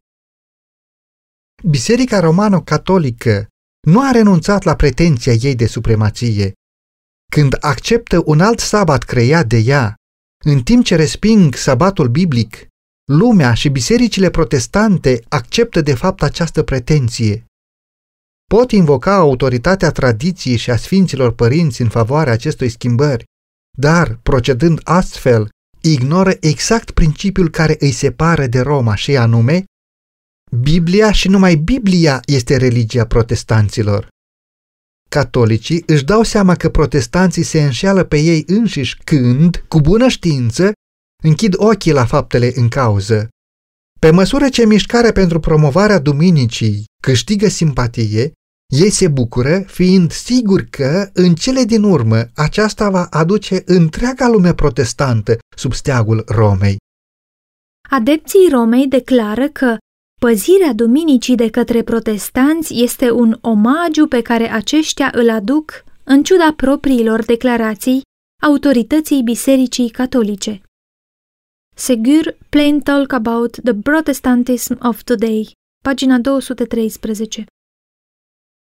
Biserica 1.68 2.20
romano-catolică 2.20 3.46
nu 3.88 4.06
a 4.06 4.10
renunțat 4.10 4.62
la 4.62 4.74
pretenția 4.76 5.32
ei 5.32 5.54
de 5.54 5.66
supremație. 5.66 6.52
Când 7.32 7.56
acceptă 7.60 8.22
un 8.24 8.40
alt 8.40 8.58
sabat 8.58 9.02
creat 9.02 9.46
de 9.46 9.56
ea, 9.56 9.94
în 10.44 10.62
timp 10.62 10.84
ce 10.84 10.96
resping 10.96 11.54
sabatul 11.54 12.08
biblic, 12.08 12.66
lumea 13.12 13.54
și 13.54 13.68
bisericile 13.68 14.30
protestante 14.30 15.24
acceptă 15.28 15.80
de 15.80 15.94
fapt 15.94 16.22
această 16.22 16.62
pretenție. 16.62 17.44
Pot 18.50 18.70
invoca 18.70 19.14
autoritatea 19.14 19.90
tradiției 19.90 20.56
și 20.56 20.70
a 20.70 20.76
sfinților 20.76 21.32
părinți 21.32 21.82
în 21.82 21.88
favoarea 21.88 22.32
acestui 22.32 22.68
schimbări, 22.68 23.24
dar, 23.78 24.18
procedând 24.22 24.80
astfel, 24.84 25.48
ignoră 25.80 26.32
exact 26.40 26.90
principiul 26.90 27.50
care 27.50 27.76
îi 27.78 27.92
separă 27.92 28.46
de 28.46 28.60
Roma 28.60 28.94
și 28.94 29.16
anume 29.16 29.64
Biblia 30.50 31.12
și 31.12 31.28
numai 31.28 31.54
Biblia 31.54 32.20
este 32.26 32.56
religia 32.56 33.06
protestanților. 33.06 34.08
Catolicii 35.08 35.82
își 35.86 36.04
dau 36.04 36.22
seama 36.22 36.54
că 36.54 36.68
protestanții 36.68 37.42
se 37.42 37.62
înșeală 37.62 38.04
pe 38.04 38.18
ei 38.18 38.44
înșiși 38.46 38.96
când, 39.04 39.64
cu 39.68 39.80
bună 39.80 40.08
știință, 40.08 40.72
închid 41.22 41.54
ochii 41.56 41.92
la 41.92 42.04
faptele 42.04 42.52
în 42.54 42.68
cauză. 42.68 43.28
Pe 44.00 44.10
măsură 44.10 44.48
ce 44.48 44.66
mișcarea 44.66 45.12
pentru 45.12 45.40
promovarea 45.40 45.98
duminicii 45.98 46.84
câștigă 47.02 47.48
simpatie, 47.48 48.32
ei 48.74 48.90
se 48.90 49.08
bucură 49.08 49.60
fiind 49.60 50.12
siguri 50.12 50.70
că, 50.70 51.10
în 51.12 51.34
cele 51.34 51.64
din 51.64 51.82
urmă, 51.82 52.30
aceasta 52.34 52.90
va 52.90 53.04
aduce 53.04 53.62
întreaga 53.64 54.28
lume 54.28 54.54
protestantă 54.54 55.38
sub 55.56 55.72
steagul 55.72 56.24
Romei. 56.26 56.76
Adepții 57.90 58.48
Romei 58.50 58.86
declară 58.86 59.48
că 59.48 59.76
Păzirea 60.18 60.72
duminicii 60.72 61.34
de 61.34 61.50
către 61.50 61.82
protestanți 61.82 62.82
este 62.82 63.10
un 63.10 63.38
omagiu 63.40 64.06
pe 64.06 64.22
care 64.22 64.50
aceștia 64.50 65.10
îl 65.14 65.30
aduc, 65.30 65.84
în 66.04 66.22
ciuda 66.22 66.52
propriilor 66.56 67.24
declarații, 67.24 68.02
autorității 68.42 69.22
Bisericii 69.22 69.90
Catolice. 69.90 70.60
Segur, 71.76 72.36
Plain 72.48 72.80
Talk 72.80 73.12
About 73.12 73.62
the 73.62 73.74
Protestantism 73.74 74.78
of 74.82 75.02
Today, 75.02 75.52
pagina 75.84 76.18
213 76.18 77.44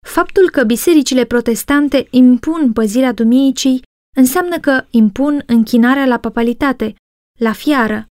Faptul 0.06 0.50
că 0.50 0.64
bisericile 0.64 1.24
protestante 1.24 2.06
impun 2.10 2.72
păzirea 2.72 3.12
duminicii 3.12 3.82
înseamnă 4.16 4.58
că 4.58 4.84
impun 4.90 5.42
închinarea 5.46 6.06
la 6.06 6.18
papalitate, 6.18 6.94
la 7.38 7.52
fiară, 7.52 8.06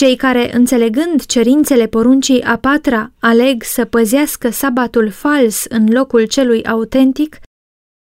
Cei 0.00 0.16
care, 0.16 0.54
înțelegând 0.54 1.26
cerințele 1.26 1.86
poruncii 1.86 2.42
a 2.42 2.58
patra, 2.58 3.12
aleg 3.18 3.62
să 3.62 3.84
păzească 3.84 4.50
sabatul 4.50 5.10
fals 5.10 5.64
în 5.64 5.88
locul 5.90 6.26
celui 6.26 6.64
autentic, 6.64 7.38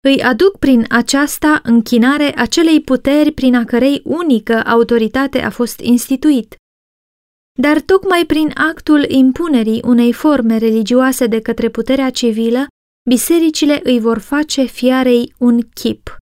îi 0.08 0.24
aduc 0.24 0.58
prin 0.58 0.86
aceasta 0.89 1.60
închinare 1.64 2.39
acelei 2.39 2.82
puteri 2.82 3.32
prin 3.32 3.56
a 3.56 3.66
cărei 3.66 4.02
unică 4.04 4.62
autoritate 4.66 5.41
a 5.41 5.50
fost 5.50 5.80
instituit. 5.80 6.56
Dar 7.60 7.82
tocmai 7.82 8.26
prin 8.26 8.52
actul 8.56 9.04
impunerii 9.08 9.82
unei 9.86 10.14
forme 10.14 10.58
religioase 10.58 11.28
de 11.28 11.41
către 11.41 11.70
puterea 11.70 12.10
civilă, 12.10 12.68
bisericile 13.10 13.80
îi 13.84 14.00
vor 14.00 14.18
face 14.18 14.64
fiarei 14.64 15.34
un 15.38 15.60
chip. 15.74 16.18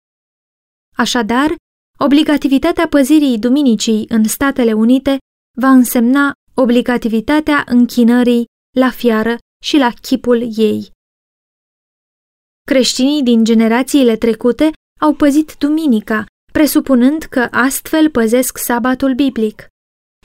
Așadar, 0.97 1.55
obligativitatea 1.97 2.87
păzirii 2.87 3.39
duminicii 3.39 4.05
în 4.09 4.23
Statele 4.23 4.73
Unite 4.73 5.17
va 5.55 5.69
însemna 5.69 6.33
obligativitatea 6.53 7.63
închinării 7.67 8.45
la 8.77 8.89
fiară 8.89 9.37
și 9.63 9.77
la 9.77 9.91
chipul 10.01 10.41
ei. 10.57 10.91
Creștinii 12.67 13.23
din 13.23 13.43
generațiile 13.43 14.15
trecute 14.15 14.71
au 15.01 15.13
păzit 15.13 15.55
duminica, 15.57 16.25
presupunând 16.53 17.23
că 17.23 17.47
astfel 17.51 18.09
păzesc 18.09 18.57
sabatul 18.57 19.13
biblic. 19.13 19.67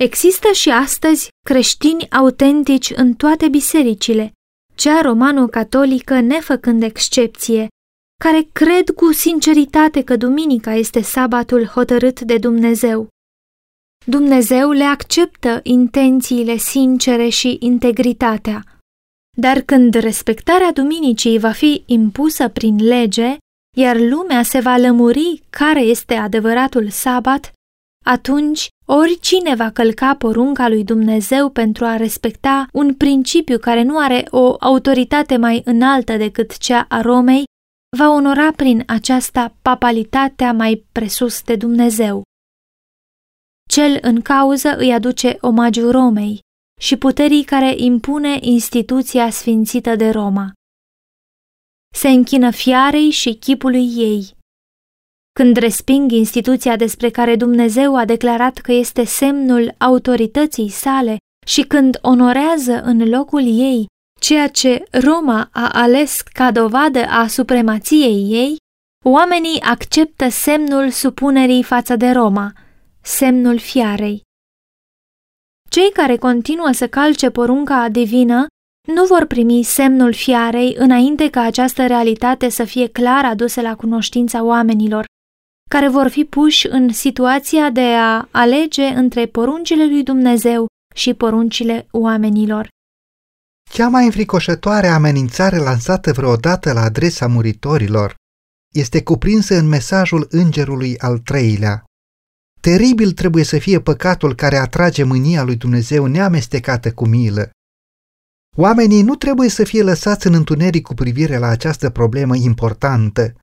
Există 0.01 0.53
și 0.53 0.71
astăzi 0.71 1.29
creștini 1.47 2.11
autentici 2.11 2.93
în 2.97 3.15
toate 3.15 3.49
bisericile, 3.49 4.33
cea 4.75 5.01
romano-catolică 5.01 6.21
nefăcând 6.21 6.83
excepție, 6.83 7.69
care 8.25 8.49
cred 8.53 8.91
cu 8.91 9.13
sinceritate 9.13 10.03
că 10.05 10.17
duminica 10.17 10.73
este 10.73 11.01
sabatul 11.01 11.65
hotărât 11.65 12.21
de 12.21 12.39
Dumnezeu. 12.39 13.09
Dumnezeu 14.11 14.71
le 14.71 14.85
acceptă 14.85 15.61
intențiile 15.63 16.57
sincere 16.57 17.29
și 17.29 17.57
integritatea. 17.61 18.65
Dar 19.39 19.61
când 19.61 19.95
respectarea 19.95 20.73
duminicii 20.73 21.39
va 21.39 21.51
fi 21.51 21.83
impusă 21.87 22.49
prin 22.49 22.77
lege, 22.77 23.37
iar 23.77 23.97
lumea 23.99 24.43
se 24.43 24.61
va 24.61 24.77
lămuri 24.77 25.43
care 25.51 25.81
este 25.81 26.15
adevăratul 26.15 26.89
sabat, 26.89 27.53
atunci 28.05 28.69
oricine 28.87 29.55
va 29.55 29.71
călca 29.71 30.15
porunca 30.15 30.69
lui 30.69 30.85
Dumnezeu 30.85 31.49
pentru 31.49 31.85
a 31.85 31.97
respecta 31.97 32.67
un 32.73 32.95
principiu 32.95 33.59
care 33.59 33.83
nu 33.83 33.99
are 33.99 34.27
o 34.31 34.57
autoritate 34.61 35.37
mai 35.37 35.63
înaltă 35.65 36.17
decât 36.17 36.59
cea 36.59 36.87
a 36.89 37.01
Romei, 37.01 37.45
va 37.97 38.09
onora 38.09 38.53
prin 38.57 38.83
aceasta 38.87 39.55
papalitatea 39.63 40.53
mai 40.53 40.85
presus 40.93 41.43
de 41.43 41.57
Dumnezeu. 41.57 42.23
Cel 43.71 43.99
în 44.01 44.21
cauză 44.21 44.77
îi 44.77 44.93
aduce 44.93 45.37
omagiu 45.41 45.91
Romei 45.91 46.39
și 46.81 46.97
puterii 46.97 47.45
care 47.45 47.75
impune 47.77 48.39
instituția 48.41 49.31
sfințită 49.31 49.97
de 49.97 50.11
Roma. 50.11 50.53
Se 51.95 52.09
închină 52.09 52.51
fiarei 52.51 53.11
și 53.11 53.35
chipului 53.35 53.87
ei. 53.97 54.37
Când 55.33 55.57
resping 55.57 56.11
instituția 56.11 56.77
despre 56.77 57.11
care 57.11 57.37
Dumnezeu 57.37 57.97
a 57.97 58.05
declarat 58.05 58.59
că 58.59 58.73
este 58.73 59.05
semnul 59.05 59.75
autorității 59.79 60.69
sale 60.69 61.17
și 61.47 61.63
când 61.63 61.99
onorează 62.03 62.83
în 62.83 63.09
locul 63.09 63.59
ei 63.61 63.87
ceea 64.21 64.49
ce 64.49 64.85
Roma 64.91 65.49
a 65.53 65.69
ales 65.73 66.21
ca 66.21 66.51
dovadă 66.51 67.05
a 67.05 67.27
supremației 67.27 68.31
ei, 68.31 68.57
oamenii 69.05 69.61
acceptă 69.61 70.29
semnul 70.29 70.91
supunerii 70.91 71.63
față 71.63 71.97
de 71.97 72.11
Roma, 72.11 72.53
semnul 73.03 73.59
fiarei. 73.59 74.23
Cei 75.71 75.91
care 75.93 76.17
continuă 76.17 76.73
să 76.73 76.89
calce 76.89 77.31
porunca 77.31 77.89
divină 77.89 78.47
nu 78.87 79.05
vor 79.05 79.25
primi 79.25 79.63
semnul 79.63 80.13
fiarei 80.13 80.75
înainte 80.79 81.31
ca 81.31 81.41
această 81.41 81.87
realitate 81.87 82.49
să 82.49 82.65
fie 82.65 82.89
clar 82.89 83.25
adusă 83.25 83.61
la 83.61 83.77
cunoștința 83.77 84.43
oamenilor, 84.43 85.05
care 85.71 85.89
vor 85.89 86.09
fi 86.09 86.25
puși 86.25 86.67
în 86.67 86.93
situația 86.93 87.71
de 87.71 87.95
a 87.95 88.29
alege 88.31 88.85
între 88.85 89.27
poruncile 89.27 89.87
lui 89.87 90.03
Dumnezeu 90.03 90.67
și 90.95 91.15
poruncile 91.15 91.87
oamenilor. 91.91 92.69
Cea 93.71 93.89
mai 93.89 94.05
înfricoșătoare 94.05 94.87
amenințare 94.87 95.57
lansată 95.57 96.13
vreodată 96.13 96.73
la 96.73 96.81
adresa 96.81 97.27
muritorilor 97.27 98.15
este 98.75 99.03
cuprinsă 99.03 99.55
în 99.55 99.69
mesajul 99.69 100.27
îngerului 100.31 100.99
al 100.99 101.19
treilea. 101.19 101.85
Teribil 102.61 103.13
trebuie 103.13 103.45
să 103.45 103.59
fie 103.59 103.81
păcatul 103.81 104.35
care 104.35 104.57
atrage 104.57 105.03
mânia 105.03 105.43
lui 105.43 105.57
Dumnezeu 105.57 106.07
neamestecată 106.07 106.93
cu 106.93 107.07
milă. 107.07 107.51
Oamenii 108.57 109.03
nu 109.03 109.15
trebuie 109.15 109.49
să 109.49 109.65
fie 109.65 109.83
lăsați 109.83 110.27
în 110.27 110.35
întuneric 110.35 110.83
cu 110.83 110.95
privire 110.95 111.37
la 111.37 111.47
această 111.47 111.91
problemă 111.91 112.37
importantă. 112.37 113.35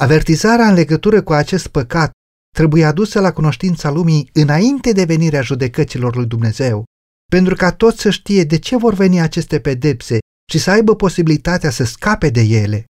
Avertizarea 0.00 0.68
în 0.68 0.74
legătură 0.74 1.22
cu 1.22 1.32
acest 1.32 1.66
păcat 1.66 2.10
trebuie 2.56 2.84
adusă 2.84 3.20
la 3.20 3.32
cunoștința 3.32 3.90
lumii 3.90 4.30
înainte 4.32 4.92
de 4.92 5.04
venirea 5.04 5.42
judecăților 5.42 6.16
lui 6.16 6.26
Dumnezeu, 6.26 6.84
pentru 7.30 7.54
ca 7.54 7.72
toți 7.72 8.00
să 8.00 8.10
știe 8.10 8.44
de 8.44 8.58
ce 8.58 8.76
vor 8.76 8.94
veni 8.94 9.20
aceste 9.20 9.60
pedepse 9.60 10.18
și 10.50 10.58
să 10.58 10.70
aibă 10.70 10.96
posibilitatea 10.96 11.70
să 11.70 11.84
scape 11.84 12.30
de 12.30 12.40
ele. 12.40 12.84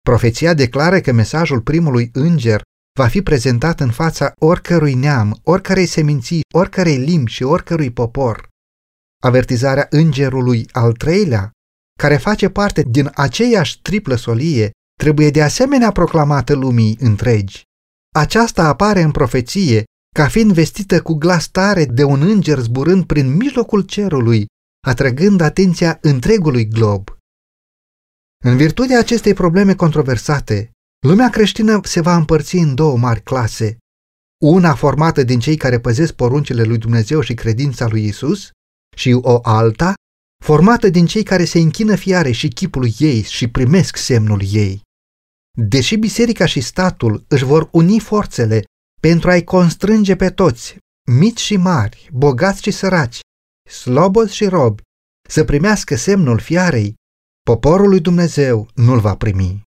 Profeția 0.00 0.54
declară 0.54 1.00
că 1.00 1.12
mesajul 1.12 1.60
primului 1.60 2.10
înger 2.12 2.62
va 2.98 3.06
fi 3.06 3.22
prezentat 3.22 3.80
în 3.80 3.90
fața 3.90 4.32
oricărui 4.38 4.94
neam, 4.94 5.40
oricărei 5.42 5.86
seminții, 5.86 6.40
oricărei 6.54 6.96
limbi 6.96 7.30
și 7.30 7.42
oricărui 7.42 7.90
popor. 7.90 8.48
Avertizarea 9.22 9.86
îngerului 9.90 10.66
al 10.72 10.92
treilea, 10.92 11.50
care 11.98 12.16
face 12.16 12.48
parte 12.48 12.82
din 12.82 13.10
aceeași 13.14 13.80
triplă 13.82 14.14
solie, 14.14 14.70
trebuie 14.98 15.30
de 15.30 15.42
asemenea 15.42 15.92
proclamată 15.92 16.54
lumii 16.54 16.96
întregi. 17.00 17.62
Aceasta 18.14 18.64
apare 18.64 19.00
în 19.00 19.10
profeție 19.10 19.84
ca 20.14 20.28
fiind 20.28 20.52
vestită 20.52 21.02
cu 21.02 21.14
glas 21.14 21.48
tare 21.48 21.84
de 21.84 22.04
un 22.04 22.22
înger 22.22 22.58
zburând 22.58 23.04
prin 23.04 23.36
mijlocul 23.36 23.80
cerului, 23.82 24.46
atrăgând 24.86 25.40
atenția 25.40 25.98
întregului 26.00 26.68
glob. 26.68 27.16
În 28.44 28.56
virtutea 28.56 28.98
acestei 28.98 29.34
probleme 29.34 29.74
controversate, 29.74 30.70
Lumea 31.06 31.30
creștină 31.30 31.80
se 31.82 32.00
va 32.00 32.16
împărți 32.16 32.56
în 32.56 32.74
două 32.74 32.96
mari 32.96 33.22
clase. 33.22 33.78
Una 34.42 34.74
formată 34.74 35.22
din 35.22 35.40
cei 35.40 35.56
care 35.56 35.80
păzesc 35.80 36.12
poruncile 36.12 36.62
lui 36.62 36.78
Dumnezeu 36.78 37.20
și 37.20 37.34
credința 37.34 37.86
lui 37.88 38.04
Isus 38.04 38.50
și 38.96 39.18
o 39.20 39.38
alta 39.42 39.94
formată 40.44 40.88
din 40.88 41.06
cei 41.06 41.22
care 41.22 41.44
se 41.44 41.58
închină 41.58 41.96
fiare 41.96 42.30
și 42.30 42.48
chipul 42.48 42.88
ei 42.98 43.22
și 43.22 43.48
primesc 43.48 43.96
semnul 43.96 44.42
ei. 44.50 44.80
Deși 45.58 45.96
biserica 45.96 46.46
și 46.46 46.60
statul 46.60 47.24
își 47.28 47.44
vor 47.44 47.68
uni 47.72 48.00
forțele 48.00 48.64
pentru 49.00 49.30
a-i 49.30 49.44
constrânge 49.44 50.16
pe 50.16 50.30
toți, 50.30 50.76
mici 51.10 51.40
și 51.40 51.56
mari, 51.56 52.08
bogați 52.12 52.62
și 52.62 52.70
săraci, 52.70 53.20
slobozi 53.70 54.34
și 54.34 54.46
robi, 54.46 54.82
să 55.28 55.44
primească 55.44 55.96
semnul 55.96 56.38
fiarei, 56.38 56.94
poporul 57.42 57.88
lui 57.88 58.00
Dumnezeu 58.00 58.68
nu-l 58.74 59.00
va 59.00 59.16
primi. 59.16 59.62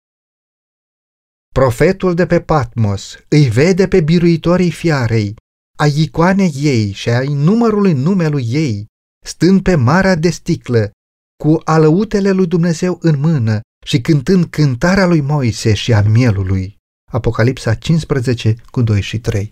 Profetul 1.52 2.14
de 2.14 2.26
pe 2.26 2.40
Patmos 2.40 3.16
îi 3.28 3.48
vede 3.48 3.88
pe 3.88 4.00
biruitorii 4.00 4.70
fiarei, 4.70 5.34
a 5.78 5.86
icoanei 5.86 6.54
ei 6.60 6.92
și 6.92 7.10
ai 7.10 7.26
numărului 7.26 7.92
numelui 7.92 8.46
ei, 8.50 8.86
stând 9.26 9.62
pe 9.62 9.74
marea 9.74 10.14
de 10.14 10.30
sticlă, 10.30 10.90
cu 11.42 11.60
alăutele 11.64 12.30
lui 12.30 12.46
Dumnezeu 12.46 12.98
în 13.00 13.18
mână 13.18 13.60
și 13.86 14.00
cântând 14.00 14.44
cântarea 14.44 15.06
lui 15.06 15.20
Moise 15.20 15.74
și 15.74 15.92
a 15.92 16.02
mielului. 16.02 16.76
Apocalipsa 17.10 17.74
15 17.74 18.54
cu 18.70 18.82
2 18.82 19.00
și 19.00 19.20
3 19.20 19.50